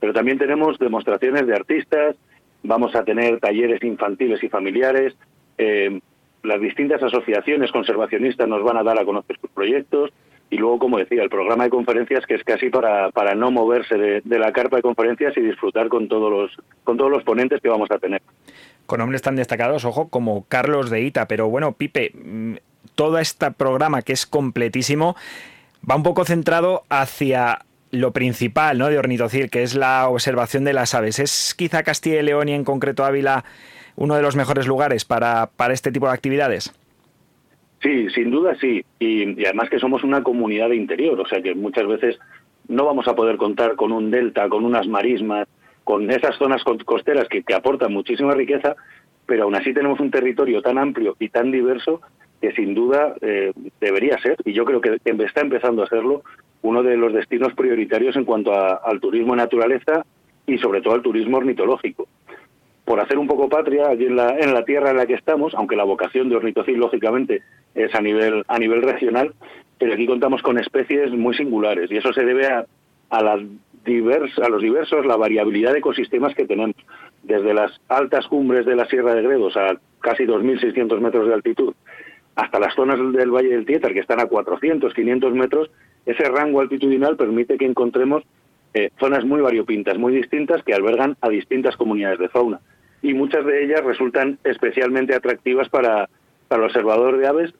Pero 0.00 0.12
también 0.12 0.38
tenemos 0.38 0.78
demostraciones 0.78 1.46
de 1.46 1.54
artistas, 1.54 2.16
vamos 2.62 2.94
a 2.94 3.04
tener 3.04 3.40
talleres 3.40 3.82
infantiles 3.82 4.42
y 4.42 4.48
familiares, 4.48 5.14
eh, 5.56 6.00
las 6.42 6.60
distintas 6.60 7.02
asociaciones 7.02 7.72
conservacionistas 7.72 8.46
nos 8.46 8.62
van 8.62 8.76
a 8.76 8.82
dar 8.82 9.00
a 9.00 9.04
conocer 9.04 9.38
sus 9.40 9.50
proyectos 9.50 10.10
y 10.50 10.58
luego, 10.58 10.78
como 10.78 10.98
decía, 10.98 11.22
el 11.22 11.30
programa 11.30 11.64
de 11.64 11.70
conferencias 11.70 12.26
que 12.26 12.34
es 12.34 12.44
casi 12.44 12.68
para, 12.68 13.10
para 13.10 13.34
no 13.34 13.50
moverse 13.50 13.96
de, 13.96 14.20
de 14.22 14.38
la 14.38 14.52
carpa 14.52 14.76
de 14.76 14.82
conferencias 14.82 15.34
y 15.38 15.40
disfrutar 15.40 15.88
con 15.88 16.06
todos 16.06 16.30
los 16.30 16.50
con 16.84 16.98
todos 16.98 17.10
los 17.10 17.24
ponentes 17.24 17.62
que 17.62 17.70
vamos 17.70 17.90
a 17.90 17.98
tener. 17.98 18.20
Con 18.84 19.00
hombres 19.00 19.22
tan 19.22 19.36
destacados, 19.36 19.86
ojo, 19.86 20.10
como 20.10 20.44
Carlos 20.46 20.90
de 20.90 21.00
Ita, 21.00 21.26
pero 21.26 21.48
bueno, 21.48 21.72
Pipe, 21.72 22.12
todo 22.94 23.18
este 23.18 23.50
programa, 23.50 24.02
que 24.02 24.12
es 24.12 24.26
completísimo, 24.26 25.16
va 25.88 25.96
un 25.96 26.02
poco 26.02 26.24
centrado 26.24 26.84
hacia 26.88 27.60
lo 27.90 28.12
principal 28.12 28.78
¿no? 28.78 28.88
de 28.88 28.98
Ornitocil, 28.98 29.50
que 29.50 29.62
es 29.62 29.74
la 29.74 30.08
observación 30.08 30.64
de 30.64 30.72
las 30.72 30.94
aves. 30.94 31.18
¿Es 31.18 31.54
quizá 31.54 31.82
Castilla 31.82 32.20
y 32.20 32.24
León 32.24 32.48
y 32.48 32.52
en 32.52 32.64
concreto 32.64 33.04
Ávila 33.04 33.44
uno 33.96 34.16
de 34.16 34.22
los 34.22 34.34
mejores 34.34 34.66
lugares 34.66 35.04
para, 35.04 35.50
para 35.56 35.72
este 35.72 35.92
tipo 35.92 36.06
de 36.06 36.14
actividades? 36.14 36.74
Sí, 37.80 38.08
sin 38.10 38.30
duda 38.30 38.56
sí. 38.60 38.84
Y, 38.98 39.44
además 39.44 39.70
que 39.70 39.78
somos 39.78 40.02
una 40.02 40.22
comunidad 40.22 40.70
de 40.70 40.76
interior, 40.76 41.20
o 41.20 41.26
sea 41.26 41.40
que 41.42 41.54
muchas 41.54 41.86
veces 41.86 42.18
no 42.66 42.84
vamos 42.86 43.06
a 43.06 43.14
poder 43.14 43.36
contar 43.36 43.76
con 43.76 43.92
un 43.92 44.10
delta, 44.10 44.48
con 44.48 44.64
unas 44.64 44.88
marismas, 44.88 45.46
con 45.84 46.10
esas 46.10 46.36
zonas 46.36 46.64
costeras 46.64 47.28
que, 47.28 47.42
que 47.42 47.54
aportan 47.54 47.92
muchísima 47.92 48.34
riqueza, 48.34 48.74
pero 49.26 49.44
aún 49.44 49.54
así 49.54 49.74
tenemos 49.74 50.00
un 50.00 50.10
territorio 50.10 50.62
tan 50.62 50.78
amplio 50.78 51.14
y 51.18 51.28
tan 51.28 51.50
diverso 51.50 52.00
que 52.44 52.52
sin 52.52 52.74
duda 52.74 53.14
eh, 53.22 53.52
debería 53.80 54.18
ser, 54.18 54.36
y 54.44 54.52
yo 54.52 54.66
creo 54.66 54.78
que 54.78 54.98
está 55.24 55.40
empezando 55.40 55.82
a 55.82 55.88
serlo, 55.88 56.22
uno 56.60 56.82
de 56.82 56.94
los 56.98 57.14
destinos 57.14 57.54
prioritarios 57.54 58.16
en 58.16 58.26
cuanto 58.26 58.52
al 58.54 59.00
turismo 59.00 59.34
naturaleza 59.34 60.04
y 60.46 60.58
sobre 60.58 60.82
todo 60.82 60.92
al 60.92 61.00
turismo 61.00 61.38
ornitológico. 61.38 62.06
Por 62.84 63.00
hacer 63.00 63.16
un 63.16 63.26
poco 63.26 63.48
patria 63.48 63.88
allí 63.88 64.04
en 64.04 64.16
la, 64.16 64.38
en 64.38 64.52
la 64.52 64.62
tierra 64.66 64.90
en 64.90 64.98
la 64.98 65.06
que 65.06 65.14
estamos, 65.14 65.54
aunque 65.54 65.74
la 65.74 65.84
vocación 65.84 66.28
de 66.28 66.36
ornitocil 66.36 66.76
lógicamente 66.76 67.40
es 67.74 67.94
a 67.94 68.02
nivel, 68.02 68.44
a 68.46 68.58
nivel 68.58 68.82
regional, 68.82 69.32
pero 69.78 69.94
aquí 69.94 70.06
contamos 70.06 70.42
con 70.42 70.58
especies 70.58 71.12
muy 71.12 71.34
singulares 71.34 71.90
y 71.90 71.96
eso 71.96 72.12
se 72.12 72.26
debe 72.26 72.46
a, 72.46 72.66
a, 73.08 73.22
las 73.22 73.40
divers, 73.86 74.38
a 74.38 74.50
los 74.50 74.60
diversos, 74.60 75.06
la 75.06 75.16
variabilidad 75.16 75.72
de 75.72 75.78
ecosistemas 75.78 76.34
que 76.34 76.44
tenemos, 76.44 76.76
desde 77.22 77.54
las 77.54 77.80
altas 77.88 78.26
cumbres 78.26 78.66
de 78.66 78.76
la 78.76 78.84
Sierra 78.84 79.14
de 79.14 79.22
Gredos 79.22 79.56
a 79.56 79.78
casi 80.00 80.24
2.600 80.24 81.00
metros 81.00 81.26
de 81.26 81.34
altitud, 81.34 81.74
hasta 82.36 82.58
las 82.58 82.74
zonas 82.74 82.98
del 83.12 83.30
Valle 83.30 83.50
del 83.50 83.66
Tietar, 83.66 83.92
que 83.92 84.00
están 84.00 84.20
a 84.20 84.26
400, 84.26 84.92
500 84.92 85.34
metros, 85.34 85.70
ese 86.06 86.24
rango 86.24 86.60
altitudinal 86.60 87.16
permite 87.16 87.56
que 87.56 87.66
encontremos 87.66 88.22
eh, 88.74 88.90
zonas 88.98 89.24
muy 89.24 89.40
variopintas, 89.40 89.98
muy 89.98 90.14
distintas, 90.14 90.62
que 90.62 90.74
albergan 90.74 91.16
a 91.20 91.28
distintas 91.28 91.76
comunidades 91.76 92.18
de 92.18 92.28
fauna. 92.28 92.60
Y 93.02 93.14
muchas 93.14 93.44
de 93.46 93.64
ellas 93.64 93.84
resultan 93.84 94.38
especialmente 94.44 95.14
atractivas 95.14 95.68
para, 95.68 96.08
para 96.48 96.62
el 96.62 96.68
observador 96.68 97.18
de 97.18 97.26
aves 97.26 97.54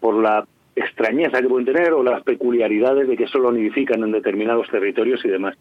por 0.00 0.16
la 0.16 0.46
extrañeza 0.76 1.40
que 1.40 1.48
pueden 1.48 1.66
tener 1.66 1.92
o 1.92 2.02
las 2.02 2.22
peculiaridades 2.22 3.08
de 3.08 3.16
que 3.16 3.26
solo 3.28 3.52
nidifican 3.52 4.02
en 4.02 4.12
determinados 4.12 4.68
territorios 4.68 5.24
y 5.24 5.28
demás. 5.28 5.56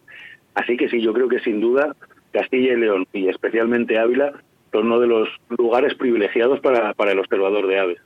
Así 0.56 0.78
que 0.78 0.90
sí, 0.90 1.02
yo 1.02 1.14
creo 1.14 1.28
que 1.28 1.40
sin 1.40 1.62
duda 1.62 1.96
Castilla 2.32 2.74
y 2.74 2.78
León 2.78 3.08
y 3.14 3.28
especialmente 3.28 3.98
Ávila 3.98 4.34
son 4.72 4.88
uno 4.88 5.00
de 5.00 5.08
los 5.08 5.30
lugares 5.50 5.96
privilegiados 5.96 6.60
para, 6.62 6.94
para 6.94 7.12
el 7.12 7.20
observador 7.20 7.68
de 7.68 7.80
aves. 7.80 7.98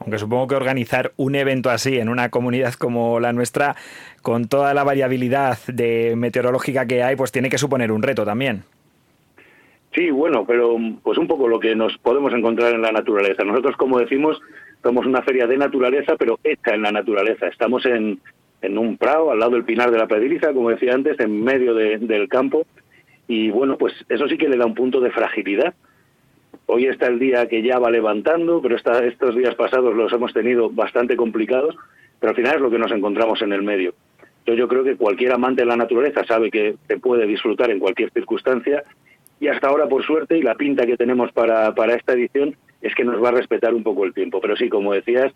Aunque 0.00 0.18
supongo 0.18 0.46
que 0.46 0.54
organizar 0.54 1.12
un 1.16 1.34
evento 1.34 1.70
así 1.70 1.98
en 1.98 2.08
una 2.08 2.28
comunidad 2.30 2.74
como 2.74 3.18
la 3.18 3.32
nuestra, 3.32 3.76
con 4.22 4.46
toda 4.46 4.74
la 4.74 4.84
variabilidad 4.84 5.58
de 5.66 6.14
meteorológica 6.16 6.86
que 6.86 7.02
hay, 7.02 7.16
pues 7.16 7.32
tiene 7.32 7.48
que 7.48 7.58
suponer 7.58 7.90
un 7.90 8.02
reto 8.02 8.24
también. 8.24 8.64
Sí, 9.94 10.10
bueno, 10.10 10.44
pero 10.46 10.76
pues 11.02 11.16
un 11.16 11.26
poco 11.26 11.48
lo 11.48 11.58
que 11.58 11.74
nos 11.74 11.96
podemos 11.98 12.32
encontrar 12.34 12.74
en 12.74 12.82
la 12.82 12.92
naturaleza. 12.92 13.44
Nosotros, 13.44 13.76
como 13.76 13.98
decimos, 13.98 14.38
somos 14.82 15.06
una 15.06 15.22
feria 15.22 15.46
de 15.46 15.56
naturaleza, 15.56 16.16
pero 16.18 16.38
hecha 16.44 16.74
en 16.74 16.82
la 16.82 16.92
naturaleza. 16.92 17.48
Estamos 17.48 17.86
en, 17.86 18.20
en 18.60 18.76
un 18.76 18.98
prado, 18.98 19.30
al 19.30 19.38
lado 19.38 19.52
del 19.52 19.64
Pinar 19.64 19.90
de 19.90 19.98
la 19.98 20.06
Pedriza, 20.06 20.52
como 20.52 20.68
decía 20.68 20.92
antes, 20.92 21.18
en 21.18 21.42
medio 21.42 21.72
del 21.72 22.28
campo. 22.28 22.66
Y 23.26 23.50
bueno, 23.50 23.78
pues 23.78 23.94
eso 24.10 24.28
sí 24.28 24.36
que 24.36 24.50
le 24.50 24.58
da 24.58 24.66
un 24.66 24.74
punto 24.74 25.00
de 25.00 25.10
fragilidad 25.10 25.74
Hoy 26.66 26.86
está 26.86 27.06
el 27.06 27.18
día 27.18 27.46
que 27.48 27.62
ya 27.62 27.78
va 27.78 27.90
levantando, 27.90 28.60
pero 28.60 28.76
estos 28.76 29.36
días 29.36 29.54
pasados 29.54 29.94
los 29.94 30.12
hemos 30.12 30.32
tenido 30.32 30.68
bastante 30.68 31.16
complicados, 31.16 31.76
pero 32.18 32.30
al 32.30 32.36
final 32.36 32.56
es 32.56 32.60
lo 32.60 32.70
que 32.70 32.78
nos 32.78 32.90
encontramos 32.90 33.40
en 33.42 33.52
el 33.52 33.62
medio. 33.62 33.94
Yo, 34.46 34.54
yo 34.54 34.68
creo 34.68 34.84
que 34.84 34.96
cualquier 34.96 35.32
amante 35.32 35.62
de 35.62 35.66
la 35.66 35.76
naturaleza 35.76 36.24
sabe 36.24 36.50
que 36.50 36.76
se 36.88 36.98
puede 36.98 37.26
disfrutar 37.26 37.70
en 37.70 37.78
cualquier 37.78 38.10
circunstancia 38.10 38.84
y 39.38 39.48
hasta 39.48 39.68
ahora, 39.68 39.88
por 39.88 40.04
suerte, 40.04 40.38
y 40.38 40.42
la 40.42 40.54
pinta 40.54 40.86
que 40.86 40.96
tenemos 40.96 41.30
para, 41.32 41.74
para 41.74 41.94
esta 41.94 42.14
edición 42.14 42.56
es 42.80 42.94
que 42.94 43.04
nos 43.04 43.22
va 43.22 43.28
a 43.28 43.32
respetar 43.32 43.74
un 43.74 43.82
poco 43.82 44.04
el 44.04 44.14
tiempo. 44.14 44.40
Pero 44.40 44.56
sí, 44.56 44.68
como 44.68 44.92
decías, 44.92 45.32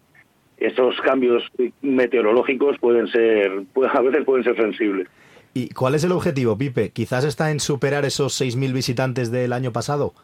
esos 0.56 0.98
cambios 1.02 1.44
meteorológicos 1.82 2.78
pueden 2.78 3.08
ser, 3.08 3.64
a 3.92 4.00
veces 4.00 4.24
pueden 4.24 4.44
ser 4.44 4.56
sensibles. 4.56 5.08
¿Y 5.52 5.70
cuál 5.70 5.96
es 5.96 6.04
el 6.04 6.12
objetivo, 6.12 6.56
Pipe? 6.56 6.90
¿Quizás 6.90 7.24
está 7.24 7.50
en 7.50 7.60
superar 7.60 8.04
esos 8.04 8.40
6.000 8.40 8.72
visitantes 8.72 9.30
del 9.30 9.52
año 9.52 9.72
pasado? 9.72 10.14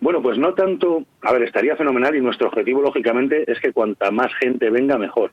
Bueno, 0.00 0.22
pues 0.22 0.38
no 0.38 0.54
tanto, 0.54 1.04
a 1.22 1.32
ver, 1.32 1.42
estaría 1.42 1.76
fenomenal 1.76 2.14
y 2.14 2.20
nuestro 2.20 2.48
objetivo, 2.48 2.82
lógicamente, 2.82 3.50
es 3.50 3.58
que 3.60 3.72
cuanta 3.72 4.10
más 4.10 4.32
gente 4.34 4.70
venga, 4.70 4.96
mejor. 4.96 5.32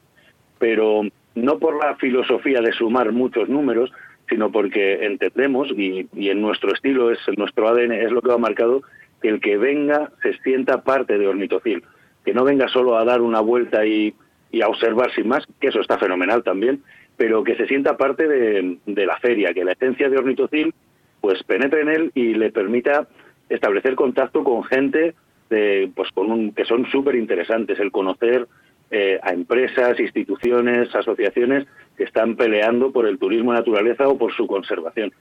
Pero 0.58 1.04
no 1.36 1.60
por 1.60 1.78
la 1.78 1.95
filosofía 1.95 2.62
de 2.62 2.71
sumar 2.71 3.12
muchos 3.12 3.47
números, 3.47 3.91
sino 4.28 4.51
porque 4.51 5.06
entendemos, 5.06 5.69
y, 5.71 6.08
en 6.13 6.41
nuestro 6.41 6.73
estilo, 6.73 7.12
es 7.12 7.19
nuestro 7.38 7.67
ADN, 7.67 7.91
es 7.91 8.12
lo 8.12 8.21
que 8.21 8.32
ha 8.32 8.38
marcado, 8.38 8.82
que 9.21 9.30
el 9.30 9.39
que 9.39 9.58
venga 9.58 10.12
se 10.23 10.34
sienta 10.39 10.84
parte 10.84 11.19
de 11.19 11.28
Ornitocil, 11.28 11.84
que 12.23 12.34
no 12.34 12.43
venga 12.43 12.67
solo 12.67 12.97
a 12.97 13.06
dar 13.06 13.21
una 13.21 13.41
vuelta 13.41 13.86
y, 13.86 14.15
a 14.63 14.67
observar 14.69 15.12
sin 15.13 15.28
más, 15.28 15.45
que 15.60 15.67
eso 15.67 15.82
está 15.82 15.99
fenomenal 15.99 16.41
también, 16.41 16.82
pero 17.17 17.43
que 17.43 17.56
se 17.56 17.67
sienta 17.67 17.97
parte 17.97 18.25
de, 18.28 18.78
de 18.86 19.06
la 19.06 19.17
feria, 19.19 19.54
que 19.54 19.65
la 19.65 19.73
esencia 19.73 20.10
de 20.10 20.17
Ornitocil 20.17 20.73
pues 21.19 21.43
penetre 21.43 21.82
en 21.82 21.89
él 21.89 22.12
y 22.13 22.36
le 22.36 22.51
permita 22.51 23.08
establecer 23.49 23.95
contacto 23.95 24.43
con 24.43 24.63
gente 24.63 25.15
de, 25.49 25.91
pues 25.95 26.10
con 26.12 26.31
un, 26.31 26.53
que 26.53 26.65
son 26.65 26.86
súper 26.88 27.15
interesantes, 27.15 27.79
el 27.79 27.91
conocer 27.91 28.47
eh, 28.91 29.19
a 29.21 29.31
empresas, 29.31 29.99
instituciones, 29.99 30.93
asociaciones 30.93 31.65
que 31.97 32.03
están 32.03 32.36
peleando 32.36 32.91
por 32.91 33.08
el 33.08 33.17
turismo 33.17 33.51
de 33.51 33.60
naturaleza 33.60 34.08
o 34.08 34.17
por 34.17 34.34
su 34.34 34.47
conservación. 34.47 35.12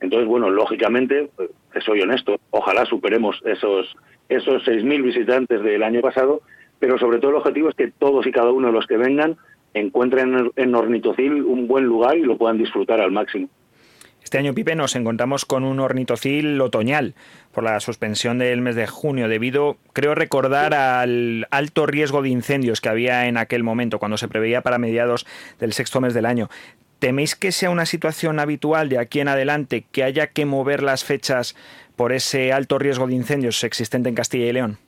Entonces, 0.00 0.26
bueno, 0.28 0.50
lógicamente, 0.50 1.30
eh, 1.38 1.80
soy 1.84 2.00
honesto, 2.00 2.40
ojalá 2.50 2.86
superemos 2.86 3.40
esos, 3.44 3.94
esos 4.28 4.66
6.000 4.66 5.02
visitantes 5.02 5.62
del 5.62 5.82
año 5.82 6.00
pasado, 6.00 6.40
pero 6.78 6.98
sobre 6.98 7.18
todo 7.18 7.32
el 7.32 7.36
objetivo 7.36 7.68
es 7.68 7.74
que 7.74 7.90
todos 7.90 8.26
y 8.26 8.32
cada 8.32 8.50
uno 8.50 8.68
de 8.68 8.72
los 8.72 8.86
que 8.86 8.96
vengan 8.96 9.36
encuentren 9.74 10.50
en 10.56 10.74
Ornitocil 10.74 11.44
un 11.44 11.68
buen 11.68 11.84
lugar 11.84 12.16
y 12.16 12.22
lo 12.22 12.36
puedan 12.36 12.58
disfrutar 12.58 13.00
al 13.00 13.12
máximo. 13.12 13.48
Este 14.22 14.38
año, 14.38 14.54
Pipe, 14.54 14.76
nos 14.76 14.94
encontramos 14.96 15.44
con 15.44 15.64
un 15.64 15.80
ornitocil 15.80 16.60
otoñal 16.60 17.14
por 17.52 17.64
la 17.64 17.80
suspensión 17.80 18.38
del 18.38 18.60
mes 18.60 18.76
de 18.76 18.86
junio 18.86 19.28
debido, 19.28 19.76
creo 19.92 20.14
recordar, 20.14 20.74
al 20.74 21.46
alto 21.50 21.86
riesgo 21.86 22.22
de 22.22 22.28
incendios 22.28 22.80
que 22.80 22.88
había 22.88 23.26
en 23.26 23.36
aquel 23.36 23.64
momento, 23.64 23.98
cuando 23.98 24.18
se 24.18 24.28
preveía 24.28 24.60
para 24.60 24.78
mediados 24.78 25.26
del 25.58 25.72
sexto 25.72 26.00
mes 26.00 26.14
del 26.14 26.26
año. 26.26 26.48
¿Teméis 27.00 27.34
que 27.34 27.50
sea 27.50 27.70
una 27.70 27.86
situación 27.86 28.38
habitual 28.38 28.90
de 28.90 28.98
aquí 28.98 29.20
en 29.20 29.28
adelante 29.28 29.84
que 29.90 30.04
haya 30.04 30.26
que 30.26 30.44
mover 30.44 30.82
las 30.82 31.02
fechas 31.02 31.56
por 31.96 32.12
ese 32.12 32.52
alto 32.52 32.78
riesgo 32.78 33.06
de 33.06 33.14
incendios 33.14 33.64
existente 33.64 34.10
en 34.10 34.14
Castilla 34.14 34.46
y 34.46 34.52
León? 34.52 34.78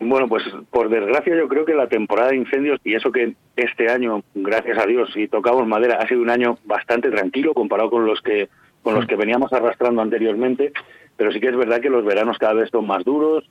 Bueno, 0.00 0.28
pues 0.28 0.42
por 0.70 0.88
desgracia 0.88 1.36
yo 1.36 1.46
creo 1.48 1.64
que 1.64 1.74
la 1.74 1.86
temporada 1.86 2.30
de 2.30 2.36
incendios 2.36 2.80
y 2.82 2.94
eso 2.94 3.12
que 3.12 3.34
este 3.54 3.88
año, 3.88 4.22
gracias 4.34 4.78
a 4.78 4.86
Dios, 4.86 5.10
y 5.14 5.28
tocamos 5.28 5.66
madera, 5.66 5.98
ha 6.00 6.08
sido 6.08 6.22
un 6.22 6.30
año 6.30 6.58
bastante 6.64 7.10
tranquilo 7.10 7.54
comparado 7.54 7.90
con 7.90 8.06
los 8.06 8.20
que 8.22 8.48
con 8.82 8.94
los 8.94 9.06
que 9.06 9.16
veníamos 9.16 9.52
arrastrando 9.52 10.02
anteriormente, 10.02 10.72
pero 11.16 11.32
sí 11.32 11.40
que 11.40 11.48
es 11.48 11.56
verdad 11.56 11.80
que 11.80 11.90
los 11.90 12.04
veranos 12.04 12.38
cada 12.38 12.54
vez 12.54 12.70
son 12.70 12.86
más 12.86 13.04
duros, 13.04 13.48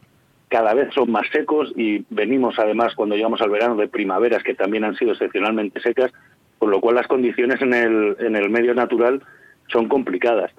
cada 0.49 0.73
vez 0.73 0.93
son 0.93 1.09
más 1.09 1.27
secos 1.31 1.71
y 1.77 2.05
venimos 2.09 2.59
además 2.59 2.93
cuando 2.95 3.15
llegamos 3.15 3.41
al 3.41 3.49
verano 3.49 3.75
de 3.77 3.87
primaveras 3.87 4.43
que 4.43 4.53
también 4.53 4.83
han 4.83 4.95
sido 4.95 5.13
excepcionalmente 5.13 5.79
secas, 5.79 6.11
con 6.59 6.69
lo 6.69 6.81
cual 6.81 6.95
las 6.95 7.07
condiciones 7.07 7.61
en 7.61 7.73
el, 7.73 8.17
en 8.19 8.35
el 8.35 8.49
medio 8.49 8.75
natural 8.75 9.23
son 9.67 9.87
complicadas. 9.87 10.51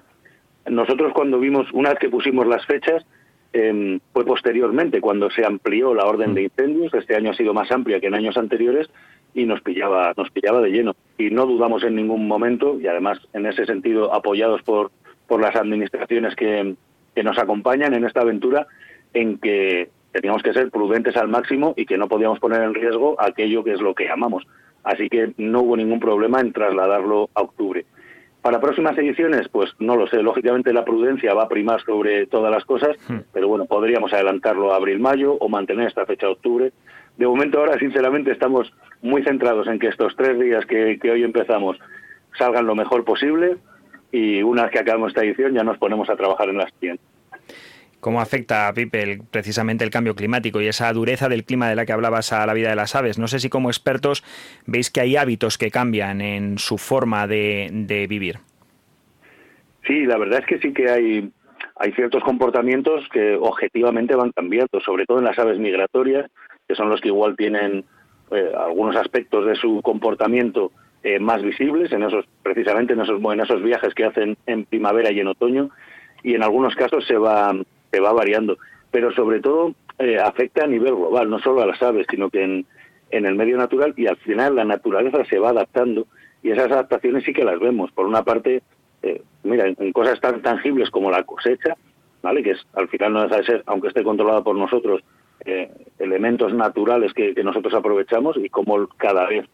Nosotros 0.65 1.13
cuando 1.13 1.39
vimos, 1.39 1.67
una 1.73 1.89
vez 1.89 1.99
que 1.99 2.09
pusimos 2.09 2.47
las 2.47 2.65
fechas, 2.65 3.05
em, 3.53 3.99
fue 4.11 4.25
posteriormente 4.25 4.99
cuando 4.99 5.29
se 5.29 5.45
amplió 5.45 5.93
la 5.93 6.05
orden 6.05 6.33
de 6.33 6.41
mm. 6.41 6.45
incendios, 6.45 6.93
este 6.93 7.15
año 7.15 7.31
ha 7.31 7.35
sido 7.35 7.53
más 7.53 7.71
amplia 7.71 7.99
que 7.99 8.07
en 8.07 8.15
años 8.15 8.37
anteriores, 8.37 8.89
y 9.33 9.45
nos 9.45 9.61
pillaba, 9.61 10.13
nos 10.15 10.29
pillaba 10.29 10.61
de 10.61 10.71
lleno. 10.71 10.95
Y 11.17 11.29
no 11.29 11.45
dudamos 11.45 11.83
en 11.83 11.95
ningún 11.95 12.27
momento, 12.27 12.79
y 12.79 12.87
además 12.87 13.19
en 13.33 13.45
ese 13.45 13.65
sentido 13.65 14.13
apoyados 14.13 14.61
por, 14.63 14.91
por 15.27 15.41
las 15.41 15.55
administraciones 15.55 16.35
que, 16.35 16.75
que 17.15 17.23
nos 17.23 17.37
acompañan 17.37 17.93
en 17.93 18.05
esta 18.05 18.21
aventura, 18.21 18.67
en 19.13 19.37
que 19.37 19.89
teníamos 20.11 20.43
que 20.43 20.53
ser 20.53 20.69
prudentes 20.69 21.17
al 21.17 21.27
máximo 21.27 21.73
y 21.75 21.85
que 21.85 21.97
no 21.97 22.07
podíamos 22.07 22.39
poner 22.39 22.61
en 22.61 22.73
riesgo 22.73 23.15
aquello 23.19 23.63
que 23.63 23.73
es 23.73 23.81
lo 23.81 23.95
que 23.95 24.09
amamos. 24.09 24.45
Así 24.83 25.09
que 25.09 25.33
no 25.37 25.61
hubo 25.61 25.77
ningún 25.77 25.99
problema 25.99 26.39
en 26.41 26.53
trasladarlo 26.53 27.29
a 27.33 27.41
octubre. 27.41 27.85
Para 28.43 28.59
próximas 28.59 28.97
ediciones, 28.97 29.47
pues 29.47 29.71
no 29.79 29.95
lo 29.95 30.05
sé. 30.05 30.21
Lógicamente 30.21 30.73
la 30.73 30.83
prudencia 30.83 31.33
va 31.33 31.43
a 31.43 31.47
primar 31.47 31.81
sobre 31.81 32.27
todas 32.27 32.51
las 32.51 32.65
cosas, 32.65 32.97
hmm. 33.07 33.19
pero 33.31 33.47
bueno, 33.47 33.63
podríamos 33.65 34.11
adelantarlo 34.11 34.73
a 34.73 34.75
abril-mayo 34.75 35.35
o 35.39 35.47
mantener 35.47 35.87
esta 35.87 36.05
fecha 36.05 36.27
de 36.27 36.33
octubre. 36.33 36.73
De 37.15 37.25
momento 37.25 37.59
ahora, 37.59 37.79
sinceramente, 37.79 38.31
estamos 38.31 38.73
muy 39.01 39.23
centrados 39.23 39.67
en 39.67 39.79
que 39.79 39.87
estos 39.87 40.13
tres 40.17 40.37
días 40.37 40.65
que, 40.65 40.99
hoy 41.09 41.23
empezamos 41.23 41.79
salgan 42.37 42.67
lo 42.67 42.75
mejor 42.75 43.05
posible 43.05 43.55
y 44.11 44.43
una 44.43 44.63
vez 44.63 44.71
que 44.71 44.79
acabemos 44.79 45.11
esta 45.11 45.23
edición 45.23 45.53
ya 45.53 45.63
nos 45.63 45.77
ponemos 45.77 46.09
a 46.09 46.17
trabajar 46.17 46.49
en 46.49 46.57
las 46.57 46.69
siguientes. 46.73 47.12
¿Cómo 48.03 48.19
afecta, 48.19 48.69
Pipe, 48.75 49.21
precisamente 49.31 49.85
el 49.85 49.89
cambio 49.89 50.13
climático 50.13 50.59
y 50.59 50.67
esa 50.67 50.91
dureza 50.91 51.29
del 51.29 51.45
clima 51.45 51.69
de 51.69 51.75
la 51.77 51.85
que 51.85 51.93
hablabas 51.93 52.33
a 52.33 52.45
la 52.45 52.53
vida 52.53 52.69
de 52.69 52.75
las 52.75 52.97
aves? 52.97 53.17
No 53.17 53.29
sé 53.29 53.39
si 53.39 53.47
como 53.47 53.69
expertos 53.69 54.25
veis 54.65 54.91
que 54.91 54.99
hay 54.99 55.15
hábitos 55.15 55.57
que 55.57 55.71
cambian 55.71 56.19
en 56.19 56.57
su 56.57 56.77
forma 56.77 57.27
de, 57.27 57.69
de 57.71 58.05
vivir. 58.07 58.39
Sí, 59.87 60.05
la 60.05 60.17
verdad 60.17 60.39
es 60.41 60.45
que 60.45 60.59
sí 60.59 60.73
que 60.73 60.91
hay, 60.91 61.31
hay 61.77 61.91
ciertos 61.93 62.21
comportamientos 62.25 63.07
que 63.07 63.35
objetivamente 63.35 64.17
van 64.17 64.33
cambiando, 64.33 64.81
sobre 64.81 65.05
todo 65.05 65.19
en 65.19 65.23
las 65.23 65.39
aves 65.39 65.57
migratorias, 65.57 66.29
que 66.67 66.75
son 66.75 66.89
los 66.89 66.99
que 66.99 67.07
igual 67.07 67.37
tienen 67.37 67.85
eh, 68.31 68.51
algunos 68.57 68.97
aspectos 68.97 69.45
de 69.45 69.55
su 69.55 69.81
comportamiento 69.81 70.73
eh, 71.03 71.19
más 71.19 71.41
visibles, 71.41 71.93
en 71.93 72.03
esos, 72.03 72.25
precisamente 72.43 72.91
en 72.91 72.99
esos, 72.99 73.21
en 73.23 73.39
esos 73.39 73.63
viajes 73.63 73.93
que 73.93 74.03
hacen 74.03 74.35
en 74.45 74.65
primavera 74.65 75.09
y 75.09 75.21
en 75.21 75.27
otoño, 75.27 75.69
y 76.21 76.35
en 76.35 76.43
algunos 76.43 76.75
casos 76.75 77.05
se 77.05 77.17
va, 77.17 77.53
se 77.93 77.99
va 77.99 78.11
variando. 78.11 78.57
Pero 78.91 79.13
sobre 79.13 79.39
todo 79.39 79.73
eh, 79.99 80.17
afecta 80.17 80.63
a 80.63 80.67
nivel 80.67 80.95
global, 80.95 81.29
no 81.29 81.39
solo 81.39 81.61
a 81.61 81.67
las 81.67 81.81
aves, 81.81 82.07
sino 82.09 82.29
que 82.29 82.43
en, 82.43 82.65
el 83.11 83.35
medio 83.35 83.57
natural, 83.57 83.93
y 83.95 84.07
al 84.07 84.17
final 84.17 84.55
la 84.55 84.65
naturaleza 84.65 85.23
se 85.25 85.37
va 85.37 85.49
adaptando, 85.49 86.07
y 86.41 86.49
esas 86.49 86.71
adaptaciones 86.71 87.23
sí 87.23 87.31
que 87.33 87.43
las 87.43 87.59
vemos. 87.59 87.91
Por 87.91 88.07
una 88.07 88.23
parte, 88.23 88.63
mira, 89.43 89.67
en 89.67 89.91
cosas 89.93 90.19
tan 90.19 90.41
tangibles 90.41 90.89
como 90.89 91.11
la 91.11 91.23
cosecha, 91.23 91.77
¿vale? 92.23 92.41
que 92.41 92.51
es, 92.51 92.65
al 92.73 92.87
final 92.87 93.13
no 93.13 93.21
deja 93.21 93.37
de 93.37 93.45
ser, 93.45 93.63
aunque 93.67 93.89
esté 93.89 94.03
controlada 94.03 94.41
por 94.41 94.55
nosotros, 94.55 95.03
eh, 95.45 95.69
elementos 95.99 96.53
naturales 96.53 97.13
que, 97.13 97.33
nosotros 97.43 97.73
aprovechamos 97.73 98.37
y 98.37 98.49
cómo 98.49 98.87
cada 98.97 99.27
vez 99.27 99.45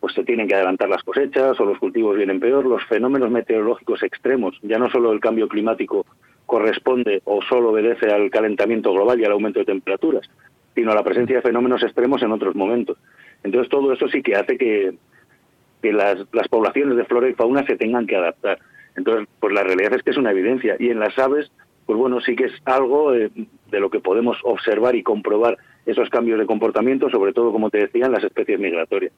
pues 0.00 0.14
se 0.14 0.24
tienen 0.24 0.46
que 0.46 0.54
adelantar 0.54 0.88
las 0.88 1.02
cosechas 1.02 1.58
o 1.58 1.64
los 1.64 1.78
cultivos 1.78 2.16
vienen 2.16 2.40
peor, 2.40 2.64
los 2.64 2.84
fenómenos 2.84 3.30
meteorológicos 3.30 4.02
extremos, 4.02 4.58
ya 4.62 4.78
no 4.78 4.88
solo 4.90 5.12
el 5.12 5.20
cambio 5.20 5.48
climático 5.48 6.06
corresponde 6.46 7.20
o 7.24 7.42
solo 7.42 7.70
obedece 7.70 8.10
al 8.10 8.30
calentamiento 8.30 8.92
global 8.92 9.20
y 9.20 9.24
al 9.24 9.32
aumento 9.32 9.58
de 9.58 9.66
temperaturas, 9.66 10.28
sino 10.74 10.92
a 10.92 10.94
la 10.94 11.02
presencia 11.02 11.36
de 11.36 11.42
fenómenos 11.42 11.82
extremos 11.82 12.22
en 12.22 12.32
otros 12.32 12.54
momentos. 12.54 12.96
Entonces 13.42 13.68
todo 13.68 13.92
eso 13.92 14.08
sí 14.08 14.22
que 14.22 14.34
hace 14.34 14.56
que, 14.56 14.94
las 15.82 16.48
poblaciones 16.48 16.96
de 16.96 17.04
flora 17.04 17.28
y 17.28 17.34
fauna 17.34 17.66
se 17.66 17.76
tengan 17.76 18.06
que 18.06 18.16
adaptar. 18.16 18.58
Entonces, 18.96 19.28
pues 19.38 19.52
la 19.52 19.62
realidad 19.62 19.94
es 19.94 20.02
que 20.02 20.10
es 20.10 20.16
una 20.16 20.32
evidencia. 20.32 20.76
Y 20.78 20.90
en 20.90 20.98
las 20.98 21.16
aves, 21.18 21.52
pues 21.86 21.98
bueno, 21.98 22.20
sí 22.20 22.34
que 22.34 22.46
es 22.46 22.52
algo 22.64 23.14
eh, 23.14 23.30
de 23.70 23.80
lo 23.80 23.90
que 23.90 24.00
podemos 24.00 24.38
observar 24.42 24.96
y 24.96 25.02
comprobar 25.02 25.56
esos 25.86 26.10
cambios 26.10 26.38
de 26.38 26.46
comportamiento, 26.46 27.08
sobre 27.10 27.32
todo, 27.32 27.52
como 27.52 27.70
te 27.70 27.78
decía, 27.78 28.06
en 28.06 28.12
las 28.12 28.24
especies 28.24 28.58
migratorias. 28.58 29.12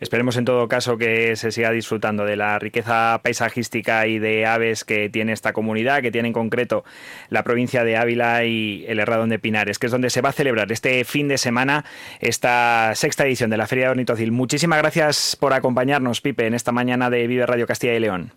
Esperemos 0.00 0.38
en 0.38 0.46
todo 0.46 0.66
caso 0.66 0.96
que 0.96 1.36
se 1.36 1.52
siga 1.52 1.70
disfrutando 1.70 2.24
de 2.24 2.36
la 2.36 2.58
riqueza 2.58 3.20
paisajística 3.22 4.06
y 4.06 4.18
de 4.18 4.46
aves 4.46 4.84
que 4.84 5.10
tiene 5.10 5.32
esta 5.32 5.52
comunidad, 5.52 6.00
que 6.00 6.10
tiene 6.10 6.28
en 6.28 6.34
concreto 6.34 6.84
la 7.28 7.44
provincia 7.44 7.84
de 7.84 7.98
Ávila 7.98 8.44
y 8.44 8.84
el 8.88 8.98
Herradón 8.98 9.28
de 9.28 9.38
Pinares, 9.38 9.78
que 9.78 9.86
es 9.86 9.92
donde 9.92 10.08
se 10.08 10.22
va 10.22 10.30
a 10.30 10.32
celebrar 10.32 10.72
este 10.72 11.04
fin 11.04 11.28
de 11.28 11.36
semana 11.36 11.84
esta 12.20 12.94
sexta 12.94 13.26
edición 13.26 13.50
de 13.50 13.58
la 13.58 13.66
Feria 13.66 13.86
de 13.86 13.90
Ornitocil. 13.90 14.32
Muchísimas 14.32 14.78
gracias 14.78 15.36
por 15.38 15.52
acompañarnos, 15.52 16.22
Pipe, 16.22 16.46
en 16.46 16.54
esta 16.54 16.72
mañana 16.72 17.10
de 17.10 17.26
Vive 17.26 17.44
Radio 17.44 17.66
Castilla 17.66 17.94
y 17.94 18.00
León. 18.00 18.32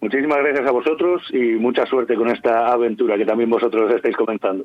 Muchísimas 0.00 0.38
gracias 0.38 0.64
a 0.66 0.70
vosotros 0.70 1.22
y 1.32 1.56
mucha 1.56 1.84
suerte 1.86 2.14
con 2.14 2.28
esta 2.28 2.68
aventura 2.72 3.16
que 3.16 3.24
también 3.24 3.50
vosotros 3.50 3.92
estáis 3.92 4.16
comenzando. 4.16 4.64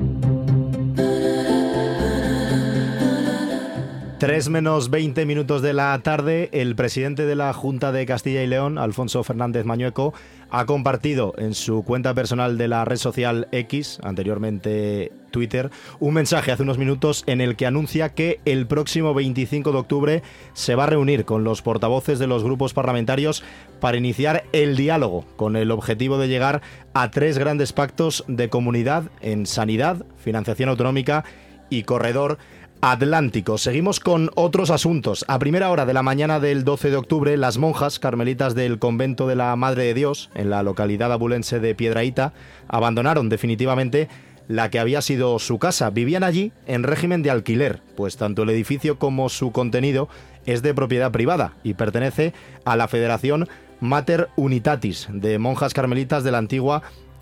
3 4.21 4.49
menos 4.49 4.91
20 4.91 5.25
minutos 5.25 5.63
de 5.63 5.73
la 5.73 5.99
tarde, 6.03 6.49
el 6.51 6.75
presidente 6.75 7.25
de 7.25 7.35
la 7.35 7.51
Junta 7.53 7.91
de 7.91 8.05
Castilla 8.05 8.43
y 8.43 8.47
León, 8.47 8.77
Alfonso 8.77 9.23
Fernández 9.23 9.65
Mañueco, 9.65 10.13
ha 10.51 10.67
compartido 10.67 11.33
en 11.39 11.55
su 11.55 11.81
cuenta 11.81 12.13
personal 12.13 12.55
de 12.55 12.67
la 12.67 12.85
red 12.85 12.97
social 12.97 13.47
X, 13.51 13.99
anteriormente 14.03 15.11
Twitter, 15.31 15.71
un 15.99 16.13
mensaje 16.13 16.51
hace 16.51 16.61
unos 16.61 16.77
minutos 16.77 17.23
en 17.25 17.41
el 17.41 17.55
que 17.55 17.65
anuncia 17.65 18.09
que 18.09 18.39
el 18.45 18.67
próximo 18.67 19.15
25 19.15 19.71
de 19.71 19.77
octubre 19.79 20.23
se 20.53 20.75
va 20.75 20.83
a 20.83 20.87
reunir 20.91 21.25
con 21.25 21.43
los 21.43 21.63
portavoces 21.63 22.19
de 22.19 22.27
los 22.27 22.43
grupos 22.43 22.75
parlamentarios 22.75 23.43
para 23.79 23.97
iniciar 23.97 24.43
el 24.51 24.77
diálogo 24.77 25.25
con 25.35 25.55
el 25.55 25.71
objetivo 25.71 26.19
de 26.19 26.27
llegar 26.27 26.61
a 26.93 27.09
tres 27.09 27.39
grandes 27.39 27.73
pactos 27.73 28.23
de 28.27 28.49
comunidad 28.49 29.05
en 29.19 29.47
sanidad, 29.47 30.05
financiación 30.17 30.69
autonómica 30.69 31.23
y 31.71 31.83
corredor 31.83 32.37
Atlántico. 32.81 33.59
Seguimos 33.59 33.99
con 33.99 34.31
otros 34.33 34.71
asuntos. 34.71 35.23
A 35.27 35.37
primera 35.37 35.69
hora 35.69 35.85
de 35.85 35.93
la 35.93 36.01
mañana 36.01 36.39
del 36.39 36.63
12 36.63 36.89
de 36.89 36.97
octubre, 36.97 37.37
las 37.37 37.59
monjas 37.59 37.99
carmelitas 37.99 38.55
del 38.55 38.79
convento 38.79 39.27
de 39.27 39.35
la 39.35 39.55
Madre 39.55 39.83
de 39.83 39.93
Dios, 39.93 40.31
en 40.33 40.49
la 40.49 40.63
localidad 40.63 41.13
abulense 41.13 41.59
de 41.59 41.75
Piedraíta, 41.75 42.33
abandonaron 42.67 43.29
definitivamente 43.29 44.09
la 44.47 44.71
que 44.71 44.79
había 44.79 45.03
sido 45.03 45.37
su 45.37 45.59
casa. 45.59 45.91
Vivían 45.91 46.23
allí 46.23 46.51
en 46.65 46.81
régimen 46.81 47.21
de 47.21 47.29
alquiler, 47.29 47.81
pues 47.95 48.17
tanto 48.17 48.43
el 48.43 48.49
edificio 48.49 48.97
como 48.97 49.29
su 49.29 49.51
contenido 49.51 50.09
es 50.47 50.63
de 50.63 50.73
propiedad 50.73 51.11
privada 51.11 51.53
y 51.63 51.75
pertenece 51.75 52.33
a 52.65 52.75
la 52.75 52.87
Federación 52.87 53.47
Mater 53.79 54.29
Unitatis 54.35 55.07
de 55.11 55.37
monjas 55.37 55.75
carmelitas 55.75 56.23
de 56.23 56.31
la 56.31 56.39
antigua 56.39 56.81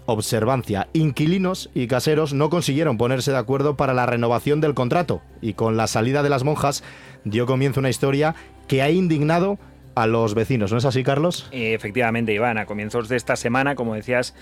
observancia. 0.09 0.89
Inquilinos 0.93 1.69
y 1.73 1.87
caseros 1.87 2.33
no 2.33 2.49
consiguieron 2.49 2.97
ponerse 2.97 3.31
de 3.31 3.37
acuerdo 3.37 3.77
para 3.77 3.93
la 3.93 4.05
renovación 4.05 4.61
del 4.61 4.73
contrato 4.73 5.21
y 5.41 5.53
con 5.53 5.77
la 5.77 5.87
salida 5.87 6.23
de 6.23 6.29
las 6.29 6.43
monjas 6.43 6.83
dio 7.23 7.45
comienzo 7.45 7.79
una 7.79 7.89
historia 7.89 8.35
que 8.67 8.81
ha 8.81 8.89
indignado 8.89 9.59
a 9.95 10.07
los 10.07 10.33
vecinos. 10.33 10.71
¿No 10.71 10.77
es 10.77 10.85
así, 10.85 11.03
Carlos? 11.03 11.47
Efectivamente, 11.51 12.33
Iván. 12.33 12.57
A 12.57 12.65
comienzos 12.65 13.09
de 13.09 13.17
esta 13.17 13.35
semana, 13.35 13.75
como 13.75 13.95
decías, 13.95 14.33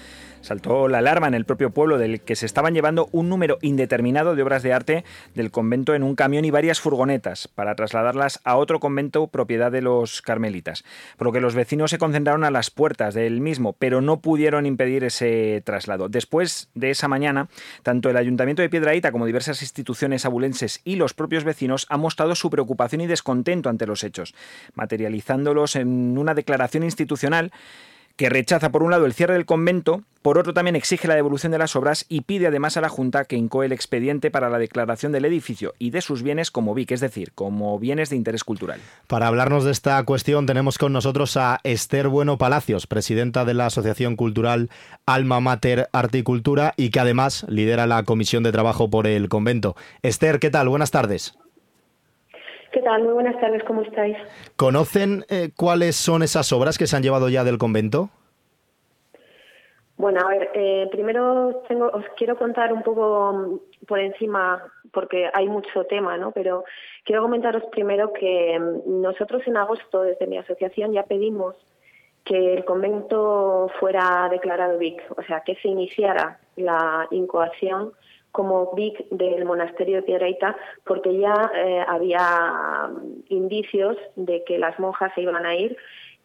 saltó 0.47 0.87
la 0.87 0.99
alarma 0.99 1.27
en 1.27 1.33
el 1.33 1.45
propio 1.45 1.71
pueblo 1.71 1.97
del 1.97 2.21
que 2.21 2.35
se 2.37 2.45
estaban 2.45 2.73
llevando 2.73 3.09
un 3.11 3.27
número 3.27 3.57
indeterminado 3.61 4.35
de 4.35 4.43
obras 4.43 4.63
de 4.63 4.71
arte 4.71 5.03
del 5.35 5.51
convento 5.51 5.93
en 5.93 6.03
un 6.03 6.15
camión 6.15 6.45
y 6.45 6.51
varias 6.51 6.79
furgonetas 6.79 7.49
para 7.49 7.75
trasladarlas 7.75 8.39
a 8.45 8.55
otro 8.55 8.79
convento 8.79 9.27
propiedad 9.27 9.71
de 9.71 9.81
los 9.81 10.21
carmelitas. 10.21 10.85
Por 11.17 11.27
lo 11.27 11.33
que 11.33 11.41
los 11.41 11.53
vecinos 11.53 11.91
se 11.91 11.97
concentraron 11.97 12.45
a 12.45 12.51
las 12.51 12.71
puertas 12.71 13.13
del 13.13 13.41
mismo, 13.41 13.73
pero 13.73 13.99
no 14.01 14.21
pudieron 14.21 14.65
impedir 14.65 15.03
ese 15.03 15.61
traslado. 15.65 16.07
Después 16.07 16.69
de 16.73 16.91
esa 16.91 17.09
mañana, 17.09 17.49
tanto 17.83 18.09
el 18.09 18.15
Ayuntamiento 18.15 18.61
de 18.61 18.69
Piedraíta 18.69 19.11
como 19.11 19.25
diversas 19.25 19.61
instituciones 19.61 20.25
abulenses 20.25 20.79
y 20.85 20.95
los 20.95 21.13
propios 21.13 21.43
vecinos 21.43 21.85
han 21.89 21.99
mostrado 21.99 22.35
su 22.35 22.49
preocupación 22.49 23.01
y 23.01 23.07
descontento 23.07 23.69
ante 23.69 23.85
los 23.85 24.03
hechos, 24.05 24.33
materializándolos 24.75 25.75
en 25.75 26.17
una 26.17 26.33
declaración 26.33 26.83
institucional 26.83 27.51
que 28.17 28.29
rechaza 28.29 28.71
por 28.71 28.83
un 28.83 28.91
lado 28.91 29.05
el 29.05 29.13
cierre 29.13 29.35
del 29.35 29.45
convento, 29.45 30.03
por 30.23 30.37
otro 30.37 30.53
también 30.53 30.75
exige 30.75 31.07
la 31.07 31.15
devolución 31.15 31.51
de 31.51 31.59
las 31.59 31.75
obras 31.75 32.05
y 32.09 32.21
pide 32.21 32.47
además 32.47 32.75
a 32.75 32.81
la 32.81 32.89
Junta 32.89 33.23
que 33.25 33.37
incoe 33.37 33.65
el 33.65 33.71
expediente 33.71 34.31
para 34.31 34.49
la 34.49 34.57
declaración 34.57 35.13
del 35.13 35.23
edificio 35.23 35.73
y 35.79 35.91
de 35.91 36.01
sus 36.01 36.23
bienes 36.23 36.51
como 36.51 36.73
BIC, 36.73 36.91
es 36.91 36.99
decir, 36.99 37.31
como 37.33 37.79
bienes 37.79 38.09
de 38.09 38.17
interés 38.17 38.43
cultural. 38.43 38.81
Para 39.07 39.27
hablarnos 39.27 39.63
de 39.63 39.71
esta 39.71 40.03
cuestión 40.03 40.45
tenemos 40.47 40.77
con 40.77 40.91
nosotros 40.91 41.37
a 41.37 41.59
Esther 41.63 42.09
Bueno 42.09 42.37
Palacios, 42.37 42.87
presidenta 42.87 43.45
de 43.45 43.53
la 43.53 43.67
Asociación 43.67 44.15
Cultural 44.17 44.69
Alma 45.05 45.39
Mater 45.39 45.87
Articultura 45.93 46.73
y 46.75 46.89
que 46.89 46.99
además 46.99 47.45
lidera 47.47 47.87
la 47.87 48.03
Comisión 48.03 48.43
de 48.43 48.51
Trabajo 48.51 48.89
por 48.89 49.07
el 49.07 49.29
convento. 49.29 49.75
Esther, 50.01 50.39
¿qué 50.39 50.49
tal? 50.49 50.67
Buenas 50.67 50.91
tardes. 50.91 51.37
¿Qué 52.71 52.81
tal? 52.81 53.03
Muy 53.03 53.13
buenas 53.13 53.39
tardes, 53.39 53.63
¿cómo 53.63 53.81
estáis? 53.81 54.17
¿Conocen 54.55 55.23
eh, 55.29 55.49
cuáles 55.55 55.95
son 55.95 56.21
esas 56.21 56.51
obras 56.51 56.77
que 56.77 56.85
se 56.87 56.95
han 56.95 57.03
llevado 57.03 57.29
ya 57.29 57.43
del 57.43 57.57
convento? 57.57 58.09
Bueno, 59.95 60.21
a 60.21 60.29
ver, 60.29 60.51
eh, 60.53 60.87
primero 60.91 61.63
tengo, 61.67 61.87
os 61.87 62.05
quiero 62.17 62.37
contar 62.37 62.71
un 62.71 62.83
poco 62.83 63.33
mm, 63.33 63.85
por 63.87 63.99
encima, 63.99 64.63
porque 64.91 65.29
hay 65.33 65.47
mucho 65.47 65.85
tema, 65.85 66.17
¿no? 66.17 66.31
Pero 66.31 66.65
quiero 67.03 67.23
comentaros 67.23 67.63
primero 67.71 68.13
que 68.13 68.59
mm, 68.59 69.01
nosotros 69.01 69.41
en 69.47 69.57
agosto, 69.57 70.03
desde 70.03 70.27
mi 70.27 70.37
asociación, 70.37 70.93
ya 70.93 71.03
pedimos 71.03 71.55
que 72.25 72.53
el 72.53 72.65
convento 72.65 73.71
fuera 73.79 74.27
declarado 74.29 74.77
VIC, 74.77 75.01
o 75.17 75.23
sea, 75.23 75.41
que 75.41 75.55
se 75.55 75.69
iniciara 75.69 76.39
la 76.57 77.07
incoación 77.11 77.93
como 78.31 78.73
BIC 78.73 79.09
del 79.09 79.45
monasterio 79.45 79.97
de 79.97 80.03
Piedraita 80.03 80.55
porque 80.83 81.17
ya 81.17 81.51
eh, 81.55 81.83
había 81.87 82.89
indicios 83.29 83.97
de 84.15 84.43
que 84.43 84.57
las 84.57 84.79
monjas 84.79 85.11
se 85.15 85.21
iban 85.21 85.45
a 85.45 85.55
ir 85.55 85.77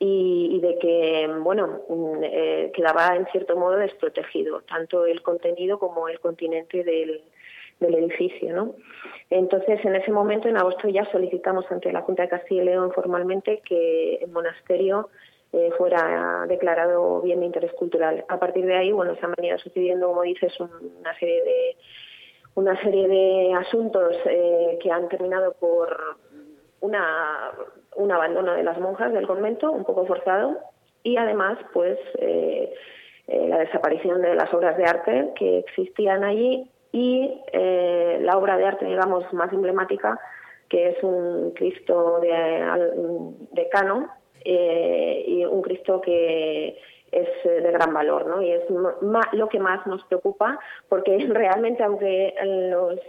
y, 0.05 0.59
de 0.61 0.79
que, 0.79 1.31
bueno, 1.43 1.81
mm, 1.89 2.25
eh, 2.25 2.73
quedaba 2.75 3.15
en 3.15 3.25
cierto 3.27 3.57
modo 3.57 3.77
desprotegido, 3.77 4.63
tanto 4.63 5.07
el 5.07 5.23
contenido 5.23 5.79
como 5.79 6.09
el 6.09 6.19
continente 6.19 6.83
del, 6.83 7.23
del 7.79 7.95
edificio, 7.95 8.53
¿no? 8.53 8.75
Entonces, 9.31 9.85
en 9.85 9.95
ese 9.95 10.11
momento, 10.11 10.49
en 10.49 10.57
agosto, 10.57 10.89
ya 10.89 11.05
solicitamos 11.13 11.71
ante 11.71 11.93
la 11.93 12.03
Junta 12.03 12.25
de 12.25 12.31
Castilla 12.31 12.63
y 12.63 12.67
León 12.67 12.91
formalmente 12.93 13.63
que 13.65 14.17
el 14.17 14.31
monasterio 14.31 15.09
eh, 15.55 15.71
fuera 15.77 16.47
declarado 16.49 17.21
bien 17.21 17.41
de 17.41 17.47
interés 17.47 17.73
cultural. 17.75 18.25
A 18.29 18.39
partir 18.39 18.65
de 18.65 18.75
ahí, 18.75 18.91
bueno, 18.91 19.15
se 19.17 19.27
han 19.27 19.35
venido 19.37 19.59
sucediendo, 19.59 20.09
como 20.09 20.23
dices, 20.23 20.59
una 20.59 21.15
serie 21.19 21.45
de 21.45 21.77
una 22.55 22.81
serie 22.83 23.07
de 23.07 23.55
asuntos 23.55 24.17
eh, 24.25 24.79
que 24.83 24.91
han 24.91 25.09
terminado 25.09 25.53
por 25.53 25.95
una, 26.81 27.51
un 27.97 28.13
abandono 28.13 28.55
de 28.55 28.63
las 28.63 28.79
monjas 28.79 29.13
del 29.13 29.27
convento, 29.27 29.71
un 29.71 29.85
poco 29.85 30.07
forzado, 30.07 30.59
y 31.03 31.19
además, 31.19 31.59
pues, 31.75 31.99
eh, 32.19 32.73
la 33.27 33.59
desaparición 33.59 34.23
de 34.23 34.35
las 34.35 34.53
obras 34.55 34.77
de 34.79 34.85
arte 34.85 35.33
que 35.37 35.59
existían 35.59 36.25
allí 36.25 36.71
y 36.93 37.41
la 37.53 38.37
obra 38.37 38.57
de 38.57 38.67
arte, 38.67 38.85
digamos, 38.87 39.31
más 39.33 39.53
emblemática, 39.53 40.19
que 40.69 40.91
es 40.91 41.03
un 41.03 41.53
Cristo 41.53 42.21
de, 42.21 42.31
de 43.53 43.69
Cano, 43.69 44.09
eh, 44.45 45.25
y 45.27 45.45
un 45.45 45.63
Cristo 45.63 46.01
que 46.01 46.79
es 47.11 47.29
eh, 47.45 47.61
de 47.61 47.73
gran 47.73 47.93
valor, 47.93 48.27
¿no? 48.27 48.43
Y 48.43 48.51
es 48.51 48.65
lo 49.33 49.49
que 49.49 49.59
más 49.59 49.87
nos 49.87 50.03
preocupa, 50.05 50.59
porque 50.89 51.19
realmente, 51.29 51.83
aunque 51.83 52.35
los 52.43 53.01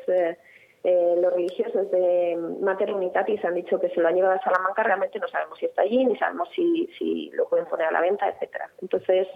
eh, 0.85 1.15
los 1.17 1.33
religiosos 1.33 1.89
de 1.91 2.37
Mater 2.59 2.93
Unitatis 2.93 3.43
han 3.45 3.55
dicho 3.55 3.79
que 3.79 3.87
se 3.89 4.01
lo 4.01 4.09
han 4.09 4.15
llevado 4.15 4.33
a 4.33 4.43
Salamanca, 4.43 4.83
realmente 4.83 5.17
no 5.17 5.29
sabemos 5.29 5.57
si 5.57 5.65
está 5.65 5.83
allí, 5.83 6.05
ni 6.05 6.17
sabemos 6.17 6.49
si, 6.53 6.89
si 6.99 7.29
lo 7.31 7.47
pueden 7.47 7.65
poner 7.67 7.87
a 7.87 7.91
la 7.91 8.01
venta, 8.01 8.27
etcétera. 8.27 8.69
Entonces, 8.81 9.29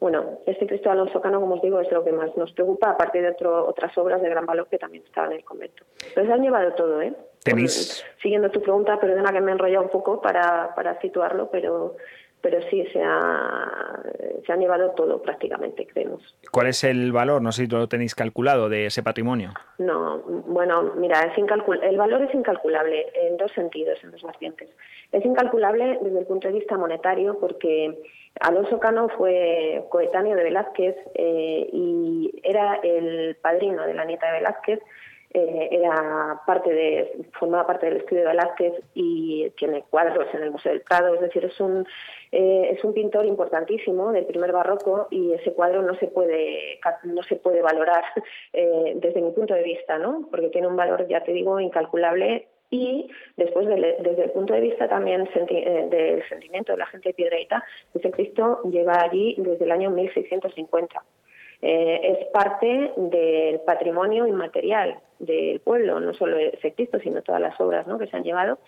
bueno, 0.00 0.40
este 0.44 0.66
Cristo 0.66 0.90
Alonso 0.90 1.22
Cano, 1.22 1.40
como 1.40 1.54
os 1.54 1.62
digo, 1.62 1.80
es 1.80 1.90
lo 1.90 2.04
que 2.04 2.12
más 2.12 2.36
nos 2.36 2.52
preocupa, 2.52 2.90
aparte 2.90 3.22
de 3.22 3.34
otras 3.42 3.96
obras 3.96 4.20
de 4.20 4.28
gran 4.28 4.44
valor 4.44 4.66
que 4.68 4.76
también 4.76 5.02
estaban 5.04 5.32
en 5.32 5.38
el 5.38 5.44
convento. 5.44 5.84
Pero 6.14 6.26
se 6.26 6.32
han 6.32 6.42
llevado 6.42 6.74
todo, 6.74 7.00
¿eh? 7.00 7.14
¿Tenéis? 7.44 8.04
Siguiendo 8.20 8.50
tu 8.50 8.62
pregunta, 8.62 8.98
perdona 9.00 9.32
que 9.32 9.40
me 9.40 9.50
he 9.50 9.54
enrollado 9.54 9.84
un 9.84 9.90
poco 9.90 10.20
para, 10.20 10.74
para 10.74 11.00
situarlo, 11.00 11.50
pero 11.50 11.96
pero 12.42 12.60
sí 12.68 12.84
se 12.92 13.00
ha, 13.00 14.02
se 14.44 14.52
han 14.52 14.58
llevado 14.58 14.90
todo 14.90 15.22
prácticamente, 15.22 15.86
creemos. 15.86 16.36
¿Cuál 16.50 16.66
es 16.66 16.82
el 16.82 17.12
valor? 17.12 17.40
No 17.40 17.52
sé 17.52 17.62
si 17.62 17.68
lo 17.68 17.88
tenéis 17.88 18.16
calculado 18.16 18.68
de 18.68 18.86
ese 18.86 19.02
patrimonio. 19.02 19.52
No, 19.78 20.18
bueno, 20.18 20.92
mira, 20.96 21.20
es 21.20 21.38
el 21.38 21.96
valor 21.96 22.22
es 22.22 22.34
incalculable 22.34 23.06
en 23.14 23.36
dos 23.36 23.52
sentidos, 23.52 24.02
en 24.02 24.10
dos 24.10 24.22
vertientes. 24.24 24.68
Es 25.12 25.24
incalculable 25.24 26.00
desde 26.02 26.18
el 26.18 26.26
punto 26.26 26.48
de 26.48 26.54
vista 26.54 26.76
monetario 26.76 27.38
porque 27.38 27.96
Alonso 28.40 28.80
Cano 28.80 29.08
fue 29.16 29.84
coetáneo 29.88 30.34
de 30.34 30.42
Velázquez 30.42 30.96
eh, 31.14 31.68
y 31.72 32.40
era 32.42 32.80
el 32.82 33.36
padrino 33.40 33.86
de 33.86 33.94
la 33.94 34.04
nieta 34.04 34.26
de 34.26 34.32
Velázquez 34.38 34.80
eh, 35.34 35.68
era 35.70 36.42
parte 36.46 36.70
de, 36.70 37.26
formaba 37.38 37.66
parte 37.66 37.86
del 37.86 37.98
estudio 37.98 38.22
de 38.22 38.28
Velázquez 38.28 38.74
y 38.94 39.48
tiene 39.56 39.82
cuadros 39.88 40.26
en 40.34 40.42
el 40.42 40.50
Museo 40.50 40.72
del 40.72 40.82
Prado, 40.82 41.14
es 41.14 41.22
decir, 41.22 41.42
es 41.44 41.58
un, 41.58 41.86
eh, 42.30 42.68
es 42.72 42.84
un 42.84 42.92
pintor 42.92 43.24
importantísimo 43.24 44.12
del 44.12 44.26
primer 44.26 44.52
barroco 44.52 45.08
y 45.10 45.32
ese 45.32 45.54
cuadro 45.54 45.80
no 45.80 45.94
se 45.94 46.08
puede, 46.08 46.78
no 47.04 47.22
se 47.22 47.36
puede 47.36 47.62
valorar 47.62 48.04
eh, 48.52 48.92
desde 48.96 49.22
mi 49.22 49.30
punto 49.30 49.54
de 49.54 49.62
vista, 49.62 49.98
¿no? 49.98 50.28
porque 50.30 50.50
tiene 50.50 50.66
un 50.66 50.76
valor, 50.76 51.08
ya 51.08 51.22
te 51.22 51.32
digo, 51.32 51.58
incalculable 51.60 52.48
y 52.68 53.08
después 53.36 53.66
desde 53.66 54.24
el 54.24 54.30
punto 54.32 54.54
de 54.54 54.60
vista 54.60 54.88
también 54.88 55.28
del 55.34 56.26
sentimiento 56.28 56.72
de 56.72 56.78
la 56.78 56.86
gente 56.86 57.10
de 57.10 57.14
Piedraita, 57.14 57.62
ese 57.94 58.10
Cristo 58.10 58.60
lleva 58.64 59.00
allí 59.02 59.34
desde 59.38 59.64
el 59.64 59.72
año 59.72 59.90
1650. 59.90 61.02
Eh, 61.64 62.18
es 62.18 62.26
parte 62.32 62.92
del 62.96 63.60
patrimonio 63.60 64.26
inmaterial 64.26 64.98
del 65.20 65.60
pueblo, 65.60 66.00
no 66.00 66.12
solo 66.12 66.36
ese 66.36 66.72
Cristo, 66.74 66.98
sino 66.98 67.22
todas 67.22 67.40
las 67.40 67.58
obras 67.60 67.86
¿no? 67.86 67.98
que 67.98 68.08
se 68.08 68.16
han 68.16 68.24
llevado, 68.24 68.58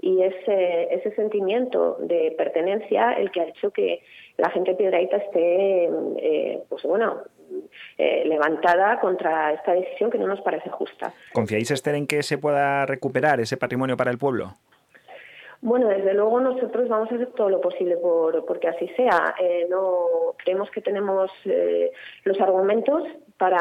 y 0.00 0.22
ese, 0.22 0.94
ese 0.94 1.12
sentimiento 1.16 1.96
de 2.00 2.32
pertenencia 2.38 3.14
el 3.14 3.32
que 3.32 3.40
ha 3.40 3.48
hecho 3.48 3.72
que 3.72 4.04
la 4.36 4.50
gente 4.50 4.74
piedraíta 4.74 5.16
esté, 5.16 5.88
eh, 6.18 6.62
pues 6.68 6.84
bueno, 6.84 7.22
eh, 7.98 8.22
levantada 8.24 9.00
contra 9.00 9.52
esta 9.52 9.72
decisión 9.72 10.10
que 10.10 10.18
no 10.18 10.28
nos 10.28 10.40
parece 10.40 10.70
justa. 10.70 11.12
¿Confiáis, 11.32 11.72
Esther, 11.72 11.96
en 11.96 12.06
que 12.06 12.22
se 12.22 12.38
pueda 12.38 12.86
recuperar 12.86 13.40
ese 13.40 13.56
patrimonio 13.56 13.96
para 13.96 14.12
el 14.12 14.18
pueblo? 14.18 14.54
Bueno, 15.64 15.88
desde 15.88 16.12
luego 16.12 16.40
nosotros 16.40 16.90
vamos 16.90 17.10
a 17.10 17.14
hacer 17.14 17.28
todo 17.28 17.48
lo 17.48 17.58
posible 17.58 17.96
por 17.96 18.44
porque 18.44 18.68
así 18.68 18.86
sea. 18.88 19.34
Eh, 19.40 19.66
no 19.70 20.34
creemos 20.36 20.70
que 20.70 20.82
tenemos 20.82 21.30
eh, 21.46 21.90
los 22.24 22.38
argumentos 22.38 23.02
para, 23.38 23.58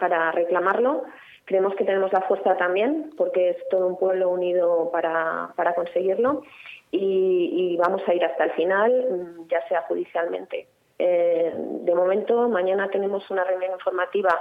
para 0.00 0.32
reclamarlo. 0.32 1.04
Creemos 1.44 1.74
que 1.74 1.84
tenemos 1.84 2.10
la 2.10 2.22
fuerza 2.22 2.56
también, 2.56 3.10
porque 3.18 3.50
es 3.50 3.68
todo 3.68 3.86
un 3.86 3.98
pueblo 3.98 4.30
unido 4.30 4.88
para, 4.90 5.52
para 5.54 5.74
conseguirlo. 5.74 6.42
Y, 6.90 7.76
vamos 7.76 8.00
a 8.06 8.14
ir 8.14 8.24
hasta 8.24 8.44
el 8.44 8.52
final, 8.52 8.90
mm, 9.10 9.48
ya 9.48 9.60
sea 9.68 9.82
judicialmente. 9.82 10.68
Eh, 10.98 11.52
de 11.54 11.94
momento, 11.94 12.48
mañana 12.48 12.88
tenemos 12.88 13.30
una 13.30 13.44
reunión 13.44 13.72
informativa 13.72 14.40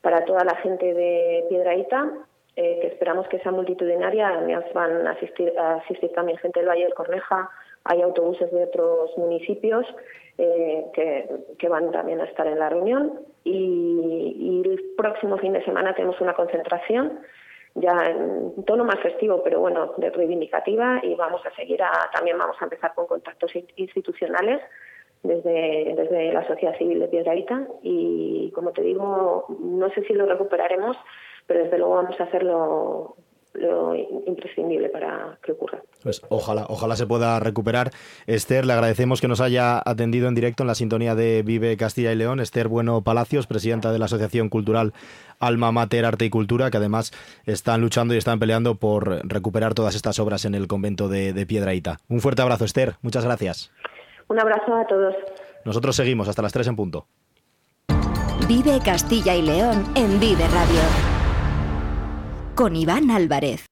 para 0.00 0.24
toda 0.24 0.42
la 0.42 0.56
gente 0.56 0.94
de 0.94 1.44
Piedraíta 1.50 2.10
eh, 2.56 2.78
que 2.80 2.86
esperamos 2.88 3.28
que 3.28 3.38
sea 3.40 3.52
multitudinaria. 3.52 4.28
Además 4.28 4.64
van 4.72 5.06
a 5.06 5.10
asistir, 5.12 5.52
asistir 5.58 6.10
también 6.12 6.38
gente 6.38 6.60
del 6.60 6.68
Valle 6.68 6.84
del 6.84 6.94
Corneja, 6.94 7.50
hay 7.84 8.02
autobuses 8.02 8.50
de 8.50 8.64
otros 8.64 9.16
municipios 9.16 9.86
eh, 10.38 10.86
que, 11.58 11.68
van 11.68 11.90
también 11.92 12.20
a 12.20 12.24
estar 12.24 12.46
en 12.46 12.58
la 12.58 12.68
reunión. 12.68 13.20
Y, 13.44 14.62
el 14.64 14.94
próximo 14.96 15.38
fin 15.38 15.52
de 15.52 15.64
semana 15.64 15.94
tenemos 15.94 16.20
una 16.20 16.34
concentración 16.34 17.20
ya 17.74 18.06
en 18.06 18.64
tono 18.64 18.84
más 18.84 18.98
festivo, 19.00 19.42
pero 19.44 19.60
bueno, 19.60 19.92
de 19.98 20.10
reivindicativa. 20.10 21.00
Y 21.02 21.14
vamos 21.14 21.44
a 21.44 21.54
seguir 21.54 21.82
a, 21.82 22.10
también 22.12 22.38
vamos 22.38 22.56
a 22.58 22.64
empezar 22.64 22.94
con 22.94 23.06
contactos 23.06 23.52
institucionales 23.76 24.62
desde, 25.22 25.94
desde 25.94 26.32
la 26.32 26.46
sociedad 26.46 26.76
civil 26.78 27.00
de 27.00 27.08
Piedraíta 27.08 27.66
y 27.82 28.50
como 28.54 28.72
te 28.72 28.82
digo, 28.82 29.46
no 29.60 29.90
sé 29.90 30.02
si 30.04 30.14
lo 30.14 30.26
recuperaremos, 30.26 30.96
pero 31.46 31.64
desde 31.64 31.78
luego 31.78 31.94
vamos 31.94 32.20
a 32.20 32.24
hacer 32.24 32.42
lo, 32.42 33.16
imprescindible 34.26 34.90
para 34.90 35.38
que 35.42 35.52
ocurra. 35.52 35.80
Pues 36.02 36.20
ojalá, 36.28 36.66
ojalá 36.68 36.94
se 36.96 37.06
pueda 37.06 37.40
recuperar. 37.40 37.90
Esther, 38.26 38.66
le 38.66 38.74
agradecemos 38.74 39.20
que 39.20 39.28
nos 39.28 39.40
haya 39.40 39.80
atendido 39.84 40.28
en 40.28 40.34
directo 40.34 40.62
en 40.62 40.66
la 40.66 40.74
sintonía 40.74 41.14
de 41.14 41.42
Vive 41.42 41.76
Castilla 41.76 42.12
y 42.12 42.16
León. 42.16 42.40
Esther 42.40 42.68
Bueno 42.68 43.00
Palacios, 43.02 43.46
presidenta 43.46 43.92
de 43.92 43.98
la 43.98 44.04
Asociación 44.04 44.50
Cultural 44.50 44.92
Alma 45.40 45.72
Mater 45.72 46.04
Arte 46.04 46.26
y 46.26 46.30
Cultura, 46.30 46.70
que 46.70 46.76
además 46.76 47.12
están 47.46 47.80
luchando 47.80 48.14
y 48.14 48.18
están 48.18 48.38
peleando 48.38 48.74
por 48.74 49.26
recuperar 49.26 49.74
todas 49.74 49.94
estas 49.94 50.18
obras 50.18 50.44
en 50.44 50.54
el 50.54 50.66
convento 50.66 51.08
de, 51.08 51.32
de 51.32 51.46
Piedraíta. 51.46 51.98
Un 52.08 52.20
fuerte 52.20 52.42
abrazo, 52.42 52.64
Esther. 52.64 52.96
Muchas 53.00 53.24
gracias. 53.24 53.72
Un 54.28 54.38
abrazo 54.38 54.74
a 54.74 54.86
todos. 54.86 55.14
Nosotros 55.64 55.96
seguimos 55.96 56.28
hasta 56.28 56.42
las 56.42 56.52
3 56.52 56.68
en 56.68 56.76
punto. 56.76 57.06
Vive 58.46 58.78
Castilla 58.84 59.34
y 59.34 59.42
León 59.42 59.84
en 59.96 60.20
Vive 60.20 60.46
Radio 60.48 61.15
con 62.56 62.74
Iván 62.74 63.10
Álvarez. 63.10 63.66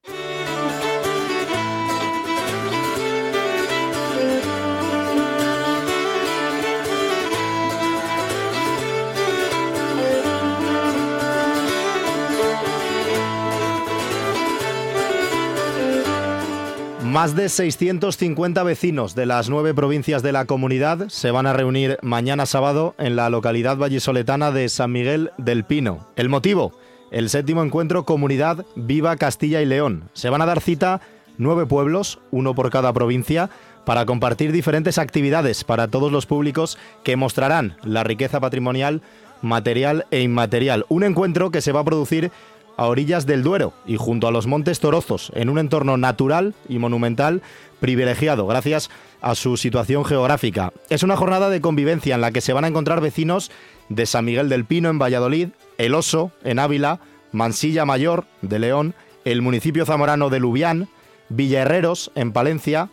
Más 17.01 17.35
de 17.35 17.49
650 17.49 18.61
vecinos 18.63 19.15
de 19.15 19.25
las 19.25 19.49
nueve 19.49 19.73
provincias 19.73 20.21
de 20.21 20.31
la 20.31 20.45
comunidad 20.45 21.07
se 21.07 21.31
van 21.31 21.47
a 21.47 21.53
reunir 21.53 21.97
mañana 22.03 22.45
sábado 22.45 22.93
en 22.99 23.15
la 23.15 23.29
localidad 23.31 23.77
vallisoletana 23.77 24.51
de 24.51 24.69
San 24.69 24.91
Miguel 24.91 25.31
del 25.37 25.63
Pino. 25.63 26.07
¿El 26.15 26.29
motivo? 26.29 26.73
El 27.15 27.29
séptimo 27.29 27.63
encuentro 27.63 28.03
Comunidad 28.03 28.65
Viva 28.75 29.15
Castilla 29.15 29.61
y 29.61 29.65
León. 29.65 30.09
Se 30.11 30.29
van 30.29 30.41
a 30.41 30.45
dar 30.45 30.59
cita 30.59 30.99
nueve 31.37 31.65
pueblos, 31.65 32.19
uno 32.29 32.53
por 32.53 32.69
cada 32.69 32.91
provincia, 32.91 33.49
para 33.85 34.05
compartir 34.05 34.51
diferentes 34.51 34.97
actividades 34.97 35.63
para 35.63 35.87
todos 35.87 36.11
los 36.11 36.25
públicos 36.25 36.77
que 37.05 37.15
mostrarán 37.15 37.77
la 37.83 38.03
riqueza 38.03 38.41
patrimonial, 38.41 39.01
material 39.41 40.05
e 40.11 40.19
inmaterial. 40.23 40.85
Un 40.89 41.05
encuentro 41.05 41.51
que 41.51 41.61
se 41.61 41.71
va 41.71 41.79
a 41.79 41.85
producir 41.85 42.31
a 42.75 42.87
orillas 42.87 43.25
del 43.25 43.43
Duero 43.43 43.71
y 43.85 43.95
junto 43.95 44.27
a 44.27 44.31
los 44.31 44.45
Montes 44.45 44.81
Torozos, 44.81 45.31
en 45.35 45.49
un 45.49 45.57
entorno 45.57 45.95
natural 45.95 46.53
y 46.67 46.79
monumental 46.79 47.41
privilegiado 47.79 48.45
gracias 48.45 48.89
a 49.21 49.35
su 49.35 49.55
situación 49.55 50.03
geográfica. 50.03 50.73
Es 50.89 51.01
una 51.01 51.15
jornada 51.15 51.49
de 51.49 51.61
convivencia 51.61 52.15
en 52.15 52.19
la 52.19 52.31
que 52.31 52.41
se 52.41 52.51
van 52.51 52.65
a 52.65 52.67
encontrar 52.67 52.99
vecinos 52.99 53.51
de 53.87 54.05
San 54.05 54.25
Miguel 54.25 54.49
del 54.49 54.65
Pino 54.65 54.89
en 54.89 54.99
Valladolid, 54.99 55.51
El 55.77 55.93
Oso 55.95 56.31
en 56.43 56.59
Ávila, 56.59 56.99
Mansilla 57.31 57.85
Mayor 57.85 58.25
de 58.41 58.59
León, 58.59 58.95
el 59.25 59.41
municipio 59.41 59.85
zamorano 59.85 60.29
de 60.29 60.39
Lubián, 60.39 60.87
Villaherreros 61.29 62.11
en 62.15 62.31
Palencia, 62.31 62.89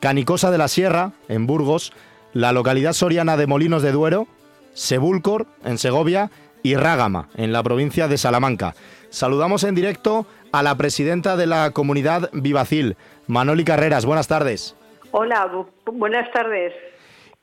Canicosa 0.00 0.50
de 0.50 0.58
la 0.58 0.68
Sierra 0.68 1.12
en 1.28 1.46
Burgos, 1.46 1.92
la 2.32 2.52
localidad 2.52 2.92
soriana 2.92 3.36
de 3.36 3.46
Molinos 3.46 3.82
de 3.82 3.92
Duero, 3.92 4.26
Sebúlcor 4.74 5.46
en 5.64 5.78
Segovia 5.78 6.30
y 6.62 6.76
Rágama 6.76 7.28
en 7.36 7.52
la 7.52 7.62
provincia 7.62 8.08
de 8.08 8.18
Salamanca. 8.18 8.74
Saludamos 9.10 9.64
en 9.64 9.74
directo 9.74 10.26
a 10.52 10.62
la 10.62 10.76
presidenta 10.76 11.36
de 11.36 11.46
la 11.46 11.70
comunidad 11.72 12.30
Vivacil, 12.32 12.96
Manoli 13.26 13.64
Carreras. 13.64 14.06
Buenas 14.06 14.28
tardes. 14.28 14.76
Hola, 15.10 15.50
buenas 15.92 16.30
tardes. 16.32 16.72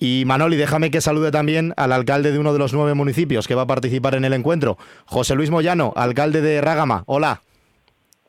Y 0.02 0.24
Manoli, 0.26 0.56
déjame 0.56 0.92
que 0.92 1.02
salude 1.02 1.30
también 1.30 1.74
al 1.76 1.92
alcalde 1.92 2.32
de 2.32 2.40
uno 2.40 2.54
de 2.54 2.60
los 2.60 2.74
nueve 2.74 2.94
municipios 2.94 3.50
que 3.50 3.56
va 3.56 3.64
a 3.64 3.68
participar 3.68 4.16
en 4.16 4.24
el 4.24 4.32
encuentro, 4.32 4.78
José 5.06 5.36
Luis 5.36 5.52
Moyano, 5.52 5.92
alcalde 5.98 6.42
de 6.42 6.62
Rágama. 6.62 7.04
Hola. 7.06 7.42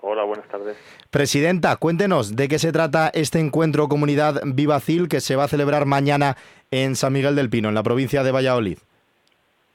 Hola, 0.01 0.25
buenas 0.25 0.49
tardes. 0.49 0.77
Presidenta, 1.13 1.77
cuéntenos 1.77 2.35
de 2.35 2.49
qué 2.49 2.59
se 2.59 2.73
trata 2.73 3.09
este 3.15 3.39
encuentro 3.39 3.87
Comunidad 3.87 4.41
Vivacil 4.45 5.09
que 5.09 5.21
se 5.21 5.37
va 5.37 5.45
a 5.45 5.49
celebrar 5.49 5.87
mañana 5.87 6.37
en 6.73 6.97
San 6.97 7.13
Miguel 7.13 7.37
del 7.37 7.51
Pino, 7.51 7.69
en 7.69 7.77
la 7.77 7.85
provincia 7.85 8.25
de 8.25 8.33
Valladolid. 8.33 8.79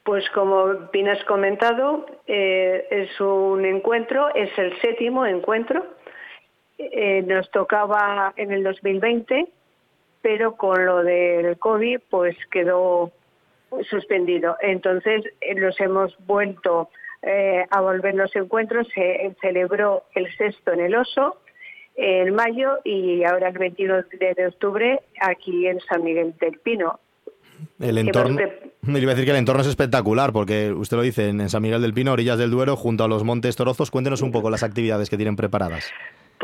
Pues 0.04 0.30
como 0.32 0.90
bien 0.92 1.08
has 1.08 1.24
comentado, 1.24 2.06
eh, 2.28 2.88
es 2.92 3.22
un 3.22 3.64
encuentro, 3.64 4.36
es 4.36 4.50
el 4.58 4.80
séptimo 4.82 5.26
encuentro. 5.26 5.86
Eh, 6.78 7.24
nos 7.26 7.50
tocaba 7.52 8.34
en 8.36 8.52
el 8.52 8.64
2020 8.64 9.48
pero 10.26 10.56
con 10.56 10.84
lo 10.84 11.04
del 11.04 11.56
COVID 11.60 12.00
pues 12.10 12.36
quedó 12.50 13.12
suspendido. 13.88 14.58
Entonces 14.60 15.24
los 15.56 15.80
hemos 15.80 16.16
vuelto 16.26 16.90
eh, 17.22 17.64
a 17.70 17.80
volver 17.80 18.16
los 18.16 18.36
encuentros, 18.36 18.88
se 18.96 19.36
celebró 19.40 20.06
el 20.16 20.36
sexto 20.36 20.74
en 20.74 20.80
el 20.80 20.96
Oso 20.96 21.38
en 21.96 22.34
mayo 22.34 22.80
y 22.84 23.24
ahora 23.24 23.50
el 23.50 23.58
22 23.60 24.06
de 24.20 24.48
octubre 24.48 25.00
aquí 25.22 25.68
en 25.68 25.80
San 25.82 26.04
Miguel 26.04 26.34
del 26.40 26.58
Pino. 26.58 27.00
El 27.80 28.00
entorno, 28.00 28.42
me 28.82 29.00
iba 29.00 29.12
a 29.12 29.14
decir 29.14 29.26
que 29.26 29.32
el 29.32 29.38
entorno 29.38 29.62
es 29.62 29.68
espectacular, 29.68 30.34
porque 30.34 30.72
usted 30.72 30.98
lo 30.98 31.04
dice, 31.04 31.30
en 31.30 31.50
San 31.50 31.62
Miguel 31.62 31.84
del 31.84 31.94
Pino, 31.94 32.14
orillas 32.14 32.40
del 32.40 32.50
Duero, 32.50 32.76
junto 32.76 33.04
a 33.04 33.08
los 33.08 33.24
Montes 33.24 33.56
Torozos. 33.56 33.92
Cuéntenos 33.92 34.24
un 34.24 34.32
poco 34.32 34.50
las 34.50 34.64
actividades 34.64 35.08
que 35.08 35.18
tienen 35.18 35.36
preparadas. 35.36 35.94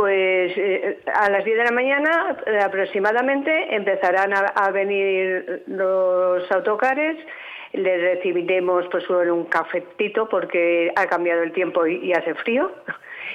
Pues 0.01 0.51
eh, 0.57 0.97
a 1.13 1.29
las 1.29 1.45
10 1.45 1.59
de 1.59 1.63
la 1.63 1.71
mañana 1.71 2.35
eh, 2.47 2.57
aproximadamente 2.57 3.75
empezarán 3.75 4.33
a, 4.33 4.71
venir 4.71 5.61
los 5.67 6.51
autocares, 6.51 7.23
les 7.73 8.01
recibiremos 8.01 8.87
pues 8.89 9.07
un 9.11 9.45
cafetito 9.45 10.27
porque 10.27 10.91
ha 10.95 11.05
cambiado 11.05 11.43
el 11.43 11.51
tiempo 11.51 11.85
y, 11.85 12.13
hace 12.13 12.33
frío, 12.33 12.71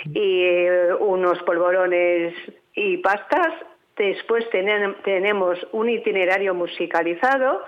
y 0.07 0.42
eh, 0.42 0.92
unos 0.98 1.40
polvorones 1.44 2.35
y 2.74 2.96
pastas. 2.96 3.52
Después 3.96 4.44
tenemos 4.50 5.64
un 5.70 5.88
itinerario 5.88 6.52
musicalizado 6.52 7.62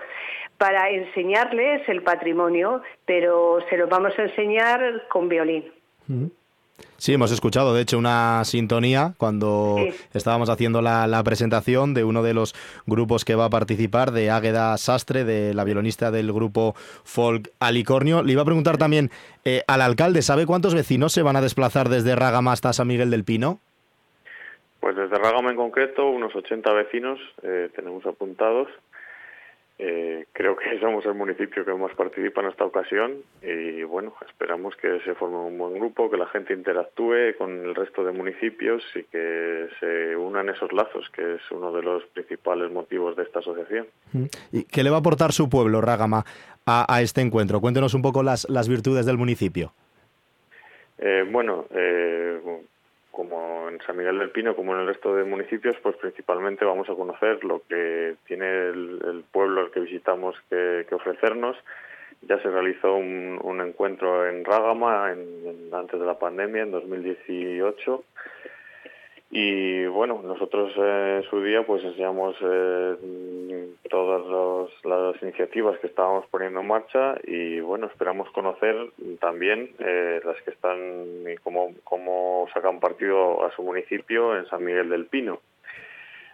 para 0.57 0.89
enseñarles 0.89 1.87
el 1.87 2.03
patrimonio, 2.03 2.81
pero 3.05 3.59
se 3.69 3.77
lo 3.77 3.87
vamos 3.87 4.11
a 4.19 4.23
enseñar 4.23 5.07
con 5.07 5.29
violín. 5.29 5.71
Sí, 6.97 7.13
hemos 7.13 7.31
escuchado, 7.31 7.73
de 7.73 7.81
hecho, 7.81 7.97
una 7.97 8.43
sintonía 8.43 9.13
cuando 9.17 9.77
estábamos 10.13 10.49
haciendo 10.49 10.81
la, 10.81 11.21
presentación 11.23 11.93
de 11.93 12.03
uno 12.03 12.23
de 12.23 12.33
los 12.33 12.53
grupos 12.85 13.23
que 13.23 13.35
va 13.35 13.45
a 13.45 13.49
participar, 13.49 14.11
de 14.11 14.29
Águeda 14.29 14.77
Sastre, 14.77 15.23
de 15.23 15.53
la 15.53 15.63
violonista 15.63 16.11
del 16.11 16.33
grupo 16.33 16.75
Folk 17.03 17.51
Alicornio. 17.59 18.21
Le 18.23 18.33
iba 18.33 18.41
a 18.41 18.45
preguntar 18.45 18.77
también 18.77 19.11
eh, 19.45 19.63
al 19.67 19.81
alcalde, 19.81 20.21
¿sabe 20.21 20.45
cuántos 20.45 20.73
vecinos 20.73 21.13
se 21.13 21.21
van 21.21 21.35
a 21.35 21.41
desplazar 21.41 21.87
desde 21.87 22.15
Rágama 22.15 22.51
hasta 22.51 22.73
San 22.73 22.87
Miguel 22.87 23.11
del 23.11 23.23
Pino? 23.23 23.59
Pues 24.79 24.95
desde 24.95 25.17
Rágama 25.17 25.51
en 25.51 25.57
concreto, 25.57 26.09
unos 26.09 26.35
80 26.35 26.71
vecinos 26.73 27.19
eh, 27.43 27.69
tenemos 27.75 28.05
apuntados 28.05 28.67
eh, 29.81 30.25
creo 30.33 30.57
que 30.57 30.77
somos 30.81 31.05
el 31.05 31.13
municipio 31.13 31.63
que 31.63 31.73
más 31.73 31.95
participa 31.95 32.41
en 32.41 32.49
esta 32.49 32.65
ocasión 32.65 33.13
y 33.41 33.83
bueno, 33.83 34.13
esperamos 34.27 34.75
que 34.75 34.99
se 35.05 35.15
forme 35.15 35.37
un 35.37 35.57
buen 35.57 35.73
grupo, 35.75 36.11
que 36.11 36.17
la 36.17 36.27
gente 36.27 36.53
interactúe 36.53 37.37
con 37.37 37.65
el 37.65 37.73
resto 37.73 38.03
de 38.03 38.11
municipios 38.11 38.83
y 38.93 39.03
que 39.03 39.69
se 39.79 40.17
unan 40.17 40.49
esos 40.49 40.73
lazos, 40.73 41.09
que 41.15 41.35
es 41.35 41.41
uno 41.51 41.71
de 41.71 41.81
los 41.81 42.03
principales 42.07 42.69
motivos 42.71 43.15
de 43.15 43.23
esta 43.23 43.39
asociación. 43.39 43.87
¿Y 44.51 44.65
qué 44.65 44.83
le 44.83 44.89
va 44.89 44.97
a 44.97 44.99
aportar 44.99 45.31
su 45.31 45.49
pueblo, 45.49 45.79
Rágama, 45.79 46.25
a, 46.65 47.01
este 47.01 47.21
encuentro. 47.21 47.61
Cuéntenos 47.61 47.93
un 47.93 48.01
poco 48.01 48.21
las, 48.21 48.47
las 48.49 48.67
virtudes 48.67 49.05
del 49.05 49.17
municipio. 49.17 49.73
Eh, 50.97 51.25
bueno, 51.31 51.65
eh, 51.71 52.39
como 53.19 53.67
en 53.67 53.81
San 53.81 53.97
Miguel 53.97 54.17
del 54.17 54.29
Pino, 54.29 54.55
como 54.55 54.73
en 54.73 54.79
el 54.79 54.87
resto 54.87 55.13
de 55.13 55.25
municipios, 55.25 55.75
pues 55.83 55.97
principalmente 55.97 56.63
vamos 56.63 56.89
a 56.89 56.95
conocer 56.95 57.43
lo 57.43 57.61
que 57.67 58.15
tiene 58.25 58.47
el, 58.69 59.25
pueblo 59.29 59.59
al 59.59 59.71
que 59.71 59.81
visitamos 59.81 60.37
que, 60.49 60.87
ofrecernos. 60.89 61.57
Ya 62.21 62.41
se 62.41 62.49
realizó 62.49 62.95
un, 62.95 63.61
encuentro 63.61 64.25
en 64.25 64.45
Rágama 64.45 65.09
antes 65.09 65.99
de 65.99 66.05
la 66.05 66.17
pandemia, 66.17 66.61
en 66.61 66.71
2018, 66.71 68.05
y 69.31 69.85
bueno, 69.87 70.21
nosotros 70.23 70.71
en 70.77 71.23
su 71.23 71.43
día 71.43 71.63
pues 71.63 71.83
enseñamos 71.83 72.37
eh, 72.41 72.95
todas 73.89 74.69
las 74.83 75.21
iniciativas 75.21 75.77
que 75.79 75.87
estábamos 75.87 76.25
poniendo 76.27 76.61
en 76.61 76.67
marcha 76.67 77.15
y 77.23 77.59
bueno, 77.59 77.87
esperamos 77.87 78.29
conocer 78.31 78.75
también 79.19 79.71
eh, 79.79 80.21
las 80.23 80.41
que 80.43 80.51
están 80.51 80.77
y 81.27 81.35
cómo, 81.37 81.73
cómo 81.83 82.47
sacan 82.53 82.79
partido 82.79 83.43
a 83.45 83.51
su 83.55 83.63
municipio 83.63 84.37
en 84.37 84.47
San 84.47 84.63
Miguel 84.63 84.89
del 84.89 85.07
Pino. 85.07 85.41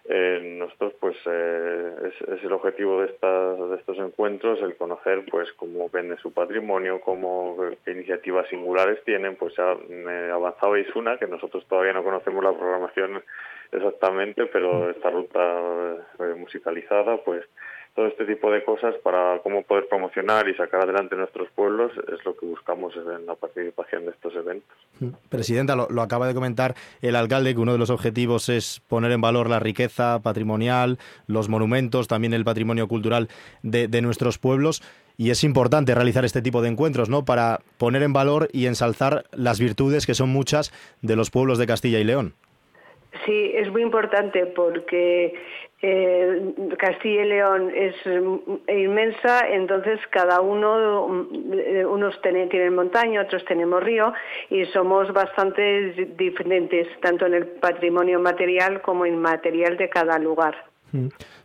Eh, 0.07 0.57
nosotros 0.59 0.93
pues 0.99 1.17
eh, 1.25 2.11
es, 2.27 2.43
el 2.43 2.51
objetivo 2.51 3.01
de, 3.01 3.07
estas, 3.07 3.69
de 3.69 3.75
estos 3.77 3.97
encuentros 3.97 4.61
el 4.61 4.75
conocer 4.75 5.25
pues 5.31 5.51
cómo 5.53 5.89
vende 5.89 6.15
su 6.17 6.31
patrimonio 6.31 7.01
cómo 7.01 7.57
qué 7.83 7.91
iniciativas 7.91 8.47
singulares 8.49 9.03
tienen. 9.03 9.35
Pues 9.35 9.57
avanzabais 9.57 10.95
una 10.95 11.17
que 11.17 11.25
nosotros 11.25 11.65
todavía 11.67 11.93
no 11.93 12.03
conocemos 12.03 12.43
la 12.43 12.53
programación 12.53 13.23
exactamente 13.71 14.45
pero 14.45 14.91
esta 14.91 15.09
ruta 15.09 15.95
eh, 16.19 16.35
musicalizada 16.37 17.17
pues 17.23 17.43
todo 17.95 18.07
este 18.07 18.25
tipo 18.25 18.51
de 18.51 18.63
cosas 18.63 18.93
para 19.03 19.39
cómo 19.41 19.63
poder 19.63 19.87
promocionar 19.87 20.49
y 20.49 20.53
sacar 20.55 20.81
adelante 20.81 21.15
nuestros 21.15 21.47
pueblos 21.55 21.93
es 22.11 22.23
lo 22.25 22.35
que 22.35 22.45
buscamos 22.45 22.93
en 22.95 23.25
la 23.25 23.35
participación 23.35 24.03
de 24.03 24.11
estos 24.11 24.35
eventos. 24.35 24.77
Mm. 24.99 25.09
Presidenta, 25.29 25.75
lo, 25.77 26.01
acaba 26.01 26.27
de 26.27 26.33
comentar 26.33 26.75
el 27.01 27.15
alcalde 27.15 27.55
que 27.55 27.61
uno 27.61 27.71
de 27.71 27.77
los 27.77 27.89
objetivos 27.89 28.49
es 28.49 28.81
poner 28.89 29.13
en 29.13 29.21
valor 29.21 29.49
la 29.49 29.59
riqueza 29.59 30.19
patrimonial, 30.21 30.99
los 31.27 31.47
monumentos, 31.47 32.09
también 32.09 32.33
el 32.33 32.43
patrimonio 32.43 32.89
cultural 32.89 33.29
de, 33.63 33.87
de 33.87 34.01
nuestros 34.01 34.37
pueblos 34.39 34.83
y 35.17 35.29
es 35.29 35.45
importante 35.45 35.95
realizar 35.95 36.25
este 36.25 36.41
tipo 36.41 36.61
de 36.61 36.67
encuentros, 36.67 37.07
¿no? 37.07 37.23
Para 37.23 37.61
poner 37.77 38.03
en 38.03 38.11
valor 38.11 38.49
y 38.51 38.65
ensalzar 38.65 39.23
las 39.31 39.57
virtudes 39.57 40.05
que 40.05 40.15
son 40.15 40.29
muchas 40.29 40.73
de 41.01 41.15
los 41.15 41.31
pueblos 41.31 41.57
de 41.57 41.67
Castilla 41.67 41.99
y 41.99 42.03
León. 42.03 42.33
Sí, 43.23 43.51
es 43.55 43.71
muy 43.71 43.81
importante 43.81 44.45
porque 44.47 45.33
eh, 45.81 46.53
Castilla 46.77 47.23
y 47.23 47.27
León 47.29 47.71
es 47.73 47.95
inmensa, 48.67 49.47
entonces 49.47 49.99
cada 50.09 50.41
uno, 50.41 51.27
eh, 51.53 51.85
unos 51.85 52.19
tienen 52.21 52.75
montaña, 52.75 53.21
otros 53.21 53.45
tenemos 53.45 53.83
río 53.83 54.13
y 54.49 54.65
somos 54.65 55.13
bastante 55.13 55.91
diferentes, 56.17 56.87
tanto 57.01 57.25
en 57.25 57.35
el 57.35 57.45
patrimonio 57.47 58.19
material 58.19 58.81
como 58.81 59.05
inmaterial 59.05 59.77
de 59.77 59.89
cada 59.89 60.19
lugar. 60.19 60.74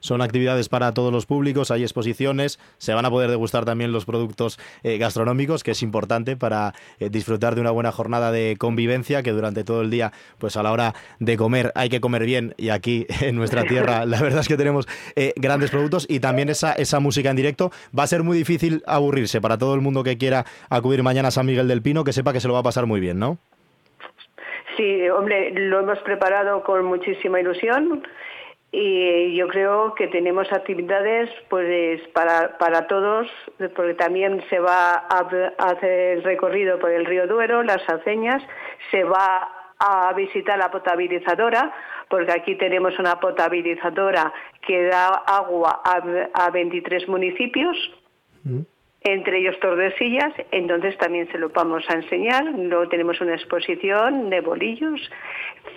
Son 0.01 0.23
actividades 0.23 0.69
para 0.69 0.93
todos 0.95 1.13
los 1.13 1.27
públicos, 1.27 1.71
hay 1.71 1.83
exposiciones, 1.83 2.59
se 2.79 2.95
van 2.95 3.05
a 3.05 3.11
poder 3.11 3.31
degustar 3.31 3.65
también 3.65 3.93
los 3.93 4.05
productos 4.05 4.59
eh, 4.83 4.99
gastronómicos, 4.99 5.65
que 5.65 5.73
es 5.73 5.83
importante 5.83 6.37
para 6.37 6.73
eh, 6.99 7.11
disfrutar 7.11 7.55
de 7.55 7.61
una 7.61 7.71
buena 7.71 7.93
jornada 7.93 8.33
de 8.33 8.57
convivencia, 8.59 9.23
que 9.23 9.33
durante 9.33 9.65
todo 9.65 9.83
el 9.83 9.91
día, 9.91 10.13
pues 10.39 10.57
a 10.57 10.63
la 10.63 10.73
hora 10.73 10.95
de 11.19 11.37
comer 11.37 11.73
hay 11.75 11.89
que 11.89 12.01
comer 12.01 12.25
bien 12.25 12.55
y 12.57 12.71
aquí 12.71 13.07
en 13.21 13.37
nuestra 13.37 13.65
tierra 13.65 14.07
la 14.07 14.21
verdad 14.21 14.41
es 14.41 14.49
que 14.49 14.57
tenemos 14.57 14.87
eh, 15.17 15.33
grandes 15.37 15.71
productos 15.71 16.07
y 16.09 16.21
también 16.21 16.49
esa, 16.49 16.73
esa 16.73 17.01
música 17.01 17.31
en 17.31 17.37
directo. 17.37 17.71
Va 17.97 18.05
a 18.05 18.07
ser 18.07 18.23
muy 18.23 18.37
difícil 18.37 18.83
aburrirse 18.87 19.41
para 19.41 19.59
todo 19.59 19.75
el 19.75 19.81
mundo 19.81 20.05
que 20.05 20.19
quiera 20.19 20.45
acudir 20.69 21.03
mañana 21.03 21.29
a 21.29 21.31
San 21.31 21.47
Miguel 21.47 21.69
del 21.69 21.83
Pino, 21.83 22.05
que 22.05 22.13
sepa 22.13 22.33
que 22.33 22.41
se 22.41 22.49
lo 22.49 22.55
va 22.55 22.61
a 22.61 22.65
pasar 22.65 22.87
muy 22.87 23.01
bien, 23.01 23.19
¿no? 23.19 23.39
Sí, 24.77 25.09
hombre, 25.11 25.53
lo 25.53 25.81
hemos 25.81 25.99
preparado 25.99 26.63
con 26.63 26.85
muchísima 26.87 27.41
ilusión 27.41 28.03
y 28.73 29.35
yo 29.35 29.49
creo 29.49 29.95
que 29.95 30.07
tenemos 30.09 30.53
actividades 30.53 31.29
pues 31.49 32.01
para, 32.09 32.57
para 32.59 32.87
todos 32.87 33.27
porque 33.75 33.95
también 33.95 34.43
se 34.49 34.61
va 34.61 35.07
a, 35.09 35.29
hacer 35.59 36.19
el 36.19 36.23
recorrido 36.23 36.79
por 36.79 36.91
el 36.91 37.05
río 37.05 37.27
Duero, 37.27 37.65
las 37.65 37.83
aceñas, 37.89 38.43
se 38.93 39.03
va 39.03 39.49
a 39.79 40.13
visitar 40.13 40.57
la 40.59 40.71
potabilizadora 40.71 41.75
porque 42.09 42.33
aquí 42.33 42.55
tenemos 42.57 42.97
una 42.99 43.19
potabilizadora 43.19 44.33
que 44.65 44.85
da 44.85 45.09
agua 45.27 45.83
a, 45.85 46.47
a 46.47 46.51
23 46.51 47.09
municipios. 47.09 47.77
Mm. 48.43 48.61
entre 49.03 49.39
ellos 49.39 49.59
Tordesillas, 49.61 50.33
entonces 50.51 50.97
también 50.97 51.31
se 51.31 51.39
lo 51.39 51.51
vamos 51.51 51.85
a 51.89 51.95
enseñar. 51.95 52.45
Luego 52.45 52.89
tenemos 52.89 53.21
una 53.21 53.35
exposición 53.35 54.31
de 54.31 54.41
bolillos, 54.41 55.01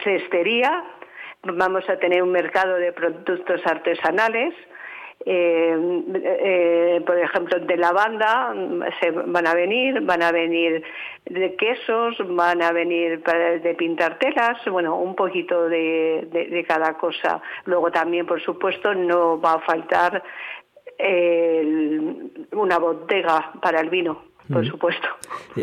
cestería, 0.04 0.84
vamos 1.44 1.88
a 1.90 1.98
tener 1.98 2.24
un 2.24 2.32
mercado 2.32 2.76
de 2.76 2.94
productos 2.94 3.62
artesanales. 3.66 4.54
Eh, 5.26 6.04
eh, 6.16 7.02
por 7.06 7.18
ejemplo, 7.18 7.60
de 7.60 7.78
lavanda 7.78 8.54
se 9.00 9.12
van 9.12 9.48
a 9.48 9.54
venir, 9.54 10.02
van 10.02 10.22
a 10.22 10.32
venir 10.32 10.84
de 11.26 11.56
quesos, 11.56 12.18
van 12.28 12.62
a 12.62 12.74
venir 12.74 13.24
de 13.24 13.76
pintar 13.76 14.20
telas, 14.20 14.58
bueno, 14.66 14.98
un 14.98 15.16
poquito 15.16 15.70
de, 15.70 16.66
cada 16.68 16.98
cosa. 16.98 17.42
Luego 17.66 17.90
también, 17.92 18.26
por 18.26 18.42
supuesto, 18.42 18.94
no 18.94 19.40
va 19.40 19.54
a 19.54 19.60
faltar 19.60 20.24
una 22.52 22.78
bodega 22.78 23.54
para 23.62 23.80
el 23.80 23.90
vino 23.90 24.33
por 24.52 24.68
supuesto. 24.68 25.08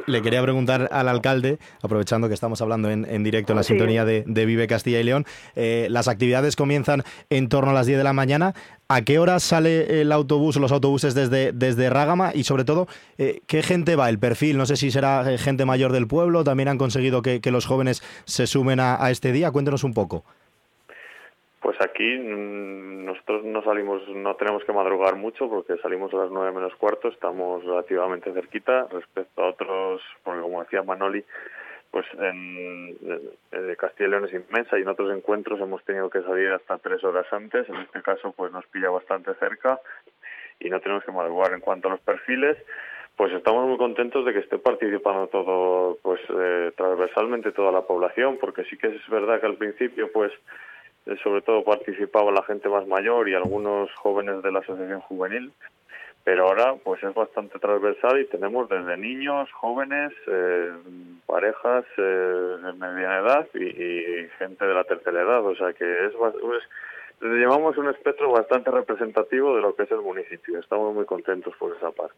Le 0.07 0.22
quería 0.22 0.43
preguntar 0.43 0.89
al 0.93 1.09
alcalde, 1.09 1.59
aprovechando 1.83 2.28
que 2.28 2.35
estamos 2.35 2.61
hablando 2.62 2.91
en, 2.91 3.22
directo 3.22 3.53
en 3.53 3.57
la 3.57 3.62
sintonía 3.62 4.05
de, 4.05 4.47
Vive 4.47 4.66
Castilla 4.66 5.01
y 5.01 5.05
León, 5.05 5.26
eh, 5.55 5.89
las 5.91 6.09
actividades 6.09 6.57
comienzan 6.57 7.03
en 7.28 7.49
torno 7.49 7.70
a 7.70 7.74
las 7.74 7.87
10 7.87 7.99
de 7.99 8.05
la 8.05 8.12
mañana. 8.12 8.55
¿A 8.89 9.03
qué 9.03 9.18
hora 9.18 9.39
sale 9.39 10.01
el 10.01 10.11
autobús 10.11 10.57
o 10.57 10.61
los 10.61 10.72
autobuses 10.72 11.14
desde, 11.14 11.53
desde 11.53 11.91
Rágama? 11.91 12.33
Y 12.35 12.45
sobre 12.45 12.64
todo, 12.64 12.89
eh, 13.18 13.41
¿qué 13.47 13.62
gente 13.62 13.97
va? 13.97 14.09
El 14.09 14.18
perfil, 14.18 14.57
no 14.57 14.66
sé 14.66 14.76
si 14.76 14.91
será 14.91 15.31
eh, 15.33 15.39
gente 15.39 15.64
mayor 15.64 15.93
del 15.93 16.09
pueblo, 16.09 16.43
también 16.43 16.68
han 16.68 16.78
conseguido 16.78 17.22
que, 17.22 17.41
los 17.51 17.66
jóvenes 17.66 18.03
se 18.24 18.47
sumen 18.47 18.78
a, 18.81 19.05
a 19.05 19.11
este 19.11 19.33
día. 19.33 19.51
Cuéntenos 19.51 19.85
un 19.85 19.93
poco. 19.93 20.24
Pues 21.71 21.89
aquí 21.89 22.18
mm, 22.18 23.05
nosotros 23.05 23.45
no 23.45 23.62
salimos, 23.62 24.03
no 24.09 24.35
tenemos 24.35 24.64
que 24.64 24.73
madrugar 24.73 25.14
mucho 25.14 25.49
porque 25.49 25.77
salimos 25.77 26.12
a 26.12 26.16
las 26.16 26.31
nueve 26.33 26.51
menos 26.51 26.75
cuarto, 26.75 27.07
estamos 27.07 27.62
relativamente 27.64 28.33
cerquita 28.33 28.89
respecto 28.91 29.41
a 29.41 29.51
otros, 29.51 30.03
porque 30.25 30.41
como 30.41 30.64
decía 30.64 30.83
Manoli, 30.83 31.25
pues 31.93 32.05
en, 32.18 32.99
Castilla 33.79 34.09
y 34.09 34.11
León 34.11 34.25
es 34.25 34.35
inmensa 34.35 34.77
y 34.77 34.83
en 34.83 34.89
otros 34.89 35.16
encuentros 35.16 35.61
hemos 35.61 35.85
tenido 35.85 36.11
que 36.11 36.23
salir 36.23 36.51
hasta 36.51 36.79
tres 36.79 37.05
horas 37.05 37.33
antes, 37.33 37.68
en 37.68 37.77
este 37.77 38.03
caso 38.03 38.33
pues 38.37 38.51
nos 38.51 38.66
pilla 38.66 38.91
bastante 38.91 39.33
cerca 39.35 39.79
y 40.59 40.71
no 40.71 40.81
tenemos 40.81 41.05
que 41.05 41.12
madrugar. 41.12 41.53
En 41.53 41.61
cuanto 41.61 41.87
a 41.87 41.93
los 41.93 42.01
perfiles, 42.01 42.59
pues 43.14 43.33
estamos 43.33 43.68
muy 43.68 43.79
contentos 43.79 44.27
de 44.27 44.33
que 44.33 44.41
esté 44.41 44.59
participando 44.59 45.29
todo, 45.29 45.99
pues 46.03 46.21
eh, 46.37 46.73
transversalmente 46.77 47.53
toda 47.53 47.71
la 47.71 47.83
población, 47.83 48.39
porque 48.41 48.64
sí 48.64 48.77
que 48.77 48.89
es 48.89 49.09
verdad 49.09 49.39
que 49.39 49.47
al 49.47 49.57
principio 49.57 50.11
pues 50.12 50.33
sobre 51.23 51.43
todo 51.43 51.65
participaba 51.65 52.31
la 52.31 52.43
gente 52.43 52.69
más 52.69 52.87
mayor 52.87 53.29
y 53.29 53.35
algunos 53.35 53.93
jóvenes 53.95 54.43
de 54.43 54.53
la 54.53 54.61
asociación 54.61 55.01
juvenil, 55.01 55.53
pero 56.25 56.49
ahora 56.49 56.75
pues 56.83 57.03
es 57.03 57.15
bastante 57.15 57.59
transversal 57.59 58.21
y 58.21 58.27
tenemos 58.27 58.69
desde 58.69 58.97
niños, 58.97 59.51
jóvenes, 59.53 60.13
eh, 60.27 60.71
parejas 61.27 61.85
eh, 61.97 62.57
de 62.63 62.73
mediana 62.75 63.19
edad 63.19 63.49
y, 63.55 64.29
gente 64.39 64.65
de 64.65 64.75
la 64.75 64.85
tercera 64.85 65.23
edad, 65.23 65.45
o 65.45 65.55
sea 65.57 65.73
que 65.73 65.85
es, 65.85 66.13
es 66.13 66.65
llevamos 67.21 67.77
un 67.77 67.89
espectro 67.89 68.33
bastante 68.33 68.71
representativo 68.71 69.55
de 69.55 69.62
lo 69.62 69.75
que 69.75 69.83
es 69.83 69.91
el 69.91 70.01
municipio. 70.01 70.59
Estamos 70.59 70.95
muy 70.95 71.05
contentos 71.05 71.55
por 71.59 71.77
esa 71.77 71.91
parte. 71.91 72.14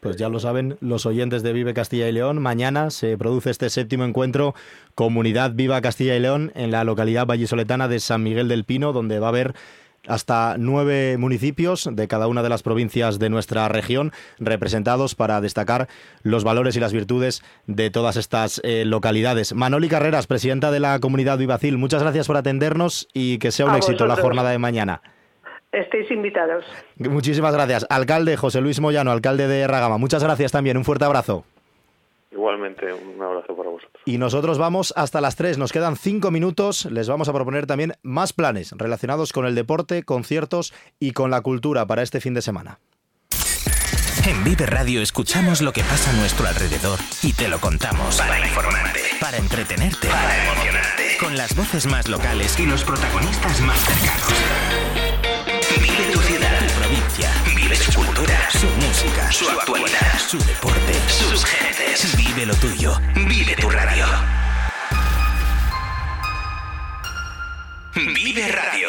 Pues 0.00 0.16
ya 0.16 0.28
lo 0.28 0.38
saben 0.38 0.76
los 0.80 1.06
oyentes 1.06 1.42
de 1.42 1.52
Vive 1.52 1.74
Castilla 1.74 2.08
y 2.08 2.12
León. 2.12 2.42
Mañana 2.42 2.90
se 2.90 3.16
produce 3.16 3.50
este 3.50 3.70
séptimo 3.70 4.04
encuentro 4.04 4.54
Comunidad 4.94 5.52
Viva 5.54 5.80
Castilla 5.80 6.16
y 6.16 6.20
León 6.20 6.52
en 6.54 6.70
la 6.70 6.84
localidad 6.84 7.26
vallisoletana 7.26 7.88
de 7.88 8.00
San 8.00 8.22
Miguel 8.22 8.48
del 8.48 8.64
Pino, 8.64 8.92
donde 8.92 9.18
va 9.18 9.26
a 9.26 9.30
haber 9.30 9.54
hasta 10.06 10.56
nueve 10.58 11.16
municipios 11.18 11.88
de 11.92 12.08
cada 12.08 12.26
una 12.26 12.42
de 12.42 12.48
las 12.48 12.62
provincias 12.62 13.18
de 13.18 13.30
nuestra 13.30 13.68
región 13.68 14.12
representados 14.38 15.14
para 15.14 15.40
destacar 15.40 15.88
los 16.22 16.44
valores 16.44 16.76
y 16.76 16.80
las 16.80 16.92
virtudes 16.92 17.42
de 17.66 17.90
todas 17.90 18.16
estas 18.16 18.60
eh, 18.64 18.84
localidades. 18.84 19.54
Manoli 19.54 19.88
Carreras, 19.88 20.26
presidenta 20.26 20.70
de 20.70 20.80
la 20.80 20.98
comunidad 21.00 21.38
Vivacil, 21.38 21.78
muchas 21.78 22.02
gracias 22.02 22.26
por 22.26 22.36
atendernos 22.36 23.08
y 23.12 23.38
que 23.38 23.50
sea 23.50 23.66
un 23.66 23.76
éxito 23.76 24.06
la 24.06 24.16
jornada 24.16 24.50
de 24.50 24.58
mañana. 24.58 25.02
Estéis 25.72 26.10
invitados. 26.10 26.64
Muchísimas 26.98 27.54
gracias. 27.54 27.86
Alcalde 27.88 28.36
José 28.36 28.60
Luis 28.60 28.78
Moyano, 28.80 29.10
alcalde 29.10 29.48
de 29.48 29.66
Ragama. 29.66 29.96
Muchas 29.96 30.22
gracias 30.22 30.52
también. 30.52 30.76
Un 30.76 30.84
fuerte 30.84 31.06
abrazo. 31.06 31.44
Igualmente, 32.32 32.92
un 32.92 33.22
abrazo 33.22 33.54
para 33.54 33.68
vosotros. 33.68 34.02
Y 34.06 34.18
nosotros 34.18 34.58
vamos 34.58 34.92
hasta 34.96 35.20
las 35.20 35.36
3, 35.36 35.58
nos 35.58 35.72
quedan 35.72 35.96
5 35.96 36.30
minutos, 36.30 36.86
les 36.86 37.08
vamos 37.08 37.28
a 37.28 37.32
proponer 37.32 37.66
también 37.66 37.92
más 38.02 38.32
planes 38.32 38.72
relacionados 38.72 39.32
con 39.32 39.44
el 39.44 39.54
deporte, 39.54 40.02
conciertos 40.02 40.72
y 40.98 41.12
con 41.12 41.30
la 41.30 41.42
cultura 41.42 41.86
para 41.86 42.02
este 42.02 42.20
fin 42.20 42.34
de 42.34 42.42
semana. 42.42 42.78
En 44.26 44.44
Vive 44.44 44.66
Radio 44.66 45.02
escuchamos 45.02 45.62
lo 45.62 45.72
que 45.72 45.82
pasa 45.82 46.10
a 46.10 46.14
nuestro 46.14 46.46
alrededor 46.46 46.98
y 47.22 47.32
te 47.32 47.48
lo 47.48 47.58
contamos. 47.58 48.18
Para 48.18 48.38
informarte, 48.38 49.00
para 49.20 49.36
entretenerte, 49.36 50.08
para 50.08 50.44
emocionarte. 50.44 51.16
Con 51.18 51.36
las 51.36 51.56
voces 51.56 51.86
más 51.86 52.08
locales 52.08 52.58
y 52.60 52.66
los 52.66 52.84
protagonistas 52.84 53.60
más 53.62 53.78
cercanos. 53.80 54.71
Su 57.82 57.92
cultura, 58.00 58.48
su 58.50 58.66
música, 58.66 59.32
su 59.32 59.48
actualidad, 59.50 60.18
su 60.18 60.38
deporte, 60.38 60.94
sus 61.08 61.44
gentes. 61.44 62.16
Vive 62.16 62.46
lo 62.46 62.54
tuyo. 62.54 62.96
Vive 63.26 63.56
tu 63.56 63.68
radio. 63.68 64.06
Vive 67.94 68.48
Radio. 68.52 68.88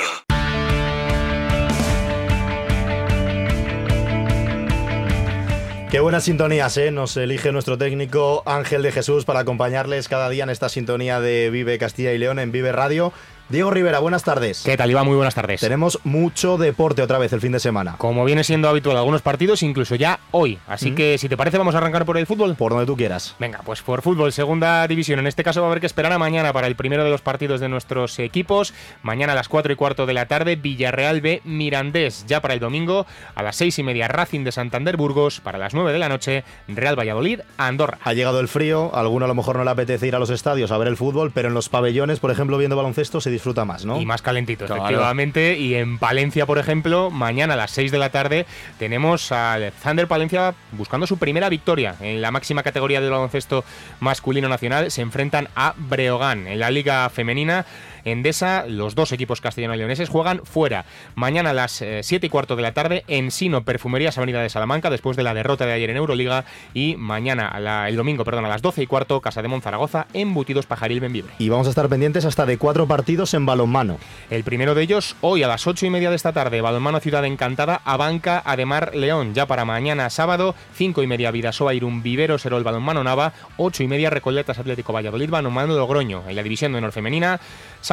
Qué 5.89 6.00
buenas 6.00 6.24
sintonías, 6.24 6.78
¿eh? 6.78 6.91
Nos 6.91 7.18
elige 7.18 7.52
nuestro 7.52 7.78
técnico 7.78 8.44
Ángel 8.46 8.82
de 8.84 8.91
Jesús 8.91 9.26
para 9.26 9.41
acompañarles 9.41 10.08
cada 10.08 10.30
día 10.30 10.44
en 10.44 10.50
esta 10.50 10.70
sintonía 10.70 11.20
de 11.20 11.50
Vive 11.52 11.78
Castilla 11.78 12.14
y 12.14 12.18
León 12.18 12.39
en 12.39 12.52
Vive 12.52 12.72
Radio. 12.72 13.12
Diego 13.50 13.70
Rivera, 13.70 14.00
buenas 14.00 14.24
tardes. 14.24 14.64
¿Qué 14.66 14.78
tal, 14.78 14.89
Iván? 14.89 15.06
Muy 15.06 15.16
buenas 15.16 15.36
tardes. 15.36 15.60
Tenemos 15.62 16.00
mucho 16.06 16.58
deporte 16.58 17.02
otra 17.04 17.20
vez 17.20 17.34
el 17.34 17.41
fin 17.41 17.52
de 17.52 17.60
semana. 17.60 17.96
Como 18.00 18.26
viene 18.26 18.44
siendo 18.44 18.68
habitual 18.68 18.98
algunos 18.98 19.22
partidos, 19.22 19.62
incluso 19.62 19.94
ya 19.96 20.20
hoy. 20.32 20.58
Así 20.66 20.91
Mm. 20.91 20.96
que, 20.96 21.18
si 21.20 21.30
te 21.30 21.38
parece, 21.38 21.60
vamos 21.60 21.76
a 21.76 21.78
arrancar 21.78 22.04
por 22.06 22.18
el 22.18 22.26
fútbol. 22.26 22.56
Por 22.56 22.72
donde 22.72 22.88
tú 22.88 22.96
quieras. 22.98 23.36
Venga, 23.39 23.60
pues 23.64 23.82
por 23.84 24.02
fútbol, 24.02 24.32
segunda 24.32 24.88
división. 24.88 25.20
En 25.20 25.28
este 25.28 25.44
caso 25.44 25.62
va 25.62 25.68
a 25.68 25.70
haber 25.70 25.82
que 25.82 25.86
esperar 25.86 26.12
a 26.14 26.18
mañana 26.18 26.52
para 26.52 26.66
el 26.68 26.76
primero 26.76 27.04
de 27.04 27.12
los 27.12 27.22
partidos 27.22 27.60
de 27.60 27.70
nuestros 27.70 28.18
equipos. 28.18 28.74
Mañana 29.04 29.34
a 29.34 29.36
las 29.36 29.50
4 29.50 29.72
y 29.74 29.76
cuarto 29.76 30.06
de 30.08 30.14
la 30.14 30.26
tarde, 30.26 30.56
Villarreal 30.56 31.22
B 31.22 31.41
Mirandés. 31.44 32.26
Ya 32.28 32.41
para 32.41 32.56
el 32.56 32.60
domingo, 32.60 33.06
a 33.36 33.44
las 33.44 33.58
6 33.58 33.78
y 33.78 33.84
media, 33.84 34.08
Racing 34.08 34.46
de 34.46 34.52
Santander 34.54 34.98
Burgos. 34.98 35.41
Para 35.41 35.60
las 35.60 35.74
9 35.76 35.91
de 35.94 36.00
la 36.00 36.10
noche, 36.10 36.44
Real 36.70 36.98
Valladolid 36.98 37.41
Andorra. 37.58 38.00
Ha 38.04 38.14
llegado 38.14 38.39
el 38.39 38.48
frío, 38.48 38.89
a 38.96 39.02
alguno 39.02 39.26
a 39.26 39.28
lo 39.28 39.36
mejor 39.36 39.58
no 39.58 39.64
le 39.66 39.70
apetece 39.70 40.08
ir 40.08 40.16
a 40.16 40.20
los 40.20 40.30
estadios 40.32 40.72
a 40.72 40.78
ver 40.80 40.88
el 40.88 40.98
fútbol, 40.98 41.32
pero 41.32 41.50
en 41.50 41.54
los 41.54 41.70
pabellones, 41.70 42.20
por 42.20 42.32
ejemplo, 42.32 42.58
viendo 42.58 42.76
baloncesto 42.78 43.22
se 43.22 43.32
disfruta 43.34 43.65
más, 43.65 43.84
¿no? 43.86 43.99
Y 43.99 44.05
más 44.05 44.21
calentitos, 44.21 44.67
Claro. 44.67 44.84
efectivamente. 44.84 45.57
Y 45.59 45.75
en 45.75 45.97
Palencia, 45.99 46.45
por 46.45 46.57
ejemplo, 46.57 47.09
mañana 47.11 47.55
a 47.55 47.57
las 47.57 47.71
6 47.71 47.91
de 47.91 47.97
la 47.97 48.09
tarde 48.09 48.45
tenemos 48.79 49.31
al 49.31 49.71
Thunder 49.84 50.07
Palencia 50.07 50.53
buscando 50.71 51.05
su 51.07 51.17
primera 51.17 51.49
victoria 51.49 51.95
en 51.99 52.21
la 52.21 52.31
máxima 52.31 52.63
categoría 52.63 53.01
del 53.01 53.11
baloncesto 53.11 53.65
masculino 53.99 54.47
nacional. 54.47 54.91
Se 54.91 55.01
enfrentan 55.01 55.49
a 55.55 55.73
Breogán 55.77 56.47
en 56.47 56.59
la 56.59 56.71
Liga 56.71 57.09
Femenina. 57.09 57.65
Endesa, 58.06 58.66
los 58.68 58.95
dos 58.95 59.12
equipos 59.12 59.41
castellano-leoneses 59.41 60.10
juegan 60.10 60.41
fuera. 60.45 60.86
Mañana 61.16 61.51
a 61.51 61.54
las 61.54 61.84
7 62.01 62.28
y 62.28 62.30
cuarto 62.30 62.56
de 62.56 62.62
la 62.62 62.74
tarde 62.74 63.04
en 63.08 63.32
Sino, 63.32 63.64
Perfumerías 63.64 64.18
Avenida 64.18 64.41
de 64.41 64.49
Salamanca, 64.49 64.89
después 64.89 65.18
de 65.18 65.24
la 65.24 65.34
derrota 65.34 65.66
de 65.66 65.74
ayer 65.74 65.89
en 65.89 65.97
Euroliga. 65.97 66.45
Y 66.74 66.95
mañana, 66.97 67.47
a 67.47 67.60
la- 67.60 67.89
el 67.89 67.95
domingo, 67.95 68.24
perdón, 68.26 68.45
a 68.45 68.49
las 68.49 68.62
12 68.62 68.84
y 68.84 68.88
cuarto, 68.88 69.22
Casa 69.22 69.41
de 69.41 69.47
Monzaragoza, 69.47 70.08
Embutidos 70.14 70.66
Pajaril 70.66 70.99
Benvibre. 70.99 71.34
Y 71.39 71.49
vamos 71.49 71.68
a 71.68 71.70
estar 71.70 71.88
pendientes 71.89 72.26
hasta 72.26 72.45
de 72.45 72.58
cuatro 72.58 72.88
partidos 72.88 73.34
en 73.34 73.45
balonmano. 73.45 73.97
El 74.30 74.43
primero 74.43 74.76
de 74.76 74.84
ellos, 74.84 75.16
hoy 75.22 75.43
a 75.43 75.47
las 75.47 75.66
8 75.68 75.86
y 75.86 75.89
media 75.89 76.10
de 76.10 76.16
esta 76.16 76.34
tarde, 76.34 76.62
Balonmano 76.62 76.99
Ciudad 76.99 77.26
Encantada, 77.26 77.82
Abanca, 77.86 78.41
Ademar, 78.45 78.95
León. 78.95 79.34
Ya 79.34 79.45
para 79.45 79.66
mañana 79.66 80.10
sábado, 80.10 80.56
5 80.76 81.04
y 81.04 81.08
media 81.08 81.32
Vidasoa, 81.32 81.74
Irún, 81.74 82.04
Vivero, 82.04 82.38
Serol, 82.38 82.64
Balonmano 82.64 83.04
Nava, 83.04 83.34
8 83.58 83.84
y 83.84 83.88
media 83.88 84.10
Recoletas 84.10 84.60
Atlético 84.60 84.93
Valladolid, 84.93 85.30
Balonmano 85.30 85.74
Logroño. 85.76 86.24
En 86.28 86.36
la 86.36 86.43
división 86.43 86.72
de 86.72 86.78
honor 86.80 86.91
femenina, 86.91 87.39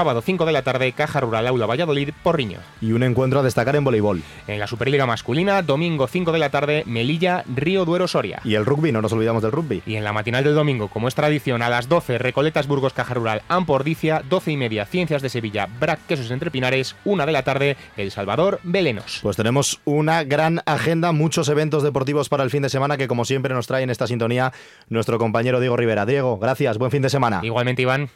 sábado 0.01 0.23
5 0.23 0.47
de 0.47 0.53
la 0.53 0.63
tarde, 0.63 0.93
Caja 0.93 1.21
Rural 1.21 1.47
Aula 1.47 1.67
Valladolid, 1.67 2.09
Porriño. 2.23 2.61
Y 2.81 2.93
un 2.93 3.03
encuentro 3.03 3.41
a 3.41 3.43
destacar 3.43 3.77
en 3.77 3.85
voleibol. 3.85 4.23
En 4.47 4.59
la 4.59 4.67
Superliga 4.67 5.05
masculina, 5.05 5.61
domingo 5.61 6.07
5 6.07 6.33
de 6.33 6.39
la 6.39 6.49
tarde, 6.49 6.85
Melilla, 6.87 7.45
Río 7.55 7.85
Duero, 7.85 8.09
Soria. 8.09 8.41
Y 8.43 8.55
el 8.55 8.65
rugby, 8.65 8.93
no 8.93 9.03
nos 9.03 9.13
olvidamos 9.13 9.43
del 9.43 9.53
rugby. 9.53 9.83
Y 9.85 9.97
en 9.97 10.05
la 10.05 10.15
matinal 10.15 10.43
del 10.43 10.55
domingo, 10.55 10.89
como 10.89 11.07
es 11.07 11.15
tradición, 11.15 11.61
a 11.61 11.69
las 11.69 11.87
12, 11.91 12.17
Recoletas 12.17 12.67
Burgos 12.67 12.95
Caja 12.95 13.13
Rural, 13.13 13.43
Ampordicia, 13.49 14.23
12 14.27 14.53
y 14.53 14.57
media, 14.57 14.87
Ciencias 14.87 15.21
de 15.21 15.29
Sevilla, 15.29 15.69
Brac 15.79 16.01
Quesos 16.09 16.31
Entre 16.31 16.51
Pinares, 16.51 16.97
1 17.05 17.27
de 17.27 17.33
la 17.33 17.43
tarde, 17.43 17.77
El 17.99 18.11
Salvador, 18.11 18.59
Belenos. 18.63 19.19
Pues 19.21 19.37
tenemos 19.37 19.83
una 19.85 20.25
gran 20.25 20.63
agenda, 20.65 21.13
muchos 21.13 21.51
eventos 21.51 21.83
deportivos 21.83 22.31
para 22.31 22.43
el 22.43 22.49
fin 22.49 22.63
de 22.63 22.71
semana 22.71 22.97
que 22.97 23.07
como 23.07 23.27
siempre 23.27 23.53
nos 23.53 23.67
trae 23.67 23.83
en 23.83 23.91
esta 23.91 24.07
sintonía 24.07 24.51
nuestro 24.89 25.19
compañero 25.19 25.61
Diego 25.61 25.77
Rivera. 25.77 26.07
Diego, 26.07 26.39
gracias, 26.39 26.79
buen 26.79 26.91
fin 26.91 27.03
de 27.03 27.11
semana. 27.11 27.41
Igualmente, 27.43 27.83
Iván. 27.83 28.09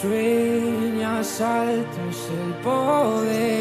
Sueñas 0.00 1.42
altos 1.42 2.30
el 2.32 2.54
poder 2.62 3.59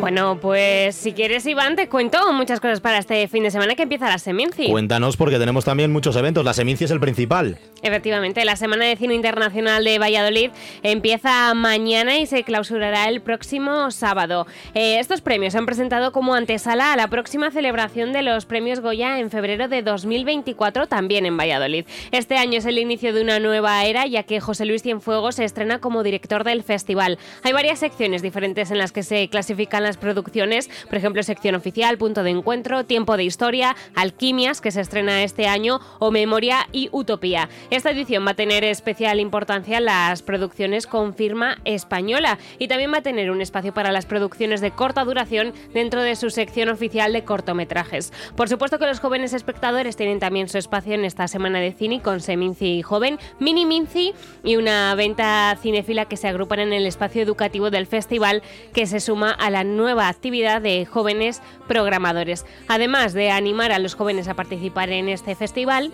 Bueno, 0.00 0.38
pues 0.40 0.94
si 0.94 1.12
quieres, 1.12 1.46
Iván, 1.46 1.76
te 1.76 1.88
cuento 1.88 2.32
muchas 2.32 2.60
cosas 2.60 2.80
para 2.80 2.98
este 2.98 3.26
fin 3.28 3.42
de 3.42 3.50
semana 3.50 3.74
que 3.74 3.82
empieza 3.82 4.08
la 4.08 4.18
Seminci. 4.18 4.70
Cuéntanos 4.70 5.16
porque 5.16 5.38
tenemos 5.38 5.64
también 5.64 5.92
muchos 5.92 6.14
eventos. 6.16 6.44
La 6.44 6.54
Seminci 6.54 6.84
es 6.84 6.90
el 6.90 7.00
principal. 7.00 7.58
Efectivamente, 7.82 8.44
la 8.44 8.56
Semana 8.56 8.84
de 8.84 8.96
Cine 8.96 9.14
Internacional 9.14 9.84
de 9.84 9.98
Valladolid 9.98 10.50
empieza 10.82 11.52
mañana 11.54 12.18
y 12.18 12.26
se 12.26 12.42
clausurará 12.44 13.08
el 13.08 13.20
próximo 13.20 13.90
sábado. 13.90 14.46
Eh, 14.74 14.98
estos 14.98 15.20
premios 15.20 15.52
se 15.52 15.58
han 15.58 15.66
presentado 15.66 16.12
como 16.12 16.34
antesala 16.34 16.92
a 16.92 16.96
la 16.96 17.08
próxima 17.08 17.50
celebración 17.50 18.12
de 18.12 18.22
los 18.22 18.46
premios 18.46 18.80
Goya 18.80 19.18
en 19.18 19.30
febrero 19.30 19.68
de 19.68 19.82
2024, 19.82 20.86
también 20.86 21.26
en 21.26 21.36
Valladolid. 21.36 21.86
Este 22.12 22.36
año 22.36 22.58
es 22.58 22.66
el 22.66 22.78
inicio 22.78 23.12
de 23.12 23.22
una 23.22 23.38
nueva 23.38 23.84
era, 23.84 24.06
ya 24.06 24.22
que 24.22 24.40
José 24.40 24.64
Luis 24.64 24.82
Cienfuegos 24.82 25.36
se 25.36 25.44
estrena 25.44 25.80
como 25.80 26.02
director 26.02 26.44
del 26.44 26.62
festival. 26.62 27.18
Hay 27.42 27.52
varias 27.52 27.78
secciones 27.80 28.22
diferentes 28.22 28.43
en 28.44 28.78
las 28.78 28.92
que 28.92 29.02
se 29.02 29.28
clasifican 29.28 29.82
las 29.82 29.96
producciones, 29.96 30.68
por 30.88 30.98
ejemplo, 30.98 31.22
sección 31.22 31.54
oficial, 31.54 31.96
punto 31.96 32.22
de 32.22 32.30
encuentro, 32.30 32.84
tiempo 32.84 33.16
de 33.16 33.24
historia, 33.24 33.74
alquimias, 33.94 34.60
que 34.60 34.70
se 34.70 34.82
estrena 34.82 35.22
este 35.22 35.46
año, 35.46 35.80
o 35.98 36.10
memoria 36.10 36.68
y 36.70 36.90
utopía. 36.92 37.48
Esta 37.70 37.90
edición 37.90 38.26
va 38.26 38.32
a 38.32 38.34
tener 38.34 38.62
especial 38.62 39.18
importancia 39.18 39.80
las 39.80 40.22
producciones 40.22 40.86
con 40.86 41.14
firma 41.14 41.56
española 41.64 42.38
y 42.58 42.68
también 42.68 42.92
va 42.92 42.98
a 42.98 43.02
tener 43.02 43.30
un 43.30 43.40
espacio 43.40 43.72
para 43.72 43.92
las 43.92 44.04
producciones 44.04 44.60
de 44.60 44.72
corta 44.72 45.04
duración 45.04 45.54
dentro 45.72 46.02
de 46.02 46.14
su 46.14 46.28
sección 46.28 46.68
oficial 46.68 47.14
de 47.14 47.24
cortometrajes. 47.24 48.12
Por 48.36 48.50
supuesto 48.50 48.78
que 48.78 48.86
los 48.86 49.00
jóvenes 49.00 49.32
espectadores 49.32 49.96
tienen 49.96 50.18
también 50.18 50.48
su 50.48 50.58
espacio 50.58 50.92
en 50.94 51.06
esta 51.06 51.28
semana 51.28 51.60
de 51.60 51.72
cine 51.72 52.02
con 52.02 52.20
Seminci 52.20 52.82
Joven, 52.82 53.18
Mini 53.38 53.64
Minci 53.64 54.12
y 54.42 54.56
una 54.56 54.94
venta 54.94 55.56
cinéfila 55.62 56.04
que 56.04 56.18
se 56.18 56.28
agrupan 56.28 56.60
en 56.60 56.72
el 56.74 56.86
espacio 56.86 57.22
educativo 57.22 57.70
del 57.70 57.86
festival 57.86 58.33
que 58.72 58.86
se 58.86 59.00
suma 59.00 59.30
a 59.30 59.50
la 59.50 59.64
nueva 59.64 60.08
actividad 60.08 60.60
de 60.60 60.86
jóvenes 60.86 61.42
programadores. 61.68 62.44
Además 62.68 63.12
de 63.12 63.30
animar 63.30 63.72
a 63.72 63.78
los 63.78 63.94
jóvenes 63.94 64.28
a 64.28 64.34
participar 64.34 64.90
en 64.90 65.08
este 65.08 65.34
festival, 65.34 65.92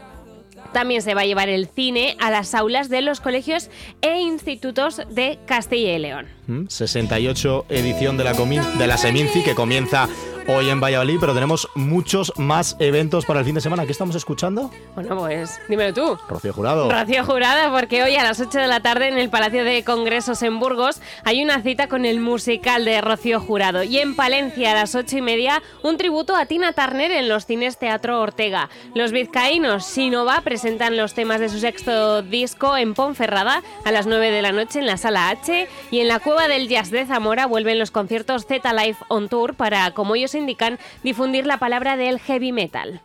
también 0.72 1.02
se 1.02 1.14
va 1.14 1.22
a 1.22 1.26
llevar 1.26 1.48
el 1.48 1.66
cine 1.66 2.16
a 2.20 2.30
las 2.30 2.54
aulas 2.54 2.88
de 2.88 3.02
los 3.02 3.20
colegios 3.20 3.70
e 4.02 4.20
institutos 4.20 5.02
de 5.10 5.38
Castilla 5.46 5.96
y 5.96 5.98
León. 5.98 6.39
Mm, 6.50 6.66
68 6.68 7.66
edición 7.68 8.16
de 8.16 8.24
la, 8.24 8.34
comi- 8.34 8.60
de 8.76 8.86
la 8.88 8.96
Seminci 8.98 9.44
que 9.44 9.54
comienza 9.54 10.08
hoy 10.48 10.68
en 10.68 10.80
Valladolid, 10.80 11.18
pero 11.20 11.32
tenemos 11.32 11.68
muchos 11.76 12.32
más 12.36 12.74
eventos 12.80 13.24
para 13.24 13.38
el 13.38 13.46
fin 13.46 13.54
de 13.54 13.60
semana. 13.60 13.86
¿Qué 13.86 13.92
estamos 13.92 14.16
escuchando? 14.16 14.68
Bueno, 14.96 15.16
pues 15.16 15.60
dímelo 15.68 15.94
tú. 15.94 16.18
Rocío 16.28 16.52
Jurado. 16.52 16.90
Rocío 16.90 17.24
Jurada, 17.24 17.70
porque 17.70 18.02
hoy 18.02 18.16
a 18.16 18.24
las 18.24 18.40
8 18.40 18.58
de 18.58 18.66
la 18.66 18.80
tarde 18.80 19.06
en 19.06 19.16
el 19.18 19.30
Palacio 19.30 19.62
de 19.62 19.84
Congresos 19.84 20.42
en 20.42 20.58
Burgos 20.58 21.00
hay 21.22 21.44
una 21.44 21.62
cita 21.62 21.86
con 21.88 22.04
el 22.04 22.18
musical 22.18 22.84
de 22.84 23.00
Rocío 23.00 23.38
Jurado. 23.38 23.84
Y 23.84 23.98
en 23.98 24.16
Palencia 24.16 24.72
a 24.72 24.74
las 24.74 24.96
8 24.96 25.18
y 25.18 25.22
media 25.22 25.62
un 25.84 25.96
tributo 25.98 26.34
a 26.34 26.46
Tina 26.46 26.72
Turner 26.72 27.12
en 27.12 27.28
los 27.28 27.46
cines 27.46 27.78
Teatro 27.78 28.20
Ortega. 28.20 28.70
Los 28.94 29.12
vizcaínos 29.12 29.84
Sinova 29.86 30.40
presentan 30.40 30.96
los 30.96 31.14
temas 31.14 31.38
de 31.38 31.48
su 31.48 31.60
sexto 31.60 32.22
disco 32.22 32.76
en 32.76 32.94
Ponferrada 32.94 33.62
a 33.84 33.92
las 33.92 34.06
9 34.08 34.32
de 34.32 34.42
la 34.42 34.50
noche 34.50 34.80
en 34.80 34.86
la 34.86 34.96
Sala 34.96 35.28
H. 35.28 35.68
Y 35.92 36.00
en 36.00 36.08
la 36.08 36.18
Cueva 36.18 36.39
del 36.48 36.68
Jazz 36.68 36.90
de 36.90 37.06
Zamora 37.06 37.46
vuelven 37.46 37.78
los 37.78 37.90
conciertos 37.90 38.46
Z 38.46 38.72
Live 38.72 38.96
on 39.08 39.28
Tour 39.28 39.54
para, 39.54 39.90
como 39.92 40.14
ellos 40.14 40.34
indican, 40.34 40.78
difundir 41.02 41.46
la 41.46 41.58
palabra 41.58 41.96
del 41.96 42.18
heavy 42.18 42.52
metal. 42.52 43.02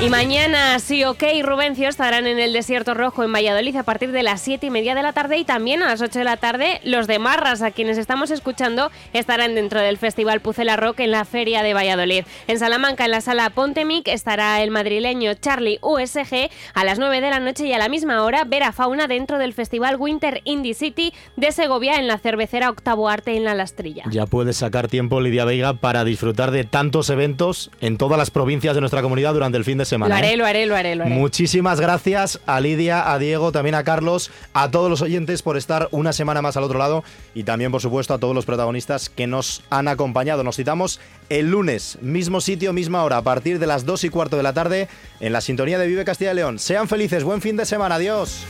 Y 0.00 0.10
mañana 0.10 0.78
sí, 0.78 1.02
ok, 1.02 1.24
Rubencio 1.42 1.88
estarán 1.88 2.28
en 2.28 2.38
el 2.38 2.52
Desierto 2.52 2.94
Rojo 2.94 3.24
en 3.24 3.32
Valladolid 3.32 3.74
a 3.74 3.82
partir 3.82 4.12
de 4.12 4.22
las 4.22 4.40
7 4.40 4.66
y 4.66 4.70
media 4.70 4.94
de 4.94 5.02
la 5.02 5.12
tarde 5.12 5.38
y 5.38 5.44
también 5.44 5.82
a 5.82 5.88
las 5.88 6.00
8 6.00 6.20
de 6.20 6.24
la 6.24 6.36
tarde 6.36 6.80
los 6.84 7.08
de 7.08 7.18
Marras, 7.18 7.62
a 7.62 7.72
quienes 7.72 7.98
estamos 7.98 8.30
escuchando, 8.30 8.92
estarán 9.12 9.56
dentro 9.56 9.80
del 9.80 9.98
Festival 9.98 10.38
Pucela 10.38 10.76
Rock 10.76 11.00
en 11.00 11.10
la 11.10 11.24
Feria 11.24 11.64
de 11.64 11.74
Valladolid. 11.74 12.22
En 12.46 12.60
Salamanca, 12.60 13.06
en 13.06 13.10
la 13.10 13.20
sala 13.20 13.50
Pontemic, 13.50 14.06
estará 14.06 14.62
el 14.62 14.70
madrileño 14.70 15.34
Charlie 15.34 15.80
USG 15.82 16.48
a 16.74 16.84
las 16.84 17.00
9 17.00 17.20
de 17.20 17.30
la 17.30 17.40
noche 17.40 17.66
y 17.66 17.72
a 17.72 17.78
la 17.78 17.88
misma 17.88 18.22
hora 18.22 18.44
Vera 18.44 18.70
Fauna 18.70 19.08
dentro 19.08 19.38
del 19.38 19.52
Festival 19.52 19.96
Winter 19.96 20.42
Indie 20.44 20.74
City 20.74 21.12
de 21.34 21.50
Segovia 21.50 21.96
en 21.96 22.06
la 22.06 22.18
cervecera 22.18 22.70
Octavo 22.70 23.08
Arte 23.08 23.36
en 23.36 23.42
la 23.42 23.54
Lastrilla. 23.54 24.04
Ya 24.12 24.26
puedes 24.26 24.58
sacar 24.58 24.86
tiempo, 24.86 25.20
Lidia 25.20 25.44
Veiga, 25.44 25.74
para 25.74 26.04
disfrutar 26.04 26.52
de 26.52 26.62
tantos 26.62 27.10
eventos 27.10 27.72
en 27.80 27.98
todas 27.98 28.16
las 28.16 28.30
provincias 28.30 28.76
de 28.76 28.80
nuestra 28.80 29.02
comunidad 29.02 29.34
durante 29.34 29.58
el 29.58 29.64
fin 29.64 29.78
de 29.78 29.87
semana. 29.88 30.14
Lo 30.14 30.18
haré, 30.18 30.34
¿eh? 30.34 30.36
lo 30.36 30.46
haré, 30.46 30.66
lo 30.66 30.76
haré, 30.76 30.94
lo 30.94 31.04
haré. 31.04 31.14
Muchísimas 31.14 31.80
gracias 31.80 32.40
a 32.46 32.60
Lidia, 32.60 33.12
a 33.12 33.18
Diego, 33.18 33.50
también 33.50 33.74
a 33.74 33.82
Carlos, 33.82 34.30
a 34.52 34.70
todos 34.70 34.88
los 34.88 35.02
oyentes 35.02 35.42
por 35.42 35.56
estar 35.56 35.88
una 35.90 36.12
semana 36.12 36.42
más 36.42 36.56
al 36.56 36.62
otro 36.62 36.78
lado 36.78 37.02
y 37.34 37.42
también, 37.42 37.72
por 37.72 37.80
supuesto, 37.80 38.14
a 38.14 38.18
todos 38.18 38.34
los 38.34 38.46
protagonistas 38.46 39.08
que 39.08 39.26
nos 39.26 39.64
han 39.70 39.88
acompañado. 39.88 40.44
Nos 40.44 40.56
citamos 40.56 41.00
el 41.28 41.50
lunes, 41.50 41.98
mismo 42.00 42.40
sitio, 42.40 42.72
misma 42.72 43.02
hora, 43.02 43.16
a 43.16 43.22
partir 43.22 43.58
de 43.58 43.66
las 43.66 43.84
2 43.84 44.04
y 44.04 44.08
cuarto 44.10 44.36
de 44.36 44.42
la 44.44 44.52
tarde, 44.52 44.88
en 45.20 45.32
la 45.32 45.40
sintonía 45.40 45.78
de 45.78 45.88
Vive 45.88 46.04
Castilla 46.04 46.32
y 46.32 46.36
León. 46.36 46.58
Sean 46.58 46.88
felices, 46.88 47.24
buen 47.24 47.40
fin 47.40 47.56
de 47.56 47.66
semana, 47.66 47.96
adiós. 47.96 48.44